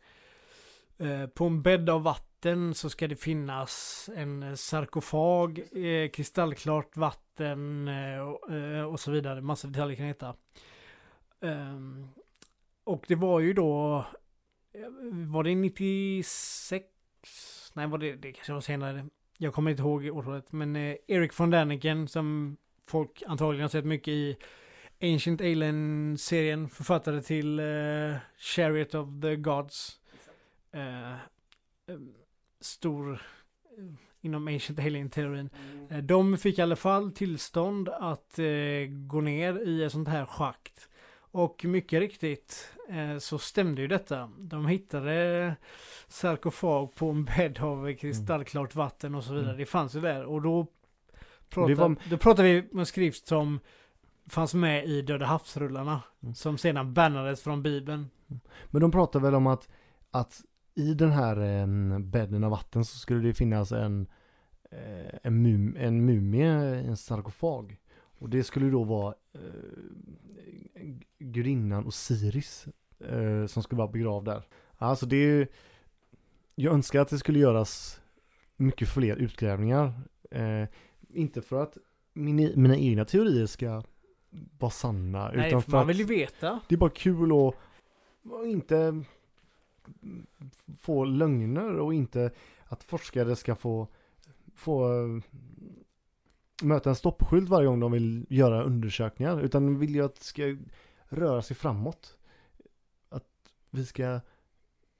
eh, 0.97 1.28
på 1.28 1.45
en 1.45 1.61
bädd 1.61 1.89
av 1.89 2.03
vatten 2.03 2.28
så 2.73 2.89
ska 2.89 3.07
det 3.07 3.15
finnas 3.15 4.09
en 4.15 4.43
eh, 4.43 4.53
sarkofag, 4.53 5.59
eh, 5.59 6.09
kristallklart 6.09 6.97
vatten 6.97 7.87
eh, 7.87 8.17
eh, 8.57 8.83
och, 8.83 8.99
så 8.99 9.11
vidare. 9.11 9.41
Massa 9.41 9.67
detaljer 9.67 9.95
kan 9.95 10.05
heta. 10.05 10.35
Um, 11.39 12.07
och 12.83 13.05
det 13.07 13.15
var 13.15 13.39
ju 13.39 13.53
då, 13.53 13.97
eh, 14.73 14.81
var 15.27 15.43
det 15.43 15.55
96? 15.55 16.85
Nej, 17.73 17.87
var 17.87 17.97
det, 17.97 18.15
det 18.15 18.31
kanske 18.31 18.53
var 18.53 18.61
senare. 18.61 19.05
Jag 19.37 19.53
kommer 19.53 19.71
inte 19.71 19.83
ihåg 19.83 20.05
årtalet. 20.05 20.51
Men 20.51 20.75
eh, 20.75 20.95
Eric 21.07 21.39
von 21.39 21.49
Däniken 21.49 22.07
som 22.07 22.57
folk 22.85 23.23
antagligen 23.27 23.61
har 23.61 23.69
sett 23.69 23.85
mycket 23.85 24.11
i 24.11 24.37
Ancient 25.01 25.41
Alien-serien. 25.41 26.69
Författare 26.69 27.21
till 27.21 27.59
eh, 27.59 28.15
Chariot 28.37 28.95
of 28.95 29.09
the 29.21 29.35
Gods. 29.35 29.99
Eh, 30.71 31.13
ehm, 31.87 32.13
stor 32.62 33.14
eh, 33.14 33.84
inom 34.22 34.47
Ancient 34.47 34.80
Alien-teorin. 34.80 35.49
Eh, 35.89 35.97
De 35.97 36.38
fick 36.38 36.60
i 36.60 36.62
alla 36.62 36.76
fall 36.76 37.12
tillstånd 37.12 37.89
att 37.89 38.39
eh, 38.39 38.45
gå 39.08 39.22
ner 39.22 39.68
i 39.68 39.84
ett 39.84 39.91
sånt 39.91 40.08
här 40.08 40.26
schakt. 40.26 40.89
Och 41.32 41.66
mycket 41.66 41.99
riktigt 41.99 42.74
eh, 42.89 43.18
så 43.18 43.39
stämde 43.39 43.82
ju 43.82 43.88
detta. 43.88 44.30
De 44.38 44.66
hittade 44.68 45.55
sarkofag 46.08 46.95
på 46.95 47.10
en 47.10 47.26
bädd 47.26 47.60
av 47.60 47.93
kristallklart 47.93 48.76
vatten 48.76 49.16
och 49.16 49.24
så 49.24 49.34
vidare. 49.34 49.49
Mm. 49.49 49.58
Det 49.60 49.66
fanns 49.66 49.95
ju 49.95 50.01
där. 50.01 50.26
Och 50.26 50.41
då 50.41 50.68
pratade, 51.49 51.76
var- 51.76 51.95
då 52.10 52.18
pratade 52.18 52.47
vi 52.53 52.68
om 52.72 52.80
en 52.80 52.86
skrift 52.86 53.28
som 53.28 53.60
fanns 54.30 54.53
med 54.53 54.86
i 54.86 55.01
Döda 55.01 55.26
havsrullarna. 55.26 56.01
Mm. 56.24 56.36
Som 56.36 56.58
sedan 56.58 56.93
bannades 56.93 57.41
från 57.43 57.64
Bibeln. 57.64 58.10
Men 58.66 58.82
de 58.82 58.91
pratar 58.91 59.20
väl 59.20 59.36
om 59.36 59.47
att, 59.47 59.70
att 60.12 60.41
i 60.78 60.93
den 60.93 61.11
här 61.11 61.38
eh, 61.38 61.99
bädden 61.99 62.43
av 62.43 62.51
vatten 62.51 62.86
så 62.86 62.97
skulle 62.97 63.28
det 63.28 63.34
finnas 63.34 63.71
en, 63.71 64.07
eh, 64.71 65.15
en, 65.23 65.41
mum, 65.41 65.75
en 65.80 66.05
mumie, 66.05 66.47
en 66.75 66.97
sarkofag. 66.97 67.78
Och 68.19 68.30
det 68.30 68.43
skulle 68.43 68.69
då 68.69 68.84
vara 68.84 69.15
eh, 69.34 70.95
gudinnan 71.19 71.88
Osiris 71.88 72.67
eh, 72.99 73.45
som 73.45 73.63
skulle 73.63 73.78
vara 73.78 73.91
begravd 73.91 74.25
där. 74.25 74.43
Alltså 74.78 75.05
det 75.05 75.15
är 75.15 75.28
ju, 75.28 75.47
jag 76.55 76.73
önskar 76.73 77.01
att 77.01 77.09
det 77.09 77.19
skulle 77.19 77.39
göras 77.39 78.01
mycket 78.55 78.89
fler 78.89 79.15
utgrävningar. 79.15 79.93
Eh, 80.32 80.63
inte 81.09 81.41
för 81.41 81.63
att 81.63 81.78
min, 82.13 82.51
mina 82.55 82.78
egna 82.78 83.05
teorier 83.05 83.45
ska 83.45 83.84
vara 84.59 84.71
sanna. 84.71 85.32
Nej, 85.32 85.47
utan 85.47 85.61
för 85.61 85.71
man 85.71 85.82
att 85.82 85.88
vill 85.88 85.97
ju 85.99 86.05
veta. 86.05 86.59
det 86.67 86.75
är 86.75 86.80
bara 86.80 86.89
kul 86.89 87.32
att 87.32 87.55
inte 88.45 89.03
få 90.79 91.05
lögner 91.05 91.79
och 91.79 91.93
inte 91.93 92.31
att 92.65 92.83
forskare 92.83 93.35
ska 93.35 93.55
få, 93.55 93.88
få 94.55 94.89
möta 96.63 96.89
en 96.89 96.95
stoppskylt 96.95 97.49
varje 97.49 97.67
gång 97.67 97.79
de 97.79 97.91
vill 97.91 98.25
göra 98.29 98.63
undersökningar. 98.63 99.41
Utan 99.41 99.79
vill 99.79 99.95
ju 99.95 100.05
att 100.05 100.15
det 100.15 100.23
ska 100.23 100.57
röra 101.09 101.41
sig 101.41 101.55
framåt. 101.55 102.17
Att 103.09 103.27
vi 103.69 103.85
ska 103.85 104.19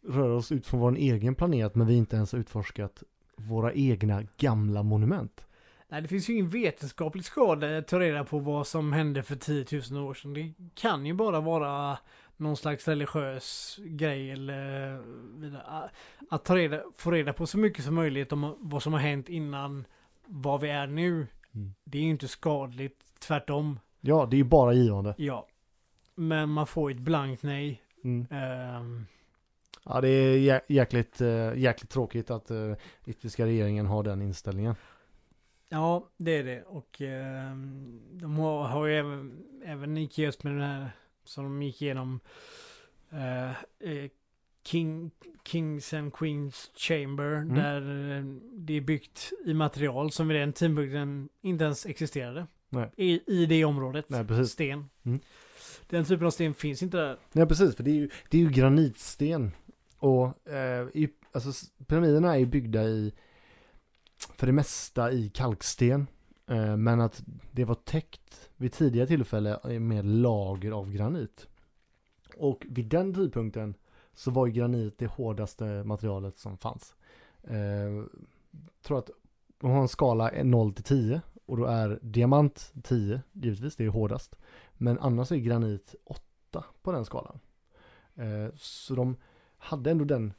röra 0.08 0.34
oss 0.34 0.52
ut 0.52 0.68
från 0.68 0.80
vår 0.80 0.96
egen 0.96 1.36
planet 1.36 1.76
men 1.76 1.88
vi 1.88 1.96
inte 1.96 2.16
ens 2.16 2.32
har 2.32 2.40
utforskat 2.40 3.04
våra 3.36 3.74
egna 3.74 4.24
gamla 4.38 4.84
monument. 4.84 5.44
Nej, 5.90 6.02
det 6.02 6.08
finns 6.08 6.30
ju 6.30 6.34
ingen 6.34 6.50
vetenskapligt 6.50 7.26
skada 7.26 7.78
att 7.78 7.88
ta 7.88 8.00
reda 8.00 8.24
på 8.24 8.40
vad 8.40 8.68
som 8.68 8.94
hände 8.94 9.24
för 9.24 9.36
10 9.36 9.66
000 9.92 10.04
år 10.10 10.14
sedan. 10.14 10.34
Det 10.34 10.54
kan 10.76 11.06
ju 11.06 11.14
bara 11.14 11.40
vara 11.42 12.00
någon 12.38 12.58
slags 12.58 12.88
religiös 12.88 13.80
grej 13.84 14.32
eller 14.32 14.98
vidare. 15.40 15.90
Att 16.30 16.46
ta 16.46 16.56
reda, 16.56 16.84
få 16.96 17.12
reda 17.12 17.34
på 17.34 17.48
så 17.48 17.58
mycket 17.58 17.86
som 17.86 17.96
möjligt 17.96 18.32
om 18.32 18.56
vad 18.60 18.84
som 18.84 18.94
har 18.94 19.00
hänt 19.00 19.30
innan 19.30 19.86
vad 20.26 20.62
vi 20.62 20.70
är 20.70 20.88
nu. 20.88 21.28
Mm. 21.56 21.74
Det 21.84 21.98
är 21.98 22.02
ju 22.02 22.10
inte 22.10 22.28
skadligt, 22.28 23.20
tvärtom. 23.20 23.80
Ja, 24.02 24.26
det 24.26 24.36
är 24.36 24.38
ju 24.38 24.44
bara 24.44 24.74
givande. 24.74 25.14
Ja. 25.18 25.48
Men 26.16 26.50
man 26.50 26.68
får 26.68 26.92
ett 26.92 26.98
blankt 26.98 27.44
nej. 27.44 27.82
Mm. 28.04 28.28
Ehm, 28.32 29.06
Ja, 29.90 30.02
det 30.02 30.10
är 30.10 30.38
jä- 30.38 30.62
jäkligt, 30.68 31.22
eh, 31.22 31.54
jäkligt 31.58 31.90
tråkigt 31.90 32.32
att 32.32 32.52
uh, 32.52 32.76
italienska 33.06 33.46
regeringen 33.46 33.86
har 33.86 34.04
den 34.04 34.22
inställningen. 34.22 34.76
Ja, 35.70 36.08
det 36.18 36.32
är 36.38 36.44
det. 36.44 36.64
Och 36.64 37.02
ehm, 37.02 38.00
de 38.12 38.38
har, 38.38 38.64
har 38.64 38.86
ju 38.86 38.96
även, 38.96 39.44
även 39.66 39.98
i 39.98 40.10
just 40.14 40.44
med 40.44 40.54
den 40.54 40.62
här 40.62 40.92
som 41.28 41.44
de 41.44 41.62
gick 41.62 41.82
igenom 41.82 42.20
eh, 43.12 43.52
King, 44.64 45.12
Kings 45.44 45.94
and 45.94 46.14
Queens 46.14 46.72
Chamber 46.76 47.36
Mm. 47.36 47.56
där 47.56 47.82
eh, 48.18 48.24
det 48.54 48.74
är 48.74 48.82
byggt 48.82 49.32
i 49.46 49.54
material 49.54 50.12
som 50.12 50.28
vid 50.28 50.38
den 50.38 50.54
tidpunkten 50.54 51.30
inte 51.42 51.64
ens 51.64 51.86
existerade. 51.86 52.48
Nej. 52.70 52.92
I, 52.98 53.22
I 53.28 53.46
det 53.46 53.66
området. 53.66 54.06
Nej. 54.10 54.46
Sten. 54.48 54.90
Mm. 55.04 55.20
Den 55.90 56.06
typen 56.06 56.28
av 56.28 56.32
sten 56.32 56.54
finns 56.54 56.84
inte 56.84 56.98
där. 56.98 57.18
Nej, 57.32 57.48
precis, 57.48 57.76
för 57.76 57.84
det 57.84 57.92
är 57.92 57.96
ju, 57.96 58.10
det 58.30 58.38
är 58.38 58.42
ju 58.42 58.50
granitsten. 58.50 59.52
Och 59.98 60.48
eh, 60.50 60.88
i, 60.94 61.10
alltså, 61.32 61.66
pyramiderna 61.88 62.34
är 62.36 62.40
ju 62.40 62.46
byggda 62.46 62.84
i, 62.84 63.14
för 64.36 64.48
det 64.48 64.54
mesta 64.54 65.12
i 65.12 65.30
kalksten. 65.30 66.08
Eh, 66.48 66.78
men 66.78 67.02
att 67.02 67.24
det 67.52 67.66
var 67.66 67.76
täckt 67.76 68.50
vid 68.56 68.74
tidigare 68.74 69.08
tillfälle 69.08 69.80
med 69.80 70.06
lager 70.06 70.72
av 70.72 70.92
granit. 70.92 71.48
Och 72.38 72.66
vid 72.70 72.86
den 72.86 73.14
tidpunkten 73.14 73.76
så 74.14 74.32
var 74.32 74.48
ju 74.48 74.54
granit 74.54 74.98
det 74.98 75.08
hårdaste 75.08 75.84
materialet 75.84 76.38
som 76.38 76.58
fanns. 76.58 76.96
Eh, 77.44 78.06
tror 78.82 79.00
att 79.00 79.10
de 79.60 79.72
har 79.72 79.82
en 79.82 79.88
skala 79.88 80.32
0 80.44 80.74
till 80.74 80.84
10 80.84 81.22
och 81.46 81.58
då 81.58 81.66
är 81.66 82.00
diamant 82.02 82.74
10, 82.84 83.22
givetvis 83.32 83.76
det 83.76 83.86
är 83.86 83.90
hårdast. 83.90 84.36
Men 84.74 85.00
annars 85.00 85.32
är 85.32 85.36
granit 85.36 85.96
8 86.04 86.64
på 86.82 86.92
den 86.92 87.06
skalan. 87.06 87.40
Eh, 88.16 88.56
så 88.56 88.96
de 88.96 89.16
hade 89.58 89.92
ändå 89.92 90.06
den 90.06 90.34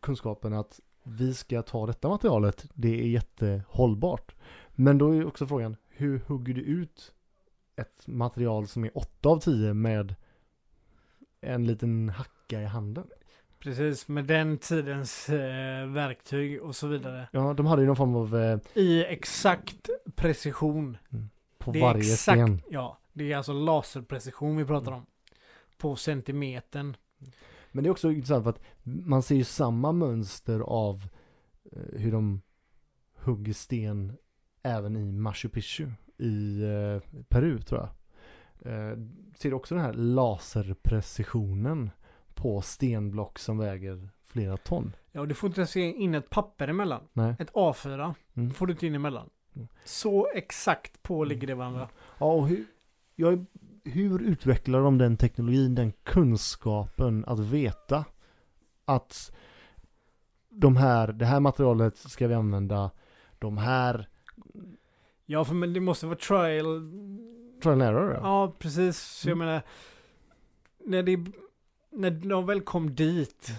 kunskapen 0.00 0.52
att 0.52 0.80
vi 1.02 1.34
ska 1.34 1.62
ta 1.62 1.86
detta 1.86 2.08
materialet, 2.08 2.66
det 2.74 3.00
är 3.00 3.06
jättehållbart. 3.06 4.34
Men 4.74 4.98
då 4.98 5.10
är 5.10 5.14
ju 5.14 5.24
också 5.24 5.46
frågan, 5.46 5.76
hur 5.88 6.18
hugger 6.26 6.54
du 6.54 6.60
ut 6.60 7.12
ett 7.76 8.06
material 8.06 8.66
som 8.68 8.84
är 8.84 8.98
8 8.98 9.28
av 9.28 9.40
10 9.40 9.74
med 9.74 10.14
en 11.40 11.66
liten 11.66 12.08
hacka 12.08 12.62
i 12.62 12.64
handen? 12.64 13.04
Precis, 13.58 14.08
med 14.08 14.24
den 14.24 14.58
tidens 14.58 15.28
eh, 15.28 15.86
verktyg 15.86 16.62
och 16.62 16.76
så 16.76 16.86
vidare. 16.86 17.28
Ja, 17.32 17.54
de 17.54 17.66
hade 17.66 17.82
ju 17.82 17.86
någon 17.86 17.96
form 17.96 18.16
av 18.16 18.36
eh, 18.36 18.58
I 18.74 19.04
exakt 19.04 19.88
precision. 20.14 20.96
på 21.58 21.72
Det 21.72 21.80
varje 21.80 22.00
exakt, 22.12 22.38
sten. 22.38 22.60
Ja, 22.70 22.98
det 23.12 23.32
är 23.32 23.36
alltså 23.36 23.52
laserprecision 23.52 24.56
vi 24.56 24.64
pratar 24.64 24.92
om. 24.92 25.06
På 25.78 25.96
centimetern. 25.96 26.96
Men 27.72 27.84
det 27.84 27.88
är 27.88 27.90
också 27.90 28.10
intressant 28.10 28.44
för 28.44 28.50
att 28.50 28.62
man 28.82 29.22
ser 29.22 29.34
ju 29.34 29.44
samma 29.44 29.92
mönster 29.92 30.60
av 30.60 31.08
eh, 31.72 32.00
hur 32.00 32.12
de 32.12 32.40
hugger 33.14 33.52
sten 33.52 34.16
även 34.64 34.96
i 34.96 35.12
Machu 35.12 35.48
Picchu 35.48 35.88
i 36.18 36.62
eh, 36.62 37.22
Peru 37.28 37.58
tror 37.58 37.80
jag. 37.80 37.88
Eh, 38.72 38.98
ser 39.36 39.54
också 39.54 39.74
den 39.74 39.84
här 39.84 39.92
laserprecisionen 39.92 41.90
på 42.34 42.60
stenblock 42.62 43.38
som 43.38 43.58
väger 43.58 44.08
flera 44.26 44.56
ton? 44.56 44.92
Ja, 45.12 45.26
du 45.26 45.34
får 45.34 45.48
inte 45.48 45.66
se 45.66 45.80
in 45.80 46.14
ett 46.14 46.30
papper 46.30 46.68
emellan. 46.68 47.02
Nej. 47.12 47.34
Ett 47.38 47.52
A4 47.52 48.14
Mm. 48.36 48.50
får 48.50 48.66
du 48.66 48.72
inte 48.72 48.86
in 48.86 48.94
emellan. 48.94 49.30
Mm. 49.56 49.68
Så 49.84 50.28
exakt 50.34 51.02
på 51.02 51.24
ligger 51.24 51.46
det 51.46 51.54
varandra. 51.54 51.88
Ja, 52.18 52.32
och 52.32 52.48
hur, 52.48 52.64
jag, 53.14 53.44
hur 53.84 54.22
utvecklar 54.22 54.80
de 54.80 54.98
den 54.98 55.16
teknologin, 55.16 55.74
den 55.74 55.92
kunskapen 55.92 57.24
att 57.24 57.38
veta 57.40 58.04
att 58.84 59.32
de 60.48 60.76
här, 60.76 61.12
det 61.12 61.26
här 61.26 61.40
materialet 61.40 61.96
ska 61.96 62.28
vi 62.28 62.34
använda, 62.34 62.90
de 63.38 63.58
här 63.58 64.08
Ja, 65.26 65.44
för 65.44 65.54
men 65.54 65.72
det 65.72 65.80
måste 65.80 66.06
vara 66.06 66.16
trial. 66.18 66.90
trial 67.62 67.72
and 67.72 67.82
error. 67.82 68.12
Ja. 68.12 68.20
Ja, 68.22 68.54
precis. 68.58 68.98
Så 68.98 69.28
jag 69.28 69.36
Mm. 69.36 69.46
menar. 69.46 69.62
När, 70.86 71.02
det, 71.02 71.24
när 71.90 72.10
de 72.10 72.46
väl 72.46 72.60
kom 72.60 72.94
dit. 72.94 73.50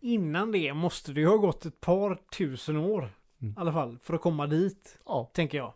Innan 0.00 0.52
det 0.52 0.74
måste 0.74 1.12
det 1.12 1.20
ju 1.20 1.26
ha 1.26 1.36
gått 1.36 1.64
ett 1.66 1.80
par 1.80 2.18
tusen 2.38 2.76
år. 2.76 2.98
Mm. 3.42 3.52
I 3.52 3.60
alla 3.60 3.72
fall. 3.72 3.98
För 4.02 4.14
att 4.14 4.20
komma 4.20 4.46
dit. 4.46 4.98
Ja, 5.06 5.30
Tänker 5.34 5.58
jag. 5.58 5.72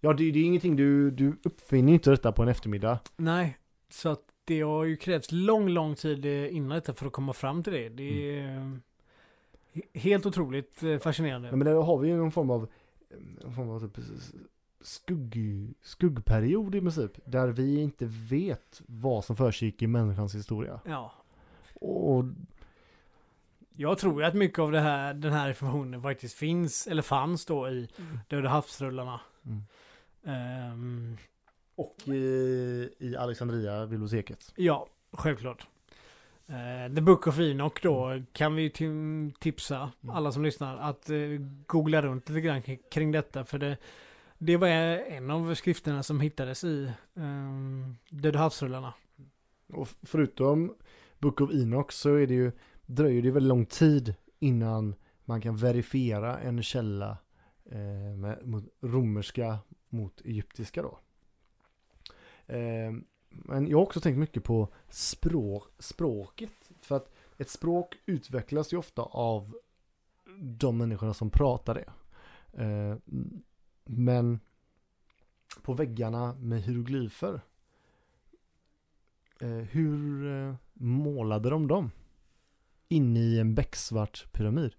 ja 0.00 0.12
det, 0.12 0.30
det 0.30 0.38
är 0.38 0.44
ingenting 0.44 0.76
du, 0.76 1.10
du 1.10 1.36
uppfinner 1.42 1.92
inte 1.92 2.10
detta 2.10 2.32
på 2.32 2.42
en 2.42 2.48
eftermiddag. 2.48 2.98
Nej. 3.16 3.58
Så 3.90 4.08
att 4.08 4.22
det 4.44 4.60
har 4.60 4.84
ju 4.84 4.96
krävts 4.96 5.32
lång, 5.32 5.68
lång 5.68 5.94
tid 5.94 6.26
eh, 6.26 6.56
innan 6.56 6.68
detta 6.68 6.92
för 6.94 7.06
att 7.06 7.12
komma 7.12 7.32
fram 7.32 7.62
till 7.62 7.72
det. 7.72 7.88
Det 7.88 8.38
är 8.38 8.48
Mm. 8.48 8.82
helt 9.94 10.26
otroligt 10.26 10.82
eh, 10.82 10.98
fascinerande. 10.98 11.48
Ja, 11.48 11.56
men 11.56 11.66
där 11.66 11.74
har 11.74 11.98
vi 11.98 12.08
ju 12.08 12.16
någon 12.16 12.32
form 12.32 12.50
av, 12.50 12.68
någon 13.42 13.54
form 13.54 13.70
av 13.70 13.80
typ 13.88 14.04
skugg, 14.80 15.38
skuggperiod 15.82 16.74
i 16.74 16.80
princip. 16.80 17.12
Där 17.24 17.48
vi 17.48 17.80
inte 17.80 18.06
vet 18.06 18.82
vad 18.86 19.24
som 19.24 19.36
försiggick 19.36 19.82
i 19.82 19.86
människans 19.86 20.34
historia. 20.34 20.80
Ja. 20.84 21.12
Och 21.74 22.24
Jag 23.76 23.98
tror 23.98 24.20
ju 24.22 24.28
att 24.28 24.34
mycket 24.34 24.58
av 24.58 24.72
det 24.72 24.80
här, 24.80 25.14
den 25.14 25.32
här 25.32 25.48
informationen 25.48 26.02
faktiskt 26.02 26.34
finns, 26.34 26.86
eller 26.86 27.02
fanns 27.02 27.46
då 27.46 27.68
i 27.68 27.88
Döda 28.28 28.48
havsrullarna. 28.48 29.20
Mm. 29.44 29.62
Ehm, 30.24 31.16
Och 31.74 32.08
i, 32.08 32.88
i 32.98 33.16
Alexandria 33.16 33.86
biblioteket. 33.86 34.52
ja, 34.56 34.86
självklart. 35.12 35.66
Uh, 36.50 36.94
The 36.94 37.00
Book 37.00 37.26
of 37.26 37.38
Enoch 37.38 37.80
då 37.82 38.22
kan 38.32 38.54
vi 38.54 38.68
ti- 38.68 39.32
tipsa 39.40 39.92
Mm. 40.02 40.14
alla 40.16 40.32
som 40.32 40.42
lyssnar 40.44 40.76
att 40.78 41.10
uh, 41.10 41.40
googla 41.66 42.02
runt 42.02 42.28
lite 42.28 42.40
grann 42.40 42.62
kring- 42.62 42.82
kring 42.90 43.12
detta. 43.12 43.44
För 43.44 43.58
det, 43.58 43.76
det 44.38 44.56
var 44.56 44.68
en 44.68 45.30
av 45.30 45.54
skrifterna 45.54 46.02
som 46.02 46.20
hittades 46.20 46.64
i 46.64 46.92
um, 47.14 47.96
Döda 48.10 48.38
havsrullarna. 48.38 48.94
Och 49.72 49.88
förutom 50.02 50.74
Book 51.18 51.40
of 51.40 51.50
Enoch 51.52 51.92
så 51.92 52.14
är 52.14 52.26
det 52.26 52.34
ju, 52.34 52.52
dröjer 52.86 53.22
det 53.22 53.30
väldigt 53.30 53.48
lång 53.48 53.66
tid 53.66 54.14
innan 54.38 54.94
man 55.24 55.40
kan 55.40 55.56
verifiera 55.56 56.38
en 56.38 56.62
källa 56.62 57.16
eh, 57.70 58.16
med, 58.16 58.46
mot 58.46 58.64
romerska 58.80 59.58
mot 59.88 60.20
egyptiska 60.20 60.82
då. 60.82 60.98
Eh, 62.46 62.92
men 63.28 63.68
jag 63.68 63.78
har 63.78 63.82
också 63.82 64.00
tänkt 64.00 64.18
mycket 64.18 64.44
på 64.44 64.68
språk, 64.88 65.64
språket. 65.78 66.70
För 66.80 66.96
att 66.96 67.12
ett 67.38 67.50
språk 67.50 67.96
utvecklas 68.06 68.72
ju 68.72 68.76
ofta 68.76 69.02
av 69.02 69.54
de 70.40 70.78
människorna 70.78 71.14
som 71.14 71.30
pratar 71.30 71.74
det. 71.74 71.90
Eh, 72.62 72.96
men 73.84 74.40
på 75.62 75.72
väggarna 75.72 76.34
med 76.34 76.62
hieroglyfer 76.62 77.40
Eh, 79.40 79.48
hur 79.48 80.26
eh, 80.26 80.54
målade 80.72 81.50
de 81.50 81.66
dem? 81.66 81.90
Inne 82.88 83.20
i 83.20 83.38
en 83.38 83.54
becksvart 83.54 84.32
pyramid. 84.32 84.74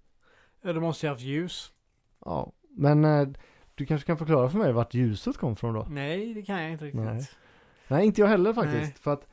Ja, 0.62 0.74
de 0.74 0.80
måste 0.80 1.06
ju 1.06 1.10
haft 1.10 1.22
ljus. 1.22 1.72
Ja, 2.26 2.52
men 2.70 3.36
du 3.76 3.86
kanske 3.86 4.08
kan 4.08 4.18
förklara 4.18 4.50
för 4.50 4.58
mig 4.58 4.74
vart 4.74 4.93
ljuset 4.93 5.38
kom 5.38 5.56
från 5.56 5.74
då? 5.74 5.88
Nej, 5.89 6.34
det 6.34 6.41
kan 6.41 6.62
jag 6.62 6.72
inte 6.72 6.86
riktigt. 6.86 7.02
Nej. 7.02 7.30
Nej, 7.89 8.05
inte 8.05 8.21
jag 8.21 8.27
heller 8.27 8.53
faktiskt. 8.53 8.81
Nej. 8.81 8.95
För 8.99 9.13
att 9.13 9.27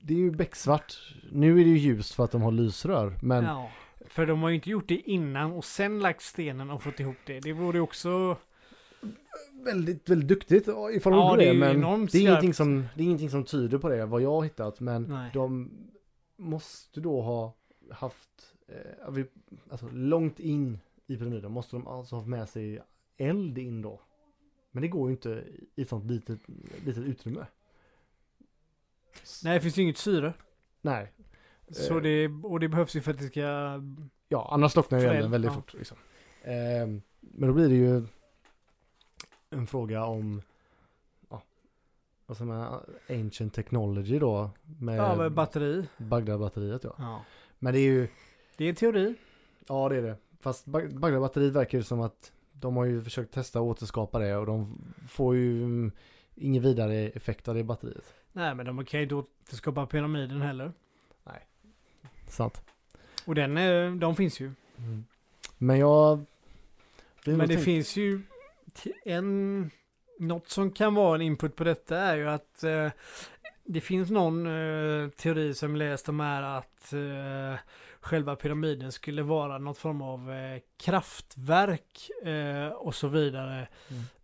det 0.00 0.14
är 0.14 0.18
ju 0.18 0.30
becksvart. 0.30 1.14
Nu 1.32 1.60
är 1.60 1.64
det 1.64 1.70
ju 1.70 1.78
ljust 1.78 2.14
för 2.14 2.24
att 2.24 2.30
de 2.30 2.42
har 2.42 2.52
lysrör. 2.52 3.18
Men 3.22 3.44
Ja, 3.44 3.70
för 4.06 4.26
de 4.26 4.42
har 4.42 4.48
ju 4.48 4.54
inte 4.54 4.70
gjort 4.70 4.88
det 4.88 5.10
innan 5.10 5.52
och 5.52 5.64
sen 5.64 6.00
lagt 6.00 6.22
stenen 6.22 6.70
och 6.70 6.82
fått 6.82 7.00
ihop 7.00 7.16
det. 7.26 7.40
Det 7.40 7.52
vore 7.52 7.80
också... 7.80 8.36
väldigt, 9.64 10.08
väldigt 10.08 10.28
duktigt 10.28 10.68
ifall 10.68 11.12
de 11.12 11.18
Ja, 11.18 11.30
gjorde 11.30 11.44
det 11.44 11.54
Men 11.54 12.06
det 12.06 12.18
är, 12.18 12.20
ingenting 12.20 12.54
som, 12.54 12.86
det 12.94 13.02
är 13.02 13.04
ingenting 13.04 13.30
som 13.30 13.44
tyder 13.44 13.78
på 13.78 13.88
det, 13.88 14.06
vad 14.06 14.22
jag 14.22 14.32
har 14.32 14.42
hittat. 14.42 14.80
Men 14.80 15.02
Nej. 15.02 15.30
de 15.34 15.70
måste 16.36 17.00
då 17.00 17.22
ha 17.22 17.54
haft, 17.90 18.54
eh, 18.68 19.24
alltså 19.70 19.88
långt 19.92 20.40
in 20.40 20.78
i 21.06 21.16
pyramiden 21.16 21.52
måste 21.52 21.76
de 21.76 21.86
alltså 21.86 22.16
ha 22.16 22.26
med 22.26 22.48
sig 22.48 22.82
eld 23.16 23.58
in 23.58 23.82
då. 23.82 24.00
Men 24.70 24.82
det 24.82 24.88
går 24.88 25.08
ju 25.08 25.12
inte 25.14 25.44
i 25.74 25.82
ett 25.82 25.88
sånt 25.88 26.04
litet, 26.04 26.40
litet 26.84 27.04
utrymme. 27.04 27.46
Nej, 29.44 29.54
det 29.54 29.60
finns 29.60 29.76
ju 29.78 29.82
inget 29.82 29.98
syre. 29.98 30.32
Nej. 30.82 31.12
Så 31.70 31.96
Eh. 31.96 32.02
det, 32.02 32.28
och 32.28 32.60
det 32.60 32.68
behövs 32.68 32.96
ju 32.96 33.00
för 33.00 33.10
att 33.10 33.18
det 33.18 33.26
ska... 33.26 33.80
Ja, 34.28 34.48
annars 34.52 34.72
slocknar 34.72 34.98
ju 34.98 35.04
elden 35.04 35.22
eld, 35.22 35.30
väldigt 35.30 35.50
ja. 35.50 35.54
fort. 35.54 35.74
Liksom. 35.74 35.96
Ehm, 36.44 37.02
men 37.20 37.48
då 37.48 37.54
blir 37.54 37.68
det 37.68 37.74
ju 37.74 38.06
en 39.50 39.66
fråga 39.66 40.04
om 40.04 40.42
ja, 41.30 41.42
vad 42.26 42.36
som 42.36 42.50
är 42.50 42.80
ancient 43.08 43.54
technology 43.54 44.18
då. 44.18 44.50
Med 44.80 44.98
Ja, 44.98 45.16
med 45.16 45.32
batteri. 45.32 45.88
Bagdad-batteriet 45.96 46.84
ja. 46.84 46.94
Ja. 46.98 47.24
Men 47.58 47.72
det 47.74 47.78
är 47.80 47.90
ju, 47.90 48.08
Det 48.56 48.64
är 48.64 48.68
en 48.68 48.74
teori. 48.74 49.14
ja 49.68 49.88
det 49.88 49.96
är 49.96 50.02
det. 50.02 50.16
Fast 50.40 50.66
Bag- 50.66 50.98
Bagdad-batteriet 50.98 51.52
verkar 51.52 51.78
ju 51.78 51.84
som 51.84 52.00
att 52.00 52.32
de 52.52 52.76
har 52.76 52.84
ju 52.84 53.02
försökt 53.04 53.34
testa 53.34 53.58
att 53.58 53.62
återskapa 53.64 54.18
det 54.18 54.36
och 54.36 54.46
de 54.46 54.78
får 55.08 55.34
ju 55.36 55.62
mm, 55.64 55.92
ingen 56.34 56.62
vidare 56.62 56.94
effekt 56.94 57.48
av 57.48 57.54
det 57.54 57.64
batteriet. 57.64 58.14
Nej, 58.38 58.54
men 58.54 58.66
de 58.66 58.84
kan 58.84 59.00
ju 59.00 59.06
då 59.06 59.18
inte 59.40 59.56
skapa 59.56 59.86
pyramiden 59.86 60.42
heller. 60.42 60.72
Sant. 62.28 62.62
Och 63.26 63.34
den, 63.34 63.56
är- 63.56 63.90
de 63.90 64.16
finns 64.16 64.40
ju. 64.40 64.52
Men 65.58 65.78
jag... 65.78 66.18
nog 66.18 66.26
Men 67.24 67.38
det 67.38 67.46
tänka- 67.46 67.62
finns 67.62 67.96
ju 67.96 68.22
en... 69.04 69.70
Något 70.18 70.48
som 70.48 70.70
kan 70.70 70.94
vara 70.94 71.14
en 71.14 71.22
input 71.22 71.56
på 71.56 71.64
detta 71.64 71.98
är 71.98 72.16
ju 72.16 72.28
att 72.28 72.62
eh, 72.64 72.90
det 73.64 73.80
finns 73.80 74.10
någon 74.10 74.46
eh, 74.46 75.08
teori 75.08 75.54
som 75.54 75.76
läst 75.76 76.08
om 76.08 76.20
är 76.20 76.42
att 76.42 76.92
eh, 76.92 77.58
själva 78.00 78.36
pyramiden 78.36 78.92
skulle 78.92 79.22
vara 79.22 79.58
något 79.58 79.78
form 79.78 80.02
av 80.02 80.32
eh, 80.32 80.60
kraftverk 80.76 82.10
eh, 82.24 82.68
och 82.68 82.94
så 82.94 83.08
vidare. 83.08 83.68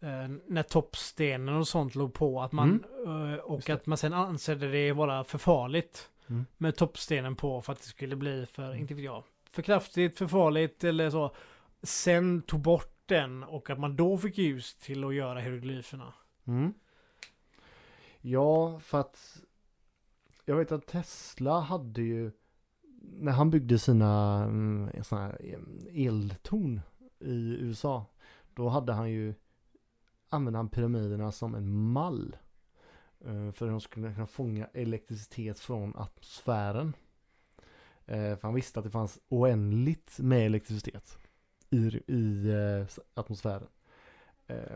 Eh, 0.00 0.28
när 0.46 0.62
toppstenen 0.62 1.54
och 1.56 1.68
sånt 1.68 1.94
låg 1.94 2.14
på. 2.14 2.42
Att 2.42 2.52
man, 2.52 2.84
eh, 3.06 3.30
Just 3.30 3.44
och 3.44 3.70
att 3.70 3.86
man 3.86 3.98
sen 3.98 4.12
ansedde 4.12 4.70
det 4.70 4.92
vara 4.92 5.24
för 5.24 5.38
farligt 5.38 6.10
Mm. 6.26 6.46
med 6.56 6.76
toppstenen 6.76 7.36
på 7.36 7.62
för 7.62 7.72
att 7.72 7.78
det 7.78 7.84
skulle 7.86 8.16
bli 8.16 8.46
för, 8.46 8.64
Mm. 8.68 8.78
inte 8.78 8.94
vet 8.94 9.04
jag, 9.04 9.24
för 9.52 9.62
kraftigt, 9.62 10.18
för 10.18 10.26
farligt 10.26 10.84
eller 10.84 11.10
så. 11.10 11.34
Sen 11.82 12.42
tog 12.42 12.60
bort 12.60 12.98
den 13.06 13.42
och 13.44 13.70
att 13.70 13.78
man 13.78 13.96
då 13.96 14.18
fick 14.18 14.38
ljus 14.38 14.74
till 14.74 15.04
att 15.04 15.14
göra 15.14 15.40
hieroglyferna. 15.40 16.12
Mm. 16.46 16.74
Ja, 18.20 18.80
för 18.80 19.00
att 19.00 19.40
jag 20.44 20.56
vet 20.56 20.72
att 20.72 20.86
Tesla 20.86 21.60
hade 21.60 22.02
ju 22.02 22.30
när 23.12 23.32
han 23.32 23.50
byggde 23.50 23.78
sina 23.78 24.42
mm, 24.44 24.90
såna 25.02 25.20
här 25.20 25.40
mm, 25.42 25.86
eltorn 25.94 26.80
i 27.18 27.56
USA 27.60 28.06
då 28.54 28.68
hade 28.68 28.92
han 28.92 29.10
ju 29.10 29.34
använde 30.28 30.58
han 30.58 30.68
pyramiderna 30.68 31.32
som 31.32 31.54
en 31.54 31.72
mall 31.72 32.36
eh, 33.20 33.52
för 33.52 33.66
att 33.66 33.72
de 33.72 33.80
skulle 33.80 34.14
kunna 34.14 34.26
fånga 34.26 34.68
elektricitet 34.72 35.58
från 35.58 35.96
atmosfären. 35.96 36.96
Eh, 38.06 38.36
för 38.36 38.42
han 38.42 38.54
visste 38.54 38.78
att 38.78 38.84
det 38.84 38.90
fanns 38.90 39.18
oändligt 39.28 40.18
med 40.18 40.46
elektricitet 40.46 41.18
i, 41.70 42.00
i 42.06 42.50
eh, 42.50 43.02
atmosfären. 43.14 43.68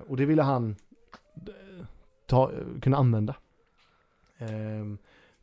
Och 0.07 0.16
det 0.16 0.26
ville 0.26 0.43
han 0.43 0.76
ta, 2.26 2.53
kunna 2.81 2.97
använda. 2.97 3.37
Eh, 4.39 4.85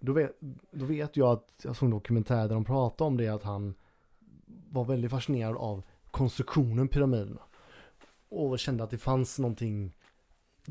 då, 0.05 0.13
vet, 0.13 0.37
då 0.71 0.85
vet 0.85 1.17
jag 1.17 1.31
att 1.31 1.61
jag 1.63 1.75
såg 1.75 1.87
en 1.87 1.91
dokumentär 1.91 2.47
där 2.47 2.55
de 2.55 2.65
pratade 2.65 3.07
om 3.07 3.17
det 3.17 3.27
att 3.27 3.43
han 3.43 3.73
var 4.69 4.85
väldigt 4.85 5.11
fascinerad 5.11 5.57
av 5.57 5.83
konstruktionen 6.11 6.87
pyramiden. 6.87 7.37
Och 8.29 8.59
kände 8.59 8.83
att 8.83 8.89
det 8.89 8.97
fanns 8.97 9.39
någonting 9.39 9.95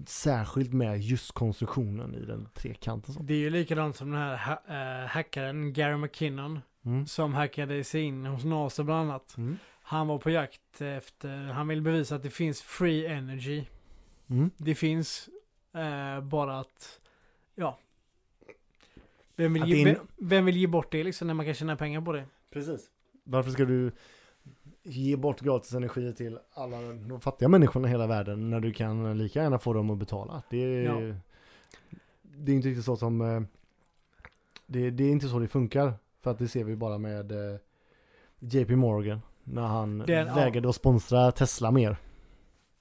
särskilt 0.06 0.72
med 0.72 1.00
just 1.00 1.32
konstruktionen 1.32 2.14
i 2.14 2.20
den 2.20 2.48
trekanten. 2.54 3.14
Det 3.20 3.34
är 3.34 3.38
ju 3.38 3.50
likadant 3.50 3.96
som 3.96 4.10
den 4.10 4.20
här 4.20 4.36
ha 4.36 5.02
äh, 5.02 5.08
hackaren 5.08 5.72
Gary 5.72 5.96
McKinnon. 5.96 6.60
Mm. 6.84 7.06
Som 7.06 7.34
hackade 7.34 7.84
sig 7.84 8.02
in 8.02 8.26
hos 8.26 8.44
NASA 8.44 8.84
bland 8.84 9.10
annat. 9.10 9.36
Mm. 9.36 9.58
Han 9.82 10.06
var 10.06 10.18
på 10.18 10.30
jakt 10.30 10.80
efter, 10.80 11.44
han 11.44 11.68
vill 11.68 11.82
bevisa 11.82 12.16
att 12.16 12.22
det 12.22 12.30
finns 12.30 12.62
free 12.62 13.06
energy. 13.06 13.64
Mm. 14.26 14.50
Det 14.56 14.74
finns 14.74 15.28
eh, 15.74 16.20
bara 16.20 16.60
att, 16.60 17.00
ja. 17.54 17.78
Vem 19.36 19.52
vill, 19.52 19.64
ge, 19.64 19.88
är- 19.90 19.98
vem, 20.16 20.44
vill 20.44 20.56
ge 20.56 20.66
bort 20.66 20.92
det 20.92 21.04
liksom 21.04 21.26
när 21.26 21.34
man 21.34 21.46
kan 21.46 21.54
tjäna 21.54 21.76
pengar 21.76 22.00
på 22.00 22.12
det? 22.12 22.24
Precis. 22.52 22.86
Varför 23.24 23.50
ska 23.50 23.64
du 23.64 23.92
ge 24.82 25.16
bort 25.16 25.40
gratis 25.40 25.72
energi 25.74 26.12
till 26.12 26.38
alla 26.52 26.76
de 27.08 27.20
fattiga 27.20 27.48
människorna 27.48 27.88
i 27.88 27.90
hela 27.90 28.06
världen 28.06 28.50
när 28.50 28.60
du 28.60 28.72
kan 28.72 29.18
lika 29.18 29.42
gärna 29.42 29.58
få 29.58 29.72
dem 29.72 29.90
att 29.90 29.98
betala? 29.98 30.42
Det 30.50 30.56
är, 30.58 30.82
Ja. 30.82 31.14
det 32.22 32.52
är 32.52 32.56
inte 32.56 32.68
riktigt 32.68 32.84
så 32.84 32.96
som 32.96 33.20
eh, 33.20 33.40
det, 34.66 34.90
det 34.90 35.04
är 35.04 35.10
inte 35.10 35.28
så 35.28 35.38
det 35.38 35.48
funkar. 35.48 35.92
För 36.22 36.30
att 36.30 36.38
det 36.38 36.48
ser 36.48 36.64
vi 36.64 36.76
bara 36.76 36.98
med 36.98 37.32
eh, 37.32 37.60
JP 38.38 38.76
Morgan 38.76 39.20
när 39.44 39.62
han 39.66 39.98
Den- 39.98 40.26
ja. 40.26 40.34
vägrade 40.34 40.68
att 40.68 40.74
sponsra 40.74 41.32
Tesla 41.32 41.70
mer. 41.70 41.96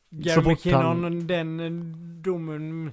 Gary 0.09 0.47
McKinnon, 0.47 1.03
han- 1.03 1.27
den 1.27 2.21
domen 2.23 2.91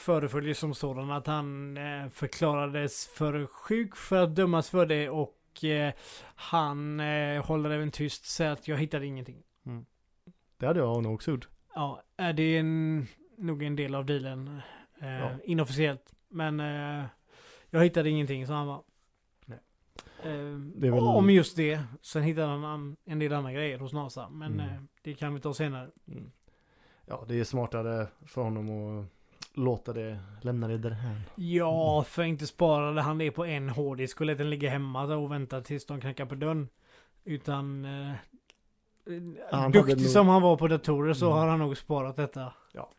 föreföll 0.00 0.54
som 0.54 0.74
sådan 0.74 1.10
att 1.10 1.26
han 1.26 1.76
eh, 1.76 2.08
förklarades 2.08 3.06
för 3.08 3.46
sjuk 3.46 3.96
för 3.96 4.16
att 4.24 4.34
dömas 4.36 4.70
för 4.70 4.86
det 4.86 5.08
och 5.10 5.64
eh, 5.64 5.92
han 6.34 7.00
eh, 7.00 7.44
håller 7.46 7.70
även 7.70 7.90
tyst, 7.90 8.24
säger 8.24 8.50
att 8.52 8.68
jag 8.68 8.76
hittade 8.76 9.06
ingenting. 9.06 9.42
Det 10.56 10.66
hade 10.66 10.80
jag 10.80 11.02
nog 11.02 11.14
också 11.14 11.30
gjort. 11.30 11.48
Ja, 11.74 12.02
det 12.16 12.42
är 12.42 12.60
en, 12.60 13.06
nog 13.38 13.62
en 13.62 13.76
del 13.76 13.94
av 13.94 14.06
dealen. 14.06 14.60
Ja. 15.00 15.30
Inofficiellt. 15.44 16.12
Men 16.28 16.58
jag 17.70 17.82
hittade 17.84 18.10
ingenting, 18.10 18.46
så 18.46 18.52
han 18.52 18.66
var. 18.66 18.82
Väl- 20.74 20.92
Om 20.92 21.30
just 21.30 21.56
det. 21.56 21.80
Sen 22.02 22.22
hittade 22.22 22.46
han 22.46 22.64
an- 22.64 22.96
en 23.04 23.18
del 23.18 23.32
andra 23.32 23.52
grejer 23.52 23.78
hos 23.78 23.92
NASA. 23.92 24.28
Men 24.28 24.60
Mm. 24.60 24.88
det 25.02 25.14
kan 25.14 25.34
vi 25.34 25.40
ta 25.40 25.54
senare. 25.54 25.90
Mm. 26.08 26.30
Ja, 27.06 27.24
det 27.28 27.40
är 27.40 27.44
smartare 27.44 28.06
för 28.26 28.42
honom 28.42 28.70
att 28.70 29.06
låta 29.60 29.92
det, 29.92 30.18
lämna 30.42 30.68
det 30.68 30.78
därhän. 30.78 31.20
Ja, 31.34 32.04
för 32.08 32.22
inte 32.22 32.46
sparade 32.46 33.00
han 33.02 33.18
det 33.18 33.30
på 33.30 33.44
en 33.46 33.68
hårddisk 33.68 34.20
och 34.20 34.26
lät 34.26 34.38
den 34.38 34.50
ligga 34.50 34.70
hemma 34.70 35.02
och 35.16 35.32
vänta 35.32 35.60
tills 35.60 35.86
de 35.86 36.00
knackar 36.00 36.26
på 36.26 36.34
dörren. 36.34 36.68
Utan 37.24 37.84
eh, 37.84 38.12
hade 39.52 39.78
duktig 39.78 39.96
nog- 39.96 40.06
som 40.06 40.28
han 40.28 40.42
var 40.42 40.56
på 40.56 40.68
datorer 40.68 41.12
så 41.14 41.26
Mm. 41.26 41.38
har 41.38 41.46
han 41.48 41.58
nog 41.58 41.76
sparat 41.76 42.16
detta. 42.16 42.52
Ja. 42.72 42.90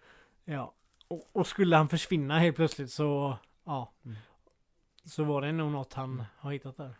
Ja. 0.45 0.74
Och, 1.07 1.30
och 1.34 1.47
skulle 1.47 1.76
han 1.76 1.89
försvinna 1.89 2.39
helt 2.39 2.55
plötsligt 2.55 2.91
så, 2.91 3.38
ja. 3.66 3.91
Mm. 4.05 4.18
Så 5.05 5.24
var 5.24 5.41
det 5.41 5.51
nog 5.51 5.72
något 5.72 5.93
han 5.93 6.24
har 6.38 6.51
hittat 6.51 6.78
där. 6.78 6.95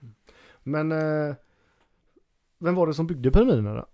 Men 0.64 0.92
eh, 0.92 1.36
vem 2.60 2.76
var 2.76 2.88
det 2.88 2.94
som 2.94 3.08
byggde 3.08 3.32
pyramiderna 3.32 3.74
då? 3.74 3.86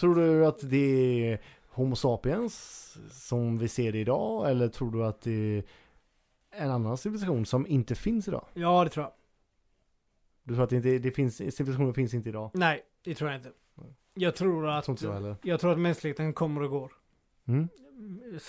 Tror 0.00 0.14
du 0.14 0.46
att 0.46 0.70
det 0.70 0.76
är 1.32 1.40
Homo 1.74 1.96
sapiens 1.96 2.96
som 3.10 3.58
vi 3.58 3.68
ser 3.68 3.92
det 3.92 3.98
idag 3.98 4.50
eller 4.50 4.68
tror 4.68 4.90
du 4.90 5.04
att 5.04 5.20
det 5.20 5.56
är 6.50 6.64
en 6.64 6.70
annan 6.70 6.98
civilisation 6.98 7.46
som 7.46 7.66
inte 7.66 7.94
finns 7.94 8.28
idag? 8.28 8.46
Ja, 8.54 8.84
det 8.84 8.90
tror 8.90 9.04
jag. 9.04 9.12
Du 10.42 10.54
tror 10.54 10.64
att 10.64 10.70
det 10.70 10.76
inte 10.76 10.98
det 10.98 11.10
finns, 11.10 11.36
civilisationen 11.36 11.94
finns 11.94 12.14
inte 12.14 12.28
idag? 12.28 12.50
Nej, 12.54 12.82
det 13.04 13.14
tror 13.14 13.30
jag 13.30 13.38
inte. 13.38 13.52
Jag 14.14 14.34
tror 14.34 14.66
Jag 14.66 14.78
att, 14.78 14.84
tror 14.84 14.94
inte 14.94 15.06
jag 15.06 15.36
jag 15.42 15.60
tror 15.60 15.72
att 15.72 15.78
mänskligheten 15.78 16.32
kommer 16.32 16.62
och 16.62 16.70
går. 16.70 16.92
Mm? 17.44 17.68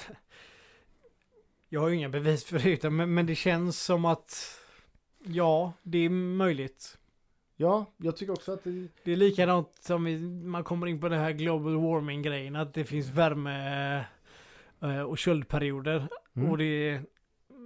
Jag 1.70 1.82
har 1.82 1.90
ju 1.90 1.96
inga 1.96 2.10
bevis 2.10 2.44
för 2.44 2.60
det, 2.60 2.90
men, 2.90 3.14
men 3.14 3.26
det 3.26 3.36
känns 3.36 3.84
som 3.84 4.06
att 4.06 4.60
ja, 5.24 5.74
det 5.84 5.98
är 5.98 6.10
möjligt. 6.10 6.98
Ja, 7.58 7.86
jag 7.98 8.18
tycker 8.18 8.34
också 8.34 8.52
att 8.54 8.64
det... 8.64 8.88
Det 9.04 9.12
är 9.12 9.16
likadant 9.16 9.70
som 9.80 10.04
man 10.52 10.64
kommer 10.64 10.88
in 10.88 11.02
på 11.02 11.10
det 11.10 11.18
här 11.18 11.32
global 11.32 11.76
warming 11.76 12.22
grejen, 12.22 12.56
att 12.56 12.74
det 12.74 12.84
finns 12.86 13.10
värme 13.10 14.06
eh, 14.82 15.02
och 15.02 15.18
köldperioder. 15.18 16.08
Mm. 16.36 16.52
Och 16.52 16.58
det 16.58 17.02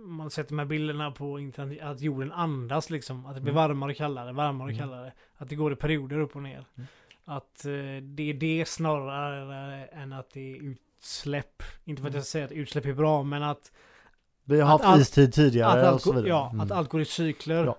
man 0.05 0.29
sätter 0.29 0.53
med 0.53 0.67
bilderna 0.67 1.11
på 1.11 1.39
internet, 1.39 1.81
att 1.81 2.01
jorden 2.01 2.31
andas 2.31 2.89
liksom. 2.89 3.25
Att 3.25 3.35
det 3.35 3.41
blir 3.41 3.51
Mm. 3.53 3.63
varmare 3.69 3.91
och 3.91 3.97
kallare, 3.97 4.33
varmare 4.33 4.65
och 4.67 4.73
Mm. 4.73 4.79
kallare. 4.89 5.13
Att 5.37 5.49
det 5.49 5.55
går 5.55 5.73
i 5.73 5.75
perioder 5.75 6.19
upp 6.19 6.35
och 6.35 6.41
ner. 6.43 6.65
Mm. 6.75 6.87
Att 7.25 7.65
eh, 7.65 7.71
det 8.03 8.29
är 8.29 8.33
det 8.33 8.67
snarare 8.67 9.85
än 9.85 10.13
att 10.13 10.31
det 10.33 10.51
är 10.51 10.55
utsläpp. 10.63 11.63
Inte 11.85 12.01
för 12.01 12.07
att 12.09 12.13
Mm. 12.13 12.17
jag 12.19 12.25
säger 12.25 12.45
att 12.45 12.51
utsläpp 12.51 12.85
är 12.85 12.93
bra, 12.93 13.23
men 13.23 13.43
att, 13.43 13.71
Vi 14.43 14.59
har 14.59 14.65
Att 14.75 14.81
haft 14.81 14.85
allt- 14.85 15.01
istid 15.01 15.33
tidigare 15.33 15.69
att, 15.71 15.77
och 15.83 15.87
allt, 15.89 16.01
så 16.01 16.09
går- 16.09 16.15
vidare. 16.15 16.29
ja, 16.29 16.49
Mm. 16.49 16.59
att 16.61 16.71
allt 16.71 16.89
går 16.89 17.01
i 17.01 17.05
cykler. 17.05 17.65
Ja. 17.65 17.75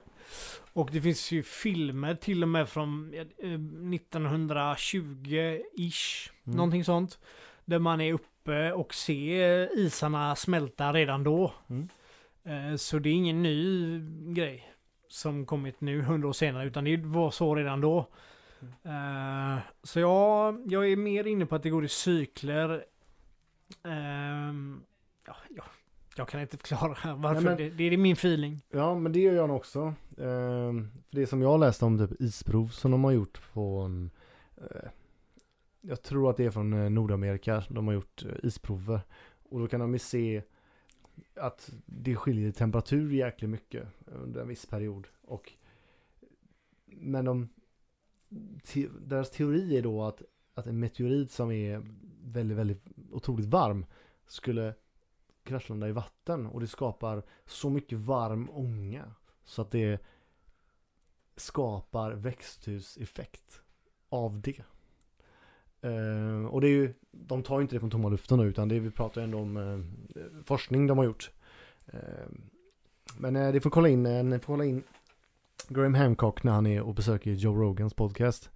Och 0.72 0.88
det 0.92 1.00
finns 1.00 1.32
ju 1.32 1.42
filmer 1.42 2.14
till 2.14 2.42
och 2.42 2.48
med 2.48 2.68
från 2.68 3.14
eh, 3.14 3.24
1920-ish. 3.48 6.30
Mm. 6.46 6.56
Någonting 6.56 6.84
sånt. 6.84 7.18
Där 7.64 7.78
man 7.78 8.00
är 8.00 8.12
uppe 8.12 8.72
och 8.72 8.94
ser 8.94 9.78
isarna 9.78 10.36
smälta 10.36 10.92
redan 10.92 11.24
då. 11.24 11.54
Mm. 11.68 11.88
Eh, 12.44 12.74
Så 12.76 12.98
det 12.98 13.08
är 13.08 13.14
ingen 13.14 13.42
ny 13.42 14.00
grej 14.34 14.72
som 15.08 15.46
kommit 15.46 15.80
nu 15.80 16.02
hundra 16.02 16.28
år 16.28 16.32
senare 16.32 16.66
utan 16.66 16.84
det 16.84 16.96
var 16.96 17.30
så 17.30 17.54
redan 17.54 17.80
då. 17.80 18.08
Eh, 18.82 19.56
Så 19.82 20.00
jag, 20.00 20.62
jag 20.66 20.92
är 20.92 20.96
mer 20.96 21.26
inne 21.26 21.46
på 21.46 21.54
att 21.54 21.62
det 21.62 21.70
går 21.70 21.84
i 21.84 21.88
cykler. 21.88 22.84
Ja, 25.26 25.36
ja, 25.50 25.64
jag 26.16 26.28
kan 26.28 26.40
inte 26.40 26.56
förklara 26.56 27.14
varför. 27.16 27.40
men- 27.42 27.56
det, 27.56 27.70
det 27.70 27.84
är 27.84 27.96
min 27.96 28.12
feeling. 28.12 28.60
Ja, 28.70 28.98
men 28.98 29.12
det 29.12 29.20
gör 29.20 29.34
jag 29.34 29.50
också. 29.50 29.94
Ehm, 30.18 30.90
för 31.08 31.16
det 31.16 31.26
som 31.26 31.42
jag 31.42 31.60
läste 31.60 31.84
om 31.84 31.98
typ 31.98 32.20
isprov 32.20 32.68
som 32.68 32.90
de 32.90 33.04
har 33.04 33.10
gjort 33.10 33.40
en, 33.54 34.10
eh, 34.56 34.90
jag 35.80 36.02
tror 36.02 36.30
att 36.30 36.36
det 36.36 36.44
är 36.44 36.50
från 36.50 36.72
eh, 36.72 36.90
Nordamerika, 36.90 37.64
de 37.68 37.86
har 37.86 37.94
gjort 37.94 38.24
eh, 38.24 38.32
isprover. 38.42 39.00
Och 39.42 39.60
då 39.60 39.66
kan 39.68 39.80
de 39.80 39.92
ju 39.92 39.98
se 39.98 40.42
att 41.34 41.70
det 41.86 42.16
skiljer 42.16 42.52
temperatur 42.52 43.12
jäkligt 43.12 43.50
mycket 43.50 43.88
under 44.06 44.40
en 44.40 44.48
viss 44.48 44.66
period. 44.66 45.06
Och, 45.22 45.52
men 46.86 47.24
de, 47.24 47.48
te, 48.64 48.88
deras 49.06 49.30
teori 49.30 49.78
är 49.78 49.82
då 49.82 50.02
att, 50.02 50.22
att 50.54 50.66
en 50.66 50.80
meteorit 50.80 51.30
som 51.30 51.50
är 51.52 51.82
väldigt, 52.24 52.56
väldigt 52.58 52.84
otroligt 53.10 53.46
varm 53.46 53.86
skulle 54.26 54.74
kraschlanda 55.50 55.88
i 55.88 55.92
vatten 55.92 56.46
och 56.46 56.60
det 56.60 56.66
skapar 56.66 57.22
så 57.46 57.70
mycket 57.70 57.98
varm 57.98 58.50
ånga 58.50 59.04
så 59.44 59.62
att 59.62 59.70
det 59.70 60.00
skapar 61.36 62.12
växthuseffekt 62.12 63.60
av 64.08 64.40
det. 64.40 64.62
Uh, 65.84 66.46
och 66.46 66.60
det 66.60 66.66
är 66.66 66.72
ju, 66.72 66.94
de 67.10 67.42
tar 67.42 67.58
ju 67.58 67.62
inte 67.62 67.76
det 67.76 67.80
från 67.80 67.90
tomma 67.90 68.08
luften 68.08 68.38
nu 68.38 68.44
utan 68.44 68.68
det 68.68 68.76
är, 68.76 68.80
vi 68.80 68.90
pratar 68.90 69.20
ju 69.20 69.24
ändå 69.24 69.38
om 69.38 69.56
uh, 69.56 69.84
forskning 70.44 70.86
de 70.86 70.98
har 70.98 71.04
gjort. 71.04 71.30
Uh, 71.94 72.00
men 73.18 73.36
eh, 73.36 73.52
det 73.52 73.60
får 73.60 73.70
kolla 73.70 73.88
in, 73.88 74.06
eh, 74.06 74.24
ni 74.24 74.38
får 74.38 74.52
kolla 74.52 74.64
in 74.64 74.82
Graham 75.68 75.94
Hancock 75.94 76.42
när 76.42 76.52
han 76.52 76.66
är 76.66 76.82
och 76.82 76.94
besöker 76.94 77.30
Joe 77.30 77.54
Rogans 77.54 77.94
podcast. 77.94 78.50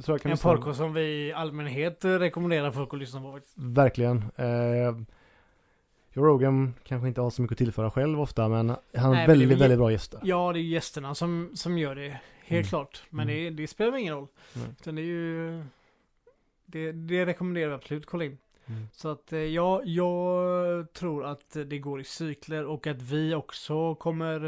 Så 0.00 0.18
kan 0.18 0.30
En 0.32 0.38
podcast 0.38 0.78
som 0.78 0.94
vi 0.94 1.02
i 1.02 1.32
allmänhet 1.32 2.04
rekommenderar 2.04 2.70
folk 2.70 2.92
att 2.94 2.98
lyssna 3.00 3.20
på. 3.20 3.40
Verkligen. 3.54 4.24
Eh, 4.36 4.96
Joe 6.12 6.24
Rogan 6.26 6.74
kanske 6.84 7.08
inte 7.08 7.20
har 7.20 7.30
så 7.30 7.42
mycket 7.42 7.52
att 7.54 7.58
tillföra 7.58 7.90
själv 7.90 8.20
ofta 8.20 8.48
men 8.48 8.68
han 8.68 8.78
har 8.94 9.14
det 9.14 9.20
är 9.20 9.26
väldigt, 9.26 9.48
väl- 9.48 9.58
väldigt 9.58 9.78
bra 9.78 9.92
gäster. 9.92 10.20
Ja, 10.22 10.52
det 10.52 10.58
är 10.58 10.62
gästerna 10.62 11.14
som, 11.14 11.50
som 11.54 11.78
gör 11.78 11.94
det. 11.94 12.20
Helt 12.44 12.50
Mm. 12.50 12.68
klart. 12.68 13.02
Men 13.10 13.28
Mm. 13.30 13.44
det, 13.56 13.62
det 13.62 13.66
spelar 13.68 13.96
ingen 13.98 14.14
roll. 14.14 14.26
Nej. 14.52 14.66
Utan 14.80 14.94
det 14.94 15.02
är 15.02 15.04
ju... 15.04 15.64
Det, 16.66 16.92
det 16.92 17.26
rekommenderar 17.26 17.68
vi 17.68 17.74
absolut. 17.74 18.06
Kolla 18.06 18.24
in. 18.24 18.38
Mm. 18.66 18.88
Så 18.92 19.08
att 19.08 19.32
eh, 19.32 19.38
ja, 19.38 19.82
jag 19.84 20.92
tror 20.92 21.24
att 21.24 21.56
det 21.66 21.78
går 21.78 22.00
i 22.00 22.04
cykler 22.04 22.64
och 22.64 22.86
att 22.86 23.02
vi 23.02 23.34
också 23.34 23.94
kommer 23.94 24.44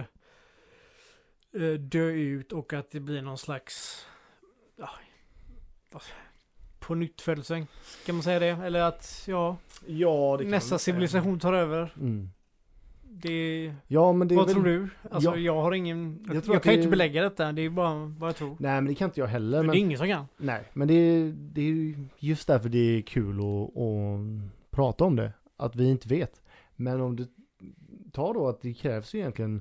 eh, 1.54 1.72
dö 1.80 2.04
ut 2.10 2.52
och 2.52 2.72
att 2.72 2.90
det 2.90 3.00
blir 3.00 3.22
någon 3.22 3.38
slags 3.38 4.06
på 6.78 6.94
nytt 6.94 7.20
födelse. 7.20 7.66
Kan 8.06 8.14
man 8.14 8.22
säga 8.22 8.38
det? 8.38 8.46
Eller 8.66 8.80
att 8.80 9.24
ja, 9.28 9.56
Ja, 9.86 10.34
det 10.38 10.44
kan 10.44 10.50
nästa 10.50 10.78
civilisation 10.78 11.38
tar 11.40 11.52
över. 11.52 11.94
Mm. 12.00 12.30
Det, 13.10 13.74
Ja, 13.86 14.12
men 14.12 14.28
det 14.28 14.34
är 14.34 14.36
vad 14.36 14.46
väl... 14.46 14.54
tror 14.54 14.64
du? 14.64 14.88
Alltså 15.10 15.30
Ja. 15.30 15.36
jag 15.36 15.62
har 15.62 15.72
ingen... 15.72 16.24
Jag, 16.26 16.36
Jag 16.36 16.44
kan 16.44 16.72
ju 16.72 16.76
det- 16.76 16.82
inte 16.82 16.90
belägga 16.90 17.22
detta, 17.22 17.52
det 17.52 17.62
är 17.62 17.70
bara 17.70 17.94
vad 18.18 18.28
jag 18.28 18.36
tror. 18.36 18.56
Nej, 18.60 18.74
men 18.74 18.84
det 18.86 18.94
kan 18.94 19.08
inte 19.08 19.20
jag 19.20 19.26
heller. 19.26 19.58
Men 19.58 19.66
Men... 19.66 19.72
det 19.74 19.78
är 19.78 19.80
ingen 19.80 19.98
som 19.98 20.08
kan. 20.08 20.26
Nej, 20.36 20.64
men 20.72 20.88
det 20.88 20.94
är, 20.94 21.32
det 21.36 21.60
är 21.60 21.64
ju 21.64 21.96
just 22.18 22.46
därför 22.48 22.68
det 22.68 22.78
är 22.78 23.02
kul 23.02 23.38
att, 23.38 23.76
att 23.76 24.70
prata 24.70 25.04
om 25.04 25.16
det. 25.16 25.32
Att 25.56 25.76
vi 25.76 25.90
inte 25.90 26.08
vet. 26.08 26.42
Men 26.76 27.00
om 27.00 27.16
du 27.16 27.26
tar 28.12 28.34
då 28.34 28.48
att 28.48 28.60
det 28.60 28.74
krävs 28.74 29.14
ju 29.14 29.18
egentligen 29.18 29.60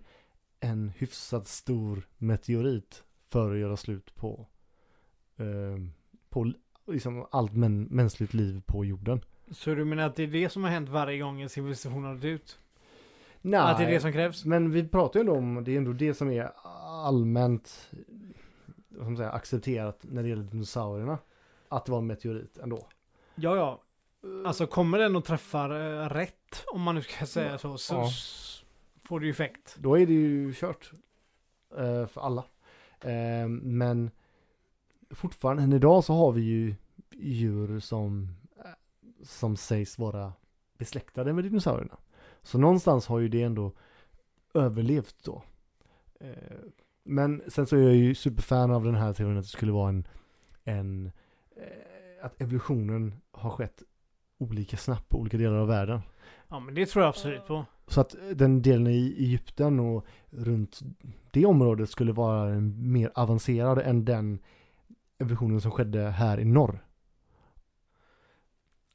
en 0.59 0.89
hyfsat 0.97 1.47
stor 1.47 2.07
meteorit 2.17 3.03
för 3.29 3.51
att 3.53 3.59
göra 3.59 3.77
slut 3.77 4.15
på, 4.15 4.47
eh, 5.37 5.45
på 6.43 6.91
liksom 6.91 7.25
allt 7.31 7.53
män, 7.53 7.83
mänskligt 7.83 8.33
liv 8.33 8.61
på 8.65 8.85
jorden. 8.85 9.21
Så 9.51 9.75
du 9.75 9.85
menar 9.85 10.03
att 10.03 10.15
det 10.15 10.23
är 10.23 10.27
det 10.27 10.49
som 10.49 10.63
har 10.63 10.69
hänt 10.69 10.89
varje 10.89 11.19
gång 11.19 11.41
en 11.41 11.49
civilisation 11.49 12.03
har 12.03 12.15
dött 12.15 12.23
ut? 12.25 12.57
Nej, 13.41 13.59
Att 13.59 13.77
det 13.77 13.83
är 13.83 13.91
det 13.91 13.99
som 13.99 14.11
krävs? 14.13 14.45
men 14.45 14.71
vi 14.71 14.87
pratar 14.87 15.19
ju 15.19 15.21
ändå 15.21 15.33
om, 15.35 15.63
det 15.63 15.71
är 15.73 15.77
ändå 15.77 15.91
det 15.93 16.13
som 16.13 16.31
är 16.31 16.51
allmänt 17.05 17.89
man 18.89 19.17
säga, 19.17 19.31
accepterat 19.31 19.99
när 20.01 20.23
det 20.23 20.29
gäller 20.29 20.43
dinosaurierna. 20.43 21.17
Att 21.69 21.85
det 21.85 21.91
var 21.91 21.99
en 21.99 22.07
meteorit 22.07 22.57
ändå. 22.57 22.87
Ja, 23.35 23.55
ja. 23.55 23.81
Alltså 24.45 24.67
kommer 24.67 24.97
den 24.99 25.15
och 25.15 25.25
träffar 25.25 25.69
eh, 26.03 26.09
rätt, 26.09 26.63
om 26.73 26.81
man 26.81 26.95
nu 26.95 27.01
ska 27.01 27.25
säga 27.25 27.57
så, 27.57 27.77
så 27.77 27.93
Ja. 27.95 28.09
får 29.03 29.19
det 29.19 29.25
ju 29.25 29.31
effekt. 29.31 29.75
Då 29.79 29.99
är 29.99 30.05
det 30.05 30.13
ju 30.13 30.53
kört. 30.53 30.91
eh, 31.77 32.07
för 32.07 32.21
alla. 32.21 32.43
Eh, 33.01 33.47
men 33.47 34.11
fortfarande 35.09 35.63
än 35.63 35.73
idag 35.73 36.03
så 36.03 36.13
har 36.13 36.31
vi 36.31 36.41
ju 36.41 36.75
djur 37.11 37.79
som, 37.79 38.29
eh, 38.57 38.71
som 39.23 39.57
sägs 39.57 39.99
vara 39.99 40.33
besläktade 40.77 41.33
med 41.33 41.43
dinosaurierna. 41.43 41.97
Så 42.43 42.57
någonstans 42.57 43.07
har 43.07 43.19
ju 43.19 43.27
det 43.27 43.43
ändå 43.43 43.71
överlevt 44.53 45.15
då. 45.23 45.43
Eh, 46.19 46.57
men 47.03 47.41
sen 47.47 47.67
så 47.67 47.75
är 47.75 47.81
jag 47.81 47.95
ju 47.95 48.15
superfan 48.15 48.71
av 48.71 48.83
den 48.83 48.95
här 48.95 49.13
teorin 49.13 49.37
att 49.37 49.43
det 49.43 49.49
skulle 49.49 49.71
vara 49.71 49.89
en, 49.89 50.07
en 50.63 51.11
eh, 51.55 52.25
att 52.25 52.41
evolutionen 52.41 53.15
har 53.31 53.49
skett 53.49 53.83
olika 54.37 54.77
snabbt 54.77 55.09
på 55.09 55.19
olika 55.19 55.37
delar 55.37 55.57
av 55.57 55.67
världen. 55.67 56.01
Ja, 56.47 56.59
men 56.59 56.75
det 56.75 56.85
tror 56.85 57.03
jag 57.03 57.09
absolut 57.09 57.47
på. 57.47 57.65
Så 57.87 58.01
att 58.01 58.15
den 58.35 58.61
delen 58.61 58.87
i 58.87 59.15
Egypten 59.17 59.79
och 59.79 60.05
runt 60.29 60.79
det 61.31 61.45
området 61.45 61.89
skulle 61.89 62.11
vara 62.11 62.59
mer 62.59 63.11
avancerad 63.15 63.79
än 63.79 64.05
den 64.05 64.39
evolutionen 65.19 65.61
som 65.61 65.71
skedde 65.71 66.09
här 66.09 66.39
i 66.39 66.45
norr. 66.45 66.83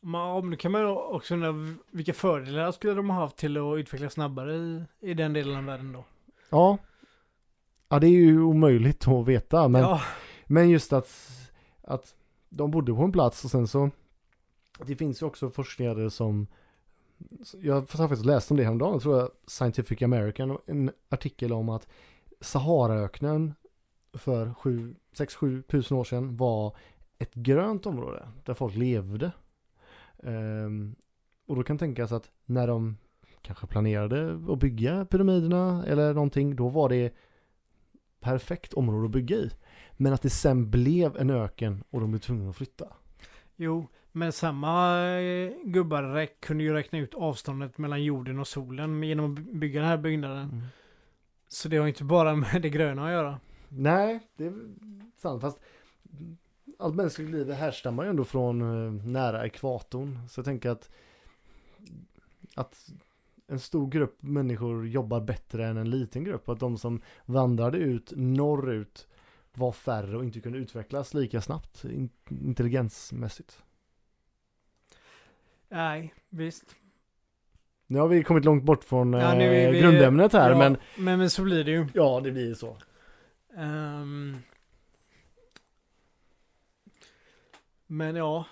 Men 0.02 0.50
nu 0.50 0.56
kan 0.56 0.72
man 0.72 0.86
också 0.86 1.34
undra 1.34 1.76
vilka 1.90 2.12
fördelar 2.12 2.72
skulle 2.72 2.94
de 2.94 3.10
ha 3.10 3.20
haft 3.20 3.36
till 3.36 3.56
att 3.56 3.78
utvecklas 3.78 4.12
snabbare 4.12 4.54
i, 4.56 4.84
i 5.00 5.14
den 5.14 5.32
delen 5.32 5.56
av 5.56 5.64
världen 5.64 5.92
då? 5.92 6.04
Ja. 6.50 6.78
Ja, 7.88 7.98
det 7.98 8.06
är 8.06 8.10
ju 8.10 8.42
omöjligt 8.42 9.08
att 9.08 9.26
veta, 9.26 9.68
men, 9.68 9.80
ja, 9.80 10.00
men 10.46 10.70
just 10.70 10.92
att, 10.92 11.10
att 11.82 12.14
de 12.48 12.70
bodde 12.70 12.94
på 12.94 13.02
en 13.02 13.12
plats 13.12 13.44
och 13.44 13.50
sen 13.50 13.68
så 13.68 13.90
det 14.86 14.96
finns 14.96 15.22
ju 15.22 15.26
också 15.26 15.50
forskare 15.50 16.10
som 16.10 16.46
jag 17.60 17.74
har 17.74 17.82
faktiskt 17.82 18.24
läst 18.24 18.50
om 18.50 18.56
det 18.56 18.64
häromdagen, 18.64 19.00
tror 19.00 19.18
jag 19.18 19.30
Scientific 19.46 20.02
American, 20.02 20.58
en 20.66 20.90
artikel 21.08 21.52
om 21.52 21.68
att 21.68 21.88
Saharaöknen 22.40 23.54
för 24.14 24.46
6-7 24.46 25.62
tusen 25.62 25.96
år 25.96 26.04
sedan 26.04 26.36
var 26.36 26.76
ett 27.18 27.34
grönt 27.34 27.86
område 27.86 28.28
där 28.44 28.54
folk 28.54 28.76
levde. 28.76 29.32
Ehm, 30.22 30.94
och 31.46 31.56
då 31.56 31.62
kan 31.62 31.78
tänkas 31.78 32.12
att 32.12 32.30
när 32.44 32.66
de 32.66 32.96
kanske 33.42 33.66
planerade 33.66 34.52
att 34.52 34.58
bygga 34.58 35.04
pyramiderna 35.04 35.84
eller 35.86 36.14
någonting, 36.14 36.56
då 36.56 36.68
var 36.68 36.88
det 36.88 37.14
perfekt 38.20 38.72
område 38.72 39.04
att 39.04 39.10
bygga 39.10 39.36
i. 39.36 39.50
Men 39.92 40.12
att 40.12 40.22
det 40.22 40.30
sen 40.30 40.70
blev 40.70 41.16
en 41.16 41.30
öken 41.30 41.84
och 41.90 42.00
de 42.00 42.10
blev 42.10 42.20
tvungna 42.20 42.50
att 42.50 42.56
flytta. 42.56 42.86
jo, 43.56 43.88
men 44.12 44.32
samma 44.32 44.98
eh, 45.10 45.52
gubbar 45.64 46.26
kunde 46.40 46.64
ju 46.64 46.72
räkna 46.72 46.98
ut 46.98 47.14
avståndet 47.14 47.78
mellan 47.78 48.04
jorden 48.04 48.38
och 48.38 48.48
solen 48.48 49.02
genom 49.02 49.32
att 49.32 49.38
bygga 49.38 49.80
den 49.80 49.88
här 49.88 49.98
byggnaden. 49.98 50.66
Så 51.48 51.68
det 51.68 51.76
har 51.76 51.86
inte 51.86 52.04
bara 52.04 52.34
med 52.36 52.62
det 52.62 52.70
gröna 52.70 53.06
att 53.06 53.12
göra. 53.12 53.40
Nej, 53.76 54.20
det 54.36 54.44
är 54.46 54.52
sant. 55.16 55.40
Fast 55.40 55.58
allt 56.78 56.94
mänskligt 56.94 57.30
liv 57.30 57.50
härstammar 57.50 58.04
ju 58.04 58.10
ändå 58.10 58.24
från 58.24 58.60
eh, 58.86 58.92
nära 59.06 59.46
ekvatorn. 59.46 60.18
Så 60.28 60.38
jag 60.38 60.44
tänker 60.44 60.70
att, 60.70 60.90
att 62.54 62.90
en 63.46 63.60
stor 63.60 63.90
grupp 63.90 64.22
människor 64.22 64.86
jobbar 64.88 65.20
bättre 65.20 65.66
än 65.66 65.76
en 65.76 65.90
liten 65.90 66.24
grupp. 66.24 66.48
Att 66.48 66.60
de 66.60 66.78
som 66.78 67.00
vandrade 67.26 67.78
ut 67.78 68.12
norrut 68.16 69.08
var 69.54 69.72
färre 69.72 70.16
och 70.16 70.24
inte 70.24 70.40
kunde 70.40 70.58
utvecklas 70.58 71.14
lika 71.14 71.40
snabbt 71.40 71.84
in- 71.84 72.10
intelligensmässigt. 72.28 73.62
Nej, 75.68 76.14
visst. 76.28 76.76
Nu 77.86 77.98
har 77.98 78.08
vi 78.08 78.22
kommit 78.24 78.44
långt 78.44 78.64
bort 78.64 78.84
från 78.84 79.12
Ja, 79.12 79.34
eh, 79.40 79.70
vi- 79.72 79.80
grundämnet 79.80 80.32
här, 80.32 80.50
ja, 80.50 80.58
men 80.58 80.76
men, 80.98 81.18
men 81.18 81.30
så 81.30 81.42
blir 81.42 81.64
det 81.64 81.70
ju. 81.70 81.86
ja, 81.94 82.20
det 82.24 82.32
blir 82.32 82.54
så. 82.54 82.76
Ehm, 83.56 84.36
men 87.86 88.16
ja, 88.16 88.46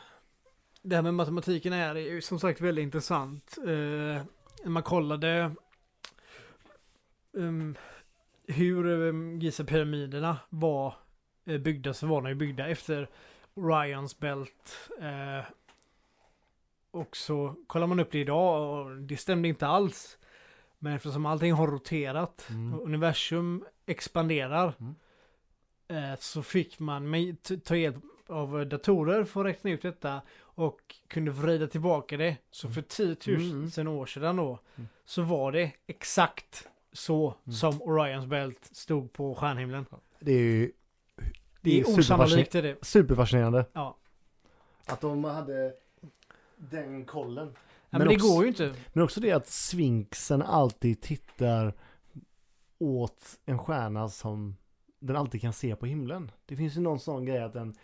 det 0.83 0.97
här 0.97 1.03
med 1.03 1.15
matematiken 1.15 1.73
är 1.73 1.95
ju 1.95 2.21
som 2.23 2.41
sagt 2.41 2.61
väldigt 2.61 2.83
intressant. 2.83 3.59
Uh, 3.67 4.23
man 4.65 4.83
kollade 4.83 5.55
um, 7.33 7.77
hur 8.47 8.87
um, 8.87 9.41
Giza-pyramiderna 9.41 10.37
var 10.49 10.95
uh, 11.49 11.59
byggda 11.59 11.95
så 11.95 12.07
var 12.07 12.23
de 12.23 12.29
ju 12.29 12.35
byggda 12.35 12.69
efter 12.69 13.11
Orions 13.55 14.19
bält. 14.19 14.91
eh, 15.01 15.45
och 16.91 17.17
så 17.17 17.55
kollar 17.67 17.87
man 17.87 18.01
upp 18.01 18.13
det 18.13 18.19
idag 18.19 18.79
och 18.81 18.97
det 18.97 19.17
stämde 19.17 19.49
inte 19.49 19.67
alls. 19.67 20.19
Men 20.79 20.93
eftersom 20.93 21.27
allting 21.27 21.53
har 21.53 21.67
roterat 21.67 22.47
Mm. 22.51 22.81
universum 22.81 23.65
expanderar 23.91 24.75
Mm. 24.81 24.95
eh, 26.13 26.19
så 26.21 26.43
fick 26.43 26.79
man 26.79 27.11
med, 27.11 27.37
ta 27.65 27.77
hjälp 27.77 27.97
av 28.27 28.67
datorer 28.67 29.25
för 29.25 29.41
att 29.41 29.47
räkna 29.47 29.71
ut 29.71 29.83
detta 29.83 30.23
och 30.41 30.95
kunde 31.09 31.31
vrida 31.31 31.67
tillbaka 31.67 32.17
det. 32.17 32.37
Så 32.51 32.69
för 32.71 32.83
10 32.83 33.17
000 33.27 33.71
Mm. 33.79 33.89
år 33.89 34.07
sedan 34.07 34.37
då 34.37 34.59
Mm. 34.77 34.89
så 35.05 35.23
var 35.23 35.53
det 35.53 35.73
exakt 35.87 36.69
så 36.93 37.35
Mm. 37.47 37.53
som 37.55 37.83
Orions 37.83 38.27
bält 38.27 38.69
stod 38.73 39.13
på 39.13 39.35
stjärnhimlen. 39.35 39.87
Det 40.21 40.33
är 40.33 40.39
ju 40.39 40.73
Det 41.63 41.71
är 41.81 41.85
Det 41.85 41.91
är 41.91 41.99
osannolikt 41.99 42.55
är 42.55 42.63
det. 42.63 42.77
superfascinerande. 42.85 43.65
Ja. 43.73 43.97
Att 44.87 45.01
de 45.01 45.25
hade 45.25 45.73
den 46.57 47.05
kollen. 47.05 47.47
Ja, 47.57 47.59
men, 47.91 47.99
Men 47.99 48.09
det 48.09 48.15
också- 48.15 48.29
går 48.35 48.43
ju 48.43 48.49
inte. 48.49 48.75
Men 48.93 49.05
också 49.05 49.21
det 49.21 49.33
att 49.33 49.47
sfinxen 49.49 50.43
alltid 50.43 51.01
tittar 51.01 51.75
åt 52.81 53.41
en 53.45 53.59
stjärna 53.59 54.09
som 54.09 54.57
den 54.99 55.17
alltid 55.17 55.41
kan 55.41 55.53
se 55.53 55.77
på 55.77 55.87
himlen. 55.87 56.31
Det 56.47 56.57
finns 56.57 56.77
ju 56.77 56.81
någon 56.81 57.01
sån 57.01 57.25
grej 57.25 57.39
att 57.43 57.53
den 57.53 57.75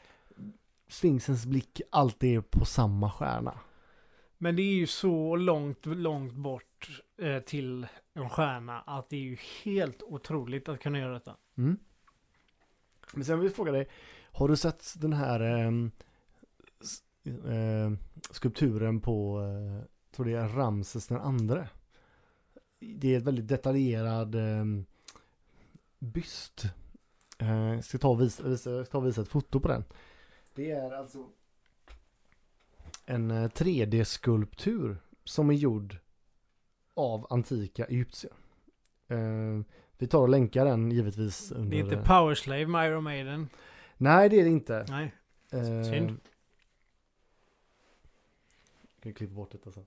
Sfinxens 0.89 1.47
blick 1.47 1.81
alltid 1.91 2.37
är 2.37 2.41
på 2.41 2.65
samma 2.65 3.11
stjärna. 3.11 3.59
Men 4.39 4.57
det 4.57 4.63
är 4.63 4.75
ju 4.75 4.87
så 4.87 5.37
långt, 5.37 5.87
långt 5.87 6.33
bort 6.33 7.03
eh, 7.19 7.39
till 7.39 7.87
en 8.15 8.31
stjärna 8.31 8.81
att 8.81 9.09
det 9.11 9.17
är 9.17 9.21
ju 9.21 9.37
helt 9.65 10.03
otroligt 10.03 10.69
att 10.69 10.81
kunna 10.81 10.99
göra 10.99 11.13
detta. 11.13 11.37
Mm. 11.59 11.79
Men 13.15 13.25
sen 13.25 13.39
vill 13.39 13.47
jag 13.49 13.57
fråga 13.57 13.73
dig, 13.73 13.89
har 14.33 14.49
du 14.49 14.57
sett 14.57 14.95
den 14.97 15.13
här 15.13 15.41
s- 16.83 17.03
ehm, 17.47 17.99
skulpturen 18.31 19.01
på, 19.01 19.41
eh, 19.43 19.87
tror 20.17 20.27
det 20.27 20.33
är 20.33 20.49
Ramses 20.49 21.07
den 21.07 21.21
andre? 21.21 21.69
Det 22.79 23.15
är 23.15 23.19
ett 23.19 23.25
väldigt 23.25 23.49
detaljerad 23.49 24.35
ehm, 24.35 24.87
byst. 25.99 26.65
Eh, 27.39 27.81
ska 27.81 27.99
ta 27.99 28.09
och 28.09 28.21
visa, 28.21 28.43
visa, 28.49 28.85
ta 28.85 28.99
och 28.99 29.07
visa 29.07 29.23
ett 29.23 29.29
foto 29.29 29.61
på 29.61 29.69
den. 29.69 29.85
Det 30.55 30.71
är 30.71 30.93
alltså 30.93 31.27
en 33.07 33.31
eh, 33.31 33.49
3D-skulptur 33.49 34.97
som 35.25 35.51
är 35.51 35.55
gjord 35.55 35.97
av 36.95 37.27
antika 37.31 37.85
Egyptier. 37.85 38.33
Eh, 39.09 39.61
vi 39.99 40.07
tar 40.07 40.21
och 40.21 40.29
länkar 40.29 40.65
den 40.65 40.91
givetvis 40.91 41.53
under... 41.53 41.71
Det 41.71 41.77
är 41.77 41.85
inte 41.85 42.09
Powerslave 42.09 42.67
med 42.67 42.89
Iron 42.89 43.05
Maiden. 43.05 43.49
Nej, 43.97 44.29
det 44.29 44.41
är 44.41 44.45
det 44.45 44.51
inte. 44.51 44.87
Nej. 44.89 45.15
Eh, 45.51 45.83
Synd. 45.83 46.21
Jag 48.95 49.03
kan 49.03 49.15
klippa 49.15 49.35
bort 49.35 49.53
detta 49.53 49.73
sen. 49.73 49.87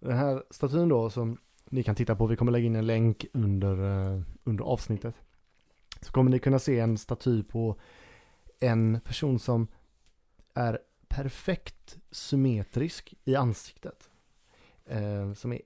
Den 0.00 0.16
här 0.16 0.42
statyn 0.50 0.88
då 0.88 1.10
som 1.10 1.38
ni 1.64 1.82
kan 1.82 1.94
titta 1.94 2.16
på, 2.16 2.26
vi 2.26 2.36
kommer 2.36 2.52
lägga 2.52 2.66
in 2.66 2.76
en 2.76 2.86
länk 2.86 3.26
under, 3.32 3.72
eh, 3.72 4.22
under 4.44 4.64
avsnittet. 4.64 5.14
Så 6.00 6.12
kommer 6.12 6.30
ni 6.30 6.38
kunna 6.38 6.58
se 6.58 6.78
en 6.78 6.98
staty 6.98 7.42
på 7.42 7.76
en 8.60 9.00
person 9.00 9.38
som 9.38 9.66
är 10.54 10.78
perfekt 11.08 11.98
symmetrisk 12.10 13.14
i 13.24 13.36
ansiktet. 13.36 14.10
Eh, 14.86 15.32
som 15.32 15.52
är, 15.52 15.60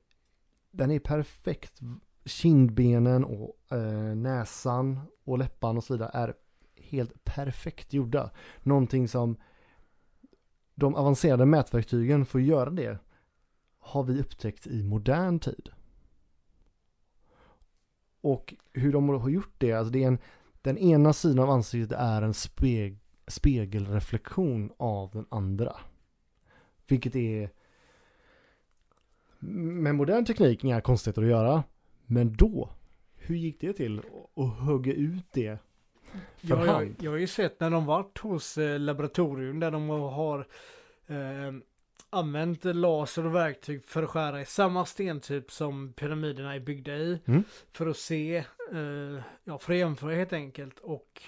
den 0.71 0.91
är 0.91 0.99
perfekt, 0.99 1.81
kindbenen 2.25 3.25
och 3.25 3.73
eh, 3.73 4.15
näsan 4.17 5.01
och 5.25 5.39
läpparna 5.39 5.79
och 5.79 5.85
så 5.85 5.95
vidare 5.95 6.11
är 6.15 6.35
helt 6.77 7.25
perfekt 7.25 7.93
gjorda. 7.93 8.31
Någonting 8.63 9.09
som 9.09 9.37
de 10.75 10.95
avancerade 10.95 11.47
mätverktygen 11.47 12.27
får 12.27 12.41
göra 12.41 12.71
det 12.71 12.99
har 13.85 14.05
vi 14.05 14.21
upptäckt 14.21 14.67
i 14.67 14.83
modern 14.83 15.39
tid. 15.41 15.71
Och 18.21 18.55
hur 18.73 18.93
de 18.93 19.09
har 19.09 19.29
gjort 19.29 19.55
det, 19.59 19.73
alltså 19.73 19.93
det 19.93 20.03
är 20.03 20.09
en, 20.09 20.19
den 20.63 20.79
ena 20.79 21.13
sidan 21.13 21.39
av 21.39 21.51
ansiktet 21.51 21.99
är 21.99 22.23
en 22.23 22.35
speg, 22.35 22.99
spegelreflektion 23.27 24.73
av 24.77 25.11
den 25.13 25.27
andra. 25.29 25.77
Vilket 26.87 27.17
är 27.17 27.51
med 29.39 29.95
modern 29.95 30.25
teknik 30.25 30.65
inga 30.65 30.81
konstigheter 30.81 31.23
att 31.23 31.29
göra. 31.29 31.65
Men 32.07 32.33
då, 32.33 32.71
hur 33.15 33.37
gick 33.37 33.61
det 33.61 33.73
till 33.73 34.03
att 34.37 34.59
hugga 34.59 34.93
ut 34.93 35.33
det 35.33 35.59
för 36.37 36.49
Jag, 36.49 36.67
jag, 36.67 36.73
hand? 36.73 36.97
jag 37.01 37.11
har 37.11 37.19
ju 37.19 37.27
sett 37.27 37.61
när 37.61 37.71
de 37.71 37.87
varit 37.87 38.19
hos 38.19 38.59
eh, 38.59 38.79
laboratorium 38.79 39.61
där 39.61 39.71
de 39.71 39.89
har 39.89 40.39
eh, 41.07 41.53
använt 42.15 42.65
laser 42.65 43.27
och 43.27 43.35
verktyg 43.35 43.85
för 43.85 44.03
att 44.03 44.11
skära 44.11 44.41
i 44.41 44.45
samma 44.45 44.85
stentyp 44.85 45.51
som 45.51 45.93
pyramiderna 45.93 46.55
är 46.55 46.61
byggda 46.61 46.97
i. 46.97 47.21
Mm. 47.25 47.45
För 47.73 47.87
att 47.87 47.97
se, 47.97 48.37
eh, 48.73 49.23
ja 49.45 49.59
för 49.59 49.73
att 49.73 49.79
jämföra 49.79 50.15
helt 50.15 50.33
enkelt. 50.33 50.79
Och 50.79 51.23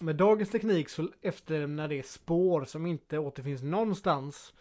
med 0.00 0.16
dagens 0.16 0.50
teknik 0.50 0.88
så 0.88 1.08
efterlämnar 1.22 1.88
det 1.88 2.06
spår 2.06 2.64
som 2.64 2.86
inte 2.86 3.18
återfinns 3.18 3.62
någonstans 3.62 4.54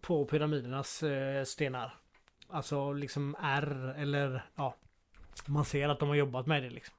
på 0.00 0.24
pyramidernas 0.24 1.02
eh, 1.02 1.44
stenar. 1.44 1.94
Alltså 2.48 2.92
liksom 2.92 3.36
R 3.42 3.94
eller 3.98 4.50
ja, 4.54 4.76
man 5.46 5.64
ser 5.64 5.88
att 5.88 5.98
de 5.98 6.08
har 6.08 6.16
jobbat 6.16 6.46
med 6.46 6.62
det 6.62 6.70
liksom. 6.70 6.94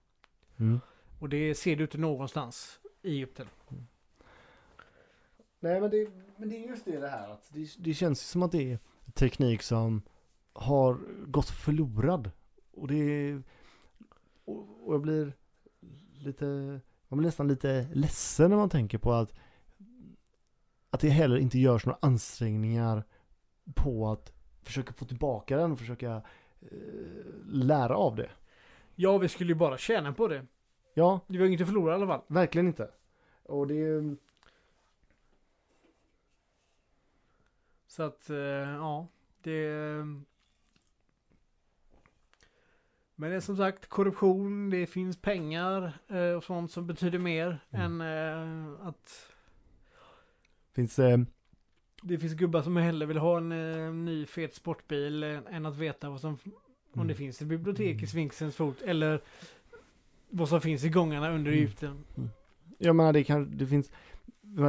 Mm. 0.60 0.80
Och 1.20 1.30
det 1.30 1.56
ser 1.56 1.76
du 1.76 1.84
inte 1.84 1.98
någonstans 1.98 2.80
i 3.02 3.12
Egypten. 3.12 3.48
Nej 5.60 5.82
men 5.82 5.89
det, 5.89 6.10
men 6.38 6.49
det 6.49 6.55
är 6.64 6.68
just 6.68 6.86
det, 6.86 6.99
det 6.99 7.08
här 7.08 7.30
att 7.32 7.49
det, 7.53 7.68
det 7.80 7.93
känns 7.93 8.22
som 8.22 8.43
att 8.43 8.51
det 8.51 8.72
är 8.72 8.80
teknik 9.14 9.62
som 9.62 10.01
har 10.53 10.97
gått 11.28 11.49
förlorad. 11.49 12.32
Och 12.74 12.88
det 12.88 13.36
och, 14.45 14.88
och 14.88 14.93
jag 14.93 15.01
blir 15.01 15.34
lite, 16.20 16.45
man 17.08 17.18
blir 17.18 17.28
nästan 17.28 17.47
lite 17.47 17.88
ledsen 17.93 18.49
när 18.49 18.58
man 18.58 18.70
tänker 18.70 18.97
på 18.97 19.14
att 19.14 19.34
att 20.89 20.99
det 20.99 21.10
heller 21.10 21.38
inte 21.38 21.60
görs 21.60 21.86
några 21.86 21.99
ansträngningar 22.01 23.03
på 23.76 24.08
att 24.12 24.32
försöka 24.64 24.93
få 24.93 25.05
tillbaka 25.05 25.58
den 25.58 25.72
och 25.72 25.80
försöka 25.80 26.22
eh, 26.62 26.78
lära 27.45 27.95
av 27.97 28.16
det. 28.16 28.30
Ja, 28.95 29.18
vi 29.18 29.28
skulle 29.28 29.49
ju 29.51 29.55
bara 29.55 29.78
tjäna 29.78 30.14
på 30.14 30.28
det. 30.28 30.45
Ja, 30.93 31.20
Det 31.28 31.38
var 31.39 31.45
inget 31.45 31.62
att 31.62 31.68
förlora 31.68 31.91
i 31.91 31.95
alla 31.95 32.08
fall. 32.08 32.22
verkligen 32.28 32.68
inte. 32.68 32.89
Och 33.43 33.68
det 33.68 33.76
är 33.76 34.16
Så 37.98 38.04
att, 38.04 38.30
eh, 38.30 38.38
ja, 38.38 39.08
det... 39.41 39.64
Men 43.16 43.30
det 43.30 43.36
är 43.36 43.39
som 43.39 43.58
sagt 43.58 43.86
korruption, 43.89 44.70
det 44.70 44.86
finns 44.88 45.18
pengar 45.22 46.00
eh, 46.08 46.32
och 46.38 46.43
sånt 46.43 46.72
som 46.72 46.88
betyder 46.88 47.20
mer 47.20 47.60
Mm. 47.72 48.02
än 48.02 48.72
eh, 48.78 48.88
att 48.88 49.32
finns 50.76 51.00
eh, 51.00 51.18
det 52.02 52.18
finns 52.18 52.34
gubbar 52.34 52.62
som 52.62 52.78
hellre 52.78 53.06
vill 53.06 53.18
ha 53.18 53.38
en 53.38 54.06
ny 54.06 54.26
fet 54.26 54.54
sportbil 54.56 55.24
än 55.24 55.66
att 55.66 55.78
veta 55.78 56.10
vad 56.10 56.22
som, 56.22 56.38
om 56.43 56.52
Mm. 56.93 57.08
det 57.08 57.16
finns 57.16 57.41
ett 57.41 57.48
bibliotek 57.48 58.04
i 58.04 58.08
Sphinxens 58.08 58.56
fot 58.56 58.82
eller 58.82 59.22
vad 60.30 60.50
som 60.50 60.62
finns 60.62 60.84
i 60.84 60.89
gångarna 60.89 61.32
under 61.32 61.52
Mm. 61.52 61.64
Egypten. 61.64 62.04
Jag 62.78 62.95
menar 62.95 63.14
det 63.14 63.24
kan, 63.24 63.58
det 63.58 63.68
finns, 63.68 63.91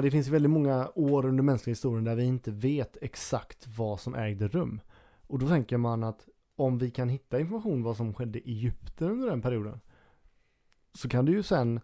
det 0.03 0.11
finns 0.11 0.29
väldigt 0.29 0.51
många 0.51 0.91
år 0.95 1.27
under 1.27 1.43
mänskliga 1.43 1.73
historien 1.73 2.05
där 2.05 2.15
vi 2.15 2.25
inte 2.25 2.51
vet 2.51 2.97
exakt 3.01 3.67
vad 3.67 4.01
som 4.01 4.15
ägde 4.15 4.49
rum. 4.49 4.81
Och 5.27 5.39
då 5.39 5.49
tänker 5.49 5.77
man 5.77 6.05
att 6.05 6.29
om 6.57 6.79
vi 6.79 6.91
kan 6.91 7.09
hitta 7.09 7.41
information 7.41 7.83
vad 7.83 7.97
som 7.97 8.15
skedde 8.15 8.39
i 8.39 8.53
Egypten 8.53 9.11
under 9.11 9.29
den 9.29 9.43
perioden 9.43 9.81
så 10.93 11.09
kan 11.09 11.25
du 11.25 11.33
ju 11.33 11.43
sen 11.43 11.81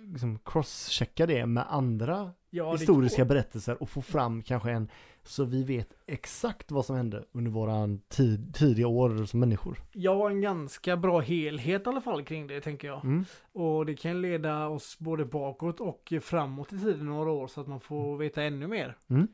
liksom 0.00 0.38
crosschecka 0.38 1.26
det 1.26 1.46
med 1.46 1.64
andra 1.68 2.32
Ja, 2.50 2.64
det- 2.72 2.78
historiska 2.78 3.24
berättelser 3.24 3.82
och 3.82 3.90
få 3.90 4.02
fram 4.02 4.42
kanske 4.42 4.70
en 4.70 4.88
så 5.22 5.44
vi 5.44 5.64
vet 5.64 5.88
exakt 6.06 6.70
vad 6.70 6.84
som 6.84 6.96
hände 6.96 7.24
under 7.32 7.50
våran 7.50 8.00
tid, 8.08 8.54
tidiga 8.54 8.86
år 8.88 9.24
som 9.24 9.40
människor. 9.40 9.78
Ja, 9.92 10.30
en 10.30 10.40
ganska 10.40 10.96
bra 10.96 11.20
helhet 11.20 11.86
i 11.86 11.88
alla 11.88 12.00
fall 12.00 12.24
kring 12.24 12.46
det 12.46 12.60
tänker 12.60 12.88
jag. 12.88 13.04
Mm. 13.04 13.24
Och 13.52 13.86
det 13.86 13.94
kan 13.96 14.22
leda 14.22 14.68
oss 14.68 14.98
både 14.98 15.24
bakåt 15.24 15.80
och 15.80 16.12
framåt 16.22 16.72
i 16.72 16.78
tiden 16.78 17.06
några 17.06 17.30
år 17.30 17.46
så 17.46 17.60
att 17.60 17.66
man 17.66 17.80
får 17.80 18.16
veta 18.16 18.42
ännu 18.42 18.66
mer. 18.66 18.96
Mm. 19.08 19.28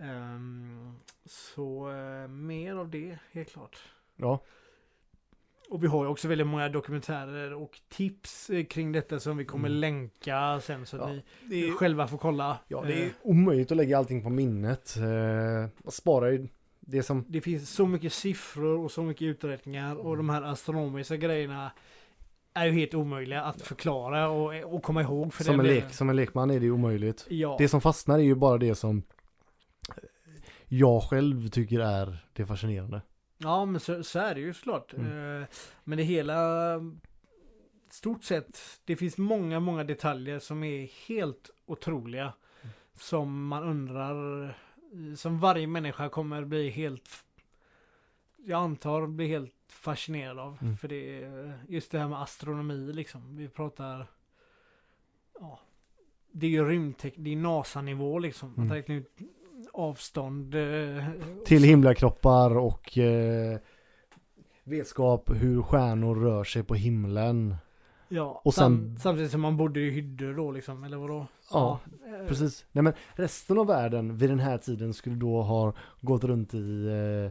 Ehm, 0.00 0.94
så 1.24 1.90
eh, 1.90 2.28
mer 2.28 2.74
av 2.76 2.90
det, 2.90 3.18
helt 3.32 3.52
klart. 3.52 3.78
Ja. 4.16 4.40
Och 5.72 5.82
vi 5.84 5.86
har 5.86 6.04
ju 6.04 6.10
också 6.10 6.28
väldigt 6.28 6.46
många 6.46 6.68
dokumentärer 6.68 7.54
och 7.54 7.80
tips 7.88 8.50
eh, 8.50 8.64
kring 8.64 8.92
detta 8.92 9.20
som 9.20 9.36
vi 9.36 9.44
kommer 9.44 9.68
Mm. 9.68 9.80
länka 9.80 10.60
sen 10.62 10.86
så 10.86 10.96
att 10.96 11.14
Ja, 11.14 11.20
ni 11.48 11.68
är, 11.68 11.72
själva 11.72 12.06
får 12.06 12.18
kolla. 12.18 12.58
ja, 12.68 12.82
det 12.86 12.92
Eh, 12.92 13.06
är 13.06 13.10
omöjligt 13.22 13.70
att 13.70 13.76
lägga 13.76 13.98
allting 13.98 14.22
på 14.22 14.30
minnet. 14.30 14.96
Eh, 14.96 15.02
man 15.84 15.92
sparar 15.92 16.30
ju 16.30 16.48
det 16.80 17.02
som 17.02 17.24
det 17.28 17.40
finns 17.40 17.70
så 17.70 17.86
mycket 17.86 18.12
siffror 18.12 18.78
och 18.84 18.90
så 18.90 19.02
mycket 19.02 19.22
uträkningar 19.22 19.96
och 19.96 20.16
de 20.16 20.28
här 20.30 20.42
astronomiska 20.42 21.16
grejerna 21.16 21.72
är 22.54 22.66
ju 22.66 22.72
helt 22.72 22.94
omöjliga 22.94 23.42
att 23.42 23.62
förklara 23.62 24.28
och, 24.28 24.74
och 24.74 24.82
komma 24.82 25.02
ihåg. 25.02 25.34
För 25.34 25.44
som 25.44 25.60
en, 25.60 25.66
det 25.66 25.74
lek, 25.74 25.94
som 25.94 26.10
en 26.10 26.16
lekman 26.16 26.50
är 26.50 26.60
det 26.60 26.70
omöjligt. 26.70 27.26
Ja. 27.30 27.56
Det 27.58 27.68
som 27.68 27.80
fastnar 27.80 28.18
är 28.18 28.22
ju 28.22 28.34
bara 28.34 28.58
det 28.58 28.74
som 28.74 29.02
jag 30.68 31.02
själv 31.02 31.48
tycker 31.48 31.80
är 31.80 32.26
det 32.32 32.46
fascinerande. 32.46 33.00
Ja, 33.42 33.64
men 33.64 33.80
så, 33.80 34.04
så 34.04 34.18
är 34.18 34.34
det 34.34 34.40
ju 34.40 34.54
såklart. 34.54 34.92
Mm. 34.92 35.40
Eh, 35.42 35.48
Men 35.84 35.98
det 35.98 36.04
hela, 36.04 36.80
stort 37.90 38.24
sett, 38.24 38.60
det 38.84 38.96
finns 38.96 39.18
många, 39.18 39.60
många 39.60 39.84
detaljer 39.84 40.38
som 40.38 40.64
är 40.64 41.08
helt 41.08 41.50
otroliga. 41.66 42.22
Mm. 42.62 42.72
Som 42.94 43.46
man 43.46 43.62
undrar, 43.62 44.54
som 45.16 45.38
varje 45.40 45.66
människa 45.66 46.08
kommer 46.08 46.44
bli 46.44 46.70
helt, 46.70 47.24
jag 48.36 48.62
antar, 48.62 49.06
bli 49.06 49.26
helt 49.26 49.54
fascinerad 49.68 50.38
av. 50.38 50.58
Mm. 50.62 50.76
För 50.76 50.88
det 50.88 51.22
är 51.22 51.58
just 51.68 51.90
det 51.90 51.98
här 51.98 52.08
med 52.08 52.22
astronomi 52.22 52.92
liksom. 52.92 53.36
Vi 53.36 53.48
pratar, 53.48 54.06
ja, 55.40 55.60
det 56.32 56.46
är 56.46 56.50
ju 56.50 56.68
rymdtek, 56.68 57.14
det 57.16 57.30
är 57.32 57.36
NASA-nivå 57.36 58.18
liksom. 58.18 58.50
Att 58.52 58.58
Mm. 58.58 58.72
räkna 58.72 58.94
ut 58.94 59.18
avstånd. 59.72 60.54
eh, 60.54 61.04
Till 61.44 61.62
himlakroppar 61.62 62.56
och 62.56 62.98
eh, 62.98 63.58
vetskap 64.64 65.30
hur 65.34 65.62
stjärnor 65.62 66.14
rör 66.14 66.44
sig 66.44 66.62
på 66.62 66.74
himlen. 66.74 67.56
Ja, 68.08 68.40
Och 68.44 68.54
sam, 68.54 68.76
sen- 68.78 68.98
samtidigt 68.98 69.30
som 69.30 69.40
man 69.40 69.56
bodde 69.56 69.80
i 69.80 69.90
hyddor 69.90 70.34
då 70.34 70.50
liksom, 70.50 70.84
eller 70.84 70.96
vadå? 70.96 71.26
Ja, 71.52 71.80
eh, 72.20 72.26
Precis. 72.28 72.64
Nej 72.72 72.82
men 72.84 72.92
resten 73.14 73.58
av 73.58 73.66
världen 73.66 74.16
vid 74.16 74.30
den 74.30 74.40
här 74.40 74.58
tiden 74.58 74.94
skulle 74.94 75.16
då 75.16 75.42
ha 75.42 75.72
gått 76.00 76.24
runt 76.24 76.54
i 76.54 76.86
eh, 76.86 77.30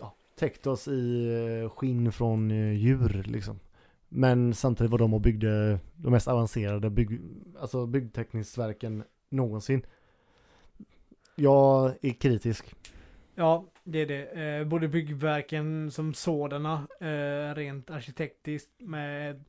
ja, 0.00 0.14
täckt 0.38 0.66
oss 0.66 0.88
i 0.88 1.26
eh, 1.64 1.70
skinn 1.70 2.12
från 2.12 2.50
djur 2.74 3.24
liksom. 3.26 3.60
Men 4.08 4.54
samtidigt 4.54 4.90
var 4.90 4.98
de 4.98 5.14
och 5.14 5.20
byggde 5.20 5.78
de 5.96 6.10
mest 6.10 6.28
avancerade 6.28 6.90
bygg, 6.90 7.20
alltså 7.60 7.86
byggteknisk-verken 7.86 9.04
någonsin. 9.30 9.82
Jag 11.40 11.94
är 12.02 12.12
kritisk. 12.12 12.74
Ja, 13.34 13.64
det 13.84 13.98
är 13.98 14.06
det. 14.06 14.24
Eh, 14.24 14.64
både 14.64 14.88
byggverken 14.88 15.90
som 15.90 16.14
sådana, 16.14 16.86
eh, 17.00 17.54
rent 17.54 17.90
arkitektiskt 17.90 18.70
med 18.78 19.44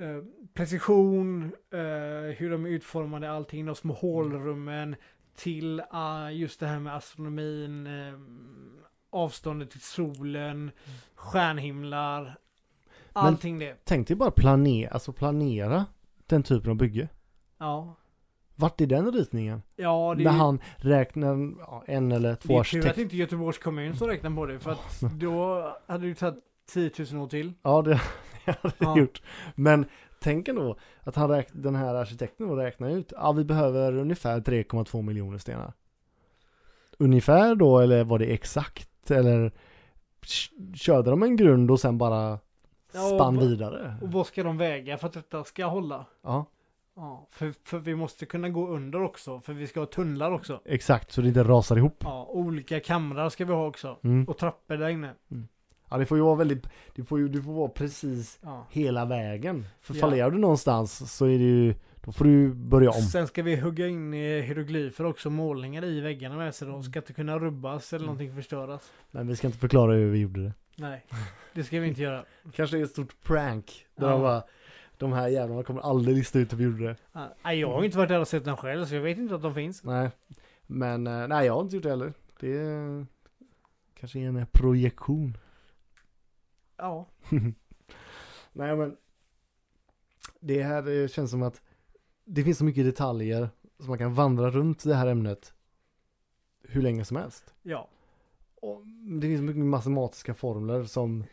eh, 0.00 0.24
precision, 0.54 1.44
eh, 1.72 2.36
hur 2.36 2.50
de 2.50 2.64
är 2.64 2.68
utformade, 2.68 3.30
allting, 3.30 3.66
de 3.66 3.74
små 3.74 3.92
hålrummen 3.92 4.96
till 5.36 5.82
ah, 5.90 6.30
just 6.30 6.60
det 6.60 6.66
här 6.66 6.78
med 6.78 6.96
astronomin, 6.96 7.86
eh, 7.86 8.14
avståndet 9.10 9.70
till 9.70 9.80
solen, 9.80 10.70
stjärnhimlar, 11.14 12.36
allting 13.12 13.58
det. 13.58 13.76
Tänk 13.84 14.08
dig 14.08 14.16
bara 14.16 14.30
planera, 14.30 14.90
alltså 14.90 15.12
planera 15.12 15.86
den 16.26 16.42
typen 16.42 16.70
av 16.70 16.76
bygge. 16.76 17.08
Ja. 17.58 17.96
Vart 18.56 18.80
är 18.80 18.86
den 18.86 19.12
ritningen? 19.12 19.62
Ja, 19.76 20.14
det 20.16 20.22
är 20.22 20.24
När 20.24 20.30
han 20.32 20.58
räknar 20.76 21.54
ja, 21.58 21.84
en 21.86 22.12
eller 22.12 22.28
Det 22.30 22.36
två 22.36 22.54
är 22.54 22.60
års 22.60 22.70
tur 22.70 22.78
att 22.78 22.84
text. 22.84 22.96
det 22.96 23.02
inte 23.02 23.16
är 23.16 23.18
Göteborgs 23.18 23.58
kommun 23.58 23.96
som 23.96 24.08
räknar 24.08 24.30
på 24.36 24.46
det, 24.46 24.58
för 24.58 24.70
att 24.72 25.00
då 25.20 25.68
hade 25.86 26.06
det 26.08 26.14
tagit 26.14 26.44
10 26.72 26.90
000 27.12 27.22
år 27.22 27.26
till. 27.28 27.52
Ja, 27.62 27.82
det 27.82 27.90
det 28.44 28.52
hade 28.52 28.68
det 28.78 28.84
Ja. 28.84 28.98
gjort. 28.98 29.22
Men 29.54 29.84
tänk 30.20 30.48
ändå 30.48 30.76
att 31.00 31.16
han 31.16 31.30
räk, 31.30 31.48
den 31.52 31.74
här 31.74 31.94
arkitekten 31.94 32.48
då 32.48 32.56
räknar 32.56 32.90
ut, 32.90 33.12
ja 33.16 33.32
vi 33.32 33.44
behöver 33.44 33.96
ungefär 33.98 34.40
3,2 34.40 35.02
miljoner 35.02 35.38
stenar. 35.38 35.72
Ungefär 36.98 37.54
då, 37.54 37.78
eller 37.78 38.04
var 38.04 38.18
det 38.18 38.26
exakt? 38.26 39.10
Eller 39.10 39.52
körde 40.74 41.10
de 41.10 41.22
en 41.22 41.36
grund 41.36 41.70
och 41.70 41.80
sen 41.80 41.98
bara 41.98 42.38
Ja, 42.94 43.00
spann 43.08 43.36
och- 43.36 43.42
vidare? 43.42 43.96
Och 44.02 44.12
vad 44.12 44.26
ska 44.26 44.42
de 44.42 44.56
väga 44.56 44.96
för 44.98 45.06
att 45.06 45.12
detta 45.12 45.44
ska 45.44 45.64
hålla? 45.66 46.06
Ja, 46.22 46.46
Ja, 46.96 47.28
för, 47.30 47.54
för 47.64 47.78
vi 47.78 47.94
måste 47.94 48.26
kunna 48.26 48.48
gå 48.48 48.68
under 48.68 49.02
också, 49.02 49.40
för 49.40 49.52
vi 49.52 49.66
ska 49.66 49.80
ha 49.80 49.86
tunnlar 49.86 50.30
också. 50.30 50.60
exakt, 50.64 51.12
så 51.12 51.20
det 51.20 51.28
inte 51.28 51.44
rasar 51.44 51.76
ihop. 51.76 51.96
Ja, 52.00 52.26
olika 52.30 52.80
kamrar 52.80 53.28
ska 53.28 53.44
vi 53.44 53.52
ha 53.52 53.66
också. 53.66 53.98
Mm. 54.04 54.24
Och 54.28 54.38
trappor 54.38 54.76
där 54.76 54.88
inne. 54.88 55.12
Ja, 55.90 55.98
det 55.98 56.06
får 56.06 56.18
ju 56.18 56.24
vara 56.24 56.34
väldigt, 56.34 56.66
det 56.94 57.04
får 57.04 57.18
ju, 57.18 57.28
det 57.28 57.42
får 57.42 57.52
vara 57.52 57.68
precis 57.68 58.38
Ja. 58.42 58.66
hela 58.70 59.04
vägen. 59.04 59.66
För 59.80 59.94
Ja. 59.94 60.00
fallerar 60.00 60.30
du 60.30 60.38
någonstans 60.38 61.16
så 61.16 61.24
är 61.24 61.38
det 61.38 61.44
ju, 61.44 61.74
då 62.04 62.12
får 62.12 62.24
du 62.24 62.54
börja 62.54 62.90
om. 62.90 63.00
Sen 63.02 63.26
ska 63.26 63.42
vi 63.42 63.56
hugga 63.56 63.86
in 63.88 64.14
eh, 64.14 64.18
hieroglyfer 64.18 65.06
också, 65.06 65.30
målningar 65.30 65.84
i 65.84 66.00
väggarna 66.00 66.36
med 66.36 66.54
så 66.54 66.64
de 66.64 66.82
ska 66.82 66.98
inte 66.98 67.12
kunna 67.12 67.38
rubbas 67.38 67.92
eller 67.92 68.06
någonting 68.06 68.34
förstöras. 68.34 68.92
Men 69.10 69.26
vi 69.28 69.36
ska 69.36 69.46
inte 69.46 69.58
förklara 69.58 69.92
hur 69.94 70.10
vi 70.10 70.18
gjorde 70.18 70.42
det. 70.44 70.52
Nej, 70.76 71.06
det 71.52 71.64
ska 71.64 71.80
vi 71.80 71.88
inte 71.88 72.02
göra. 72.02 72.24
Kanske 72.52 72.78
ett 72.78 72.90
stort 72.90 73.22
prank. 73.22 73.86
Där 73.96 74.06
Ja. 74.06 74.12
de 74.12 74.20
bara, 74.22 74.42
de 75.04 75.12
här 75.12 75.28
jävlarna 75.28 75.62
kommer 75.62 75.80
aldrig 75.80 76.16
lista 76.16 76.38
ut 76.38 76.52
hur 76.52 76.56
vi 76.56 76.64
gjorde 76.64 76.84
det. 76.84 76.96
Ja, 77.12 77.34
Nej, 77.44 77.58
jag 77.60 77.68
har 77.72 77.84
inte 77.84 77.98
varit 77.98 78.08
där 78.08 78.20
och 78.20 78.28
sett 78.28 78.44
den 78.44 78.56
själv 78.56 78.84
så 78.84 78.94
jag 78.94 79.02
vet 79.02 79.18
inte 79.18 79.34
att 79.34 79.42
de 79.42 79.54
finns. 79.54 79.84
Nej. 79.84 80.10
Men, 80.66 81.06
eh, 81.06 81.28
nej 81.28 81.46
jag 81.46 81.54
har 81.54 81.60
inte 81.60 81.76
gjort 81.76 81.82
det 81.82 81.90
heller. 81.90 82.12
Det 82.40 82.56
är 82.58 83.06
kanske 83.94 84.18
är 84.18 84.28
en 84.28 84.46
projektion. 84.52 85.36
Ja, 86.76 87.06
nej 88.52 88.76
men. 88.76 88.96
Det 90.40 90.62
här 90.62 91.02
eh, 91.02 91.08
känns 91.08 91.30
som 91.30 91.42
att 91.42 91.62
det 92.24 92.44
finns 92.44 92.58
så 92.58 92.64
mycket 92.64 92.84
detaljer 92.84 93.48
som 93.78 93.88
man 93.88 93.98
kan 93.98 94.14
vandra 94.14 94.50
runt 94.50 94.84
det 94.84 94.94
här 94.94 95.06
ämnet 95.06 95.54
hur 96.62 96.82
länge 96.82 97.04
som 97.04 97.16
helst. 97.16 97.54
ja. 97.62 97.88
Och 98.62 98.86
det 99.20 99.26
finns 99.26 99.40
mycket 99.42 99.64
matematiska 99.64 100.34
formler 100.34 100.84
som 100.84 101.24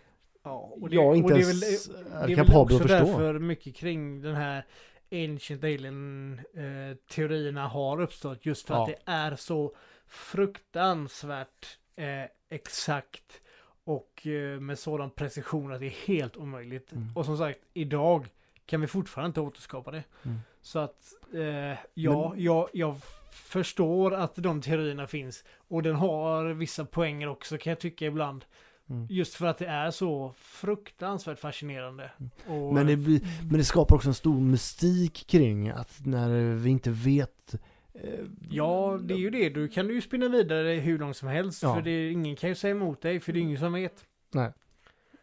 Ja, 0.43 0.73
jag 0.91 1.15
inte 1.15 1.33
och 1.33 1.39
det 1.39 1.45
är 1.45 1.49
ens 1.49 1.89
väl, 1.89 2.03
det 2.27 2.33
är 2.33 2.35
kapabel 2.35 2.61
också 2.61 2.75
att 2.75 2.81
förstå. 2.81 2.95
därför 3.05 3.39
mycket 3.39 3.75
kring 3.75 4.21
den 4.21 4.35
här 4.35 4.65
Ancient 5.11 5.63
Alien-teorierna 5.63 7.67
har 7.67 8.01
uppstått. 8.01 8.45
Just 8.45 8.67
för 8.67 8.73
Ja. 8.73 8.81
att 8.81 8.87
det 8.87 8.95
är 9.05 9.35
så 9.35 9.75
fruktansvärt 10.07 11.77
eh, 11.95 12.23
exakt 12.49 13.41
och 13.83 14.27
eh, 14.27 14.59
med 14.59 14.79
sådan 14.79 15.09
precision 15.09 15.73
att 15.73 15.79
det 15.79 15.85
är 15.85 16.07
helt 16.07 16.37
omöjligt. 16.37 16.91
Mm. 16.91 17.07
Och 17.15 17.25
som 17.25 17.37
sagt, 17.37 17.59
idag 17.73 18.27
kan 18.65 18.81
vi 18.81 18.87
fortfarande 18.87 19.27
inte 19.27 19.41
återskapa 19.41 19.91
det. 19.91 20.03
Mm. 20.23 20.37
Så 20.61 20.79
att, 20.79 21.13
eh, 21.33 21.77
ja, 21.93 22.33
jag, 22.37 22.69
jag 22.73 22.95
förstår 23.31 24.13
att 24.13 24.35
de 24.35 24.61
teorierna 24.61 25.07
finns. 25.07 25.43
Och 25.67 25.83
den 25.83 25.95
har 25.95 26.45
vissa 26.45 26.85
poänger 26.85 27.27
också 27.27 27.57
kan 27.57 27.71
jag 27.71 27.79
tycka 27.79 28.05
ibland. 28.05 28.45
Mm. 28.91 29.07
Just 29.09 29.35
för 29.35 29.45
att 29.47 29.57
det 29.57 29.65
är 29.65 29.91
så 29.91 30.33
fruktansvärt 30.37 31.39
fascinerande. 31.39 32.11
Och, 32.47 32.73
Men 32.73 32.87
det, 32.87 32.97
blir, 32.97 33.21
men 33.49 33.57
det 33.57 33.63
skapar 33.63 33.95
också 33.95 34.07
en 34.07 34.13
stor 34.13 34.41
mystik 34.41 35.27
kring 35.27 35.69
att 35.69 36.05
när 36.05 36.55
vi 36.55 36.69
inte 36.69 36.91
vet 36.91 37.53
eh, 37.93 38.19
Ja, 38.49 38.99
det 39.03 39.13
är 39.13 39.17
ju 39.17 39.29
det. 39.29 39.49
Du 39.49 39.67
kan 39.67 39.87
du 39.87 39.93
ju 39.93 40.01
spinna 40.01 40.29
vidare 40.29 40.73
hur 40.73 40.99
långt 40.99 41.17
som 41.17 41.27
helst. 41.27 41.63
Ja. 41.63 41.75
För 41.75 41.81
det, 41.81 42.11
ingen 42.11 42.35
kan 42.35 42.49
ju 42.49 42.55
säga 42.55 42.71
emot 42.75 43.01
dig, 43.01 43.19
för 43.19 43.33
det 43.33 43.39
är 43.39 43.41
ingen 43.41 43.59
som 43.59 43.73
vet. 43.73 44.05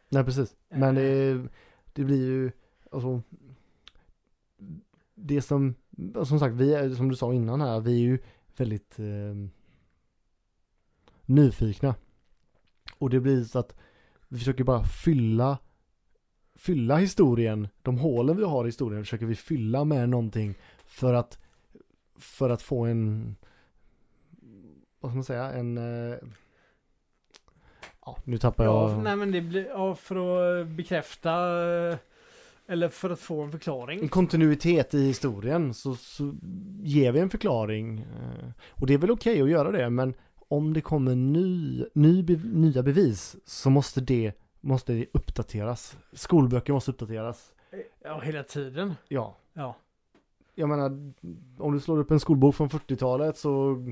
Nej 0.08 0.24
precis. 0.24 0.56
Men 0.68 0.96
Eh. 0.96 1.02
det, 1.02 1.48
det 1.92 2.04
blir 2.04 2.26
ju, 2.26 2.52
alltså 2.92 3.22
Det 5.14 5.42
som, 5.42 5.74
som 6.24 6.38
sagt 6.38 6.54
vi 6.54 6.74
är, 6.74 6.90
som 6.90 7.08
du 7.08 7.16
sa 7.16 7.34
innan 7.34 7.60
här, 7.60 7.80
vi 7.80 7.92
är 7.92 7.98
ju 8.06 8.18
väldigt 8.56 8.98
eh, 8.98 9.48
nyfikna. 11.26 11.94
Och 12.98 13.10
det 13.10 13.20
blir 13.20 13.44
så 13.44 13.58
att 13.58 13.74
vi 14.28 14.38
försöker 14.38 14.64
bara 14.64 14.84
fylla 14.84 15.58
fylla 16.56 16.96
historien, 16.96 17.68
de 17.82 17.98
hålen 17.98 18.36
vi 18.36 18.44
har 18.44 18.64
i 18.64 18.68
historien 18.68 19.04
försöker 19.04 19.26
vi 19.26 19.34
fylla 19.34 19.84
med 19.84 20.08
någonting 20.08 20.54
för 20.86 21.14
att 21.14 21.38
för 22.18 22.50
att 22.50 22.62
få 22.62 22.84
en 22.86 23.36
vad 25.00 25.10
ska 25.10 25.14
man 25.14 25.24
säga, 25.24 25.52
en 25.52 25.78
eh, 25.78 26.18
ja, 28.06 28.16
nu 28.24 28.38
tappar 28.38 28.64
jag 28.64 28.90
Ja, 28.90 29.02
nej 29.02 29.16
men 29.16 29.32
det 29.32 29.40
blir, 29.40 29.66
ja, 29.66 29.94
för 29.94 30.16
att 30.60 30.66
bekräfta 30.68 31.32
eh, 31.90 31.96
eller 32.66 32.88
för 32.88 33.10
att 33.10 33.20
få 33.20 33.42
en 33.42 33.52
förklaring. 33.52 34.00
en 34.00 34.08
kontinuitet 34.08 34.94
i 34.94 35.06
historien 35.06 35.74
så, 35.74 35.94
så 35.94 36.34
ger 36.82 37.12
vi 37.12 37.20
en 37.20 37.30
förklaring. 37.30 37.98
eh, 37.98 38.50
Och 38.70 38.86
det 38.86 38.94
är 38.94 38.98
väl 38.98 39.10
okej 39.10 39.42
att 39.42 39.50
göra 39.50 39.70
det, 39.70 39.90
men 39.90 40.14
om 40.48 40.72
det 40.74 40.80
kommer 40.80 41.14
ny, 41.14 41.84
ny, 41.94 42.22
nya 42.44 42.82
bevis 42.82 43.36
så 43.44 43.70
måste 43.70 44.00
det, 44.00 44.32
måste 44.60 44.92
det 44.92 45.06
uppdateras. 45.12 45.96
Skolböcker 46.12 46.72
måste 46.72 46.90
uppdateras. 46.90 47.54
Ja, 48.04 48.20
hela 48.20 48.42
tiden. 48.42 48.94
Ja. 49.08 49.36
Ja. 49.52 49.76
Jag 50.54 50.68
menar, 50.68 51.12
om 51.58 51.72
du 51.72 51.80
slår 51.80 51.98
upp 51.98 52.10
en 52.10 52.20
skolbok 52.20 52.54
från 52.54 52.68
40-talet 52.68 53.38
så 53.38 53.82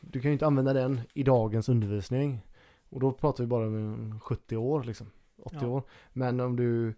du 0.00 0.20
kan 0.20 0.28
ju 0.30 0.32
inte 0.32 0.46
använda 0.46 0.72
den 0.72 1.00
i 1.14 1.22
dagens 1.22 1.68
undervisning. 1.68 2.40
Och 2.88 3.00
då 3.00 3.12
pratar 3.12 3.44
vi 3.44 3.48
bara 3.48 3.66
om 3.66 3.74
en 3.76 4.20
70 4.20 4.56
år 4.56 4.82
liksom. 4.84 5.10
80 5.42 5.56
Ja. 5.60 5.66
år. 5.68 5.82
Men 6.12 6.40
om 6.40 6.56
du, 6.56 6.94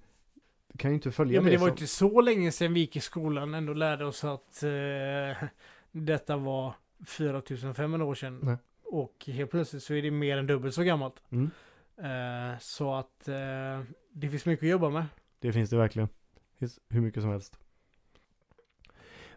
du 0.73 0.79
kan 0.79 0.91
ju 0.91 0.95
inte 0.95 1.11
följa 1.11 1.35
Ja, 1.35 1.43
men 1.43 1.51
det 1.53 1.57
var 1.59 1.67
som- 1.67 1.73
inte 1.75 1.87
så 1.87 2.21
länge 2.21 2.53
sedan 2.53 2.75
vi 2.75 2.81
gick 2.81 2.97
i 2.97 3.01
skolan 3.01 3.55
ändå 3.55 3.73
lärde 3.73 4.05
oss 4.07 4.25
att 4.25 4.63
eh, 4.63 5.49
detta 5.93 6.37
var 6.37 6.75
4500 7.05 8.05
år 8.05 8.15
sedan. 8.15 8.41
Nej. 8.43 8.57
Och 8.91 9.25
helt 9.27 9.51
plötsligt 9.51 9.83
så 9.83 9.95
är 9.95 10.03
det 10.03 10.11
mer 10.11 10.37
än 10.37 10.47
dubbelt 10.47 10.75
så 10.75 10.83
gammalt. 10.83 11.23
Mm. 11.31 11.51
Eh, 11.97 12.59
så 12.61 12.95
att 12.95 13.29
eh, 13.29 13.81
det 14.13 14.29
finns 14.29 14.47
mycket 14.47 14.63
att 14.63 14.71
jobba 14.71 14.91
med. 14.91 15.05
Det 15.39 15.53
finns 15.53 15.71
det 15.71 15.77
verkligen. 15.77 16.09
Det 16.35 16.59
finns 16.59 16.81
hur 16.89 17.01
mycket 17.01 17.23
som 17.23 17.31
helst. 17.31 17.59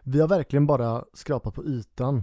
Vi 0.02 0.20
har 0.20 0.28
verkligen 0.28 0.66
bara 0.66 1.04
skrapat 1.12 1.54
på 1.54 1.64
ytan. 1.64 2.22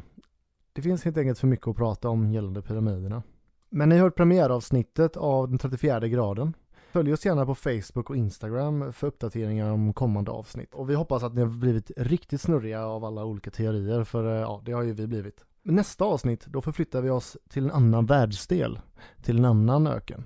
Det 0.74 0.82
finns 0.82 1.06
helt 1.06 1.18
enkelt 1.18 1.40
för 1.40 1.48
mycket 1.48 1.68
att 1.68 1.76
prata 1.76 2.10
om 2.10 2.32
gällande 2.32 2.62
pyramiderna. 2.62 3.24
Men 3.70 3.90
ni 3.90 3.96
har 3.96 4.04
hört 4.04 4.16
premiäravsnittet 4.16 5.18
av 5.18 5.50
den 5.50 5.58
34 5.58 6.08
graden. 6.08 6.54
Följ 6.92 7.14
oss 7.14 7.26
gärna 7.26 7.46
på 7.46 7.56
Facebook 7.56 8.10
och 8.10 8.16
Instagram 8.16 8.94
för 8.94 9.08
uppdateringar 9.08 9.72
om 9.72 9.94
kommande 9.94 10.32
avsnitt. 10.32 10.74
Och 10.74 10.90
vi 10.90 10.96
hoppas 10.96 11.24
att 11.24 11.34
ni 11.34 11.42
har 11.42 11.48
blivit 11.48 11.92
riktigt 11.98 12.42
snurriga 12.42 12.86
av 12.86 13.06
alla 13.06 13.26
olika 13.26 13.52
teorier, 13.52 14.04
för 14.04 14.36
eh, 14.36 14.42
ja, 14.42 14.62
det 14.66 14.72
har 14.72 14.84
ju 14.84 14.94
vi 14.94 15.08
blivit. 15.08 15.46
Nästa 15.70 16.06
avsnitt, 16.06 16.46
då 16.46 16.62
förflyttar 16.62 17.02
vi 17.02 17.10
oss 17.10 17.38
till 17.50 17.64
en 17.64 17.72
annan 17.72 18.06
världsdel, 18.06 18.80
till 19.22 19.38
en 19.38 19.46
annan 19.46 19.88
öken. 19.88 20.26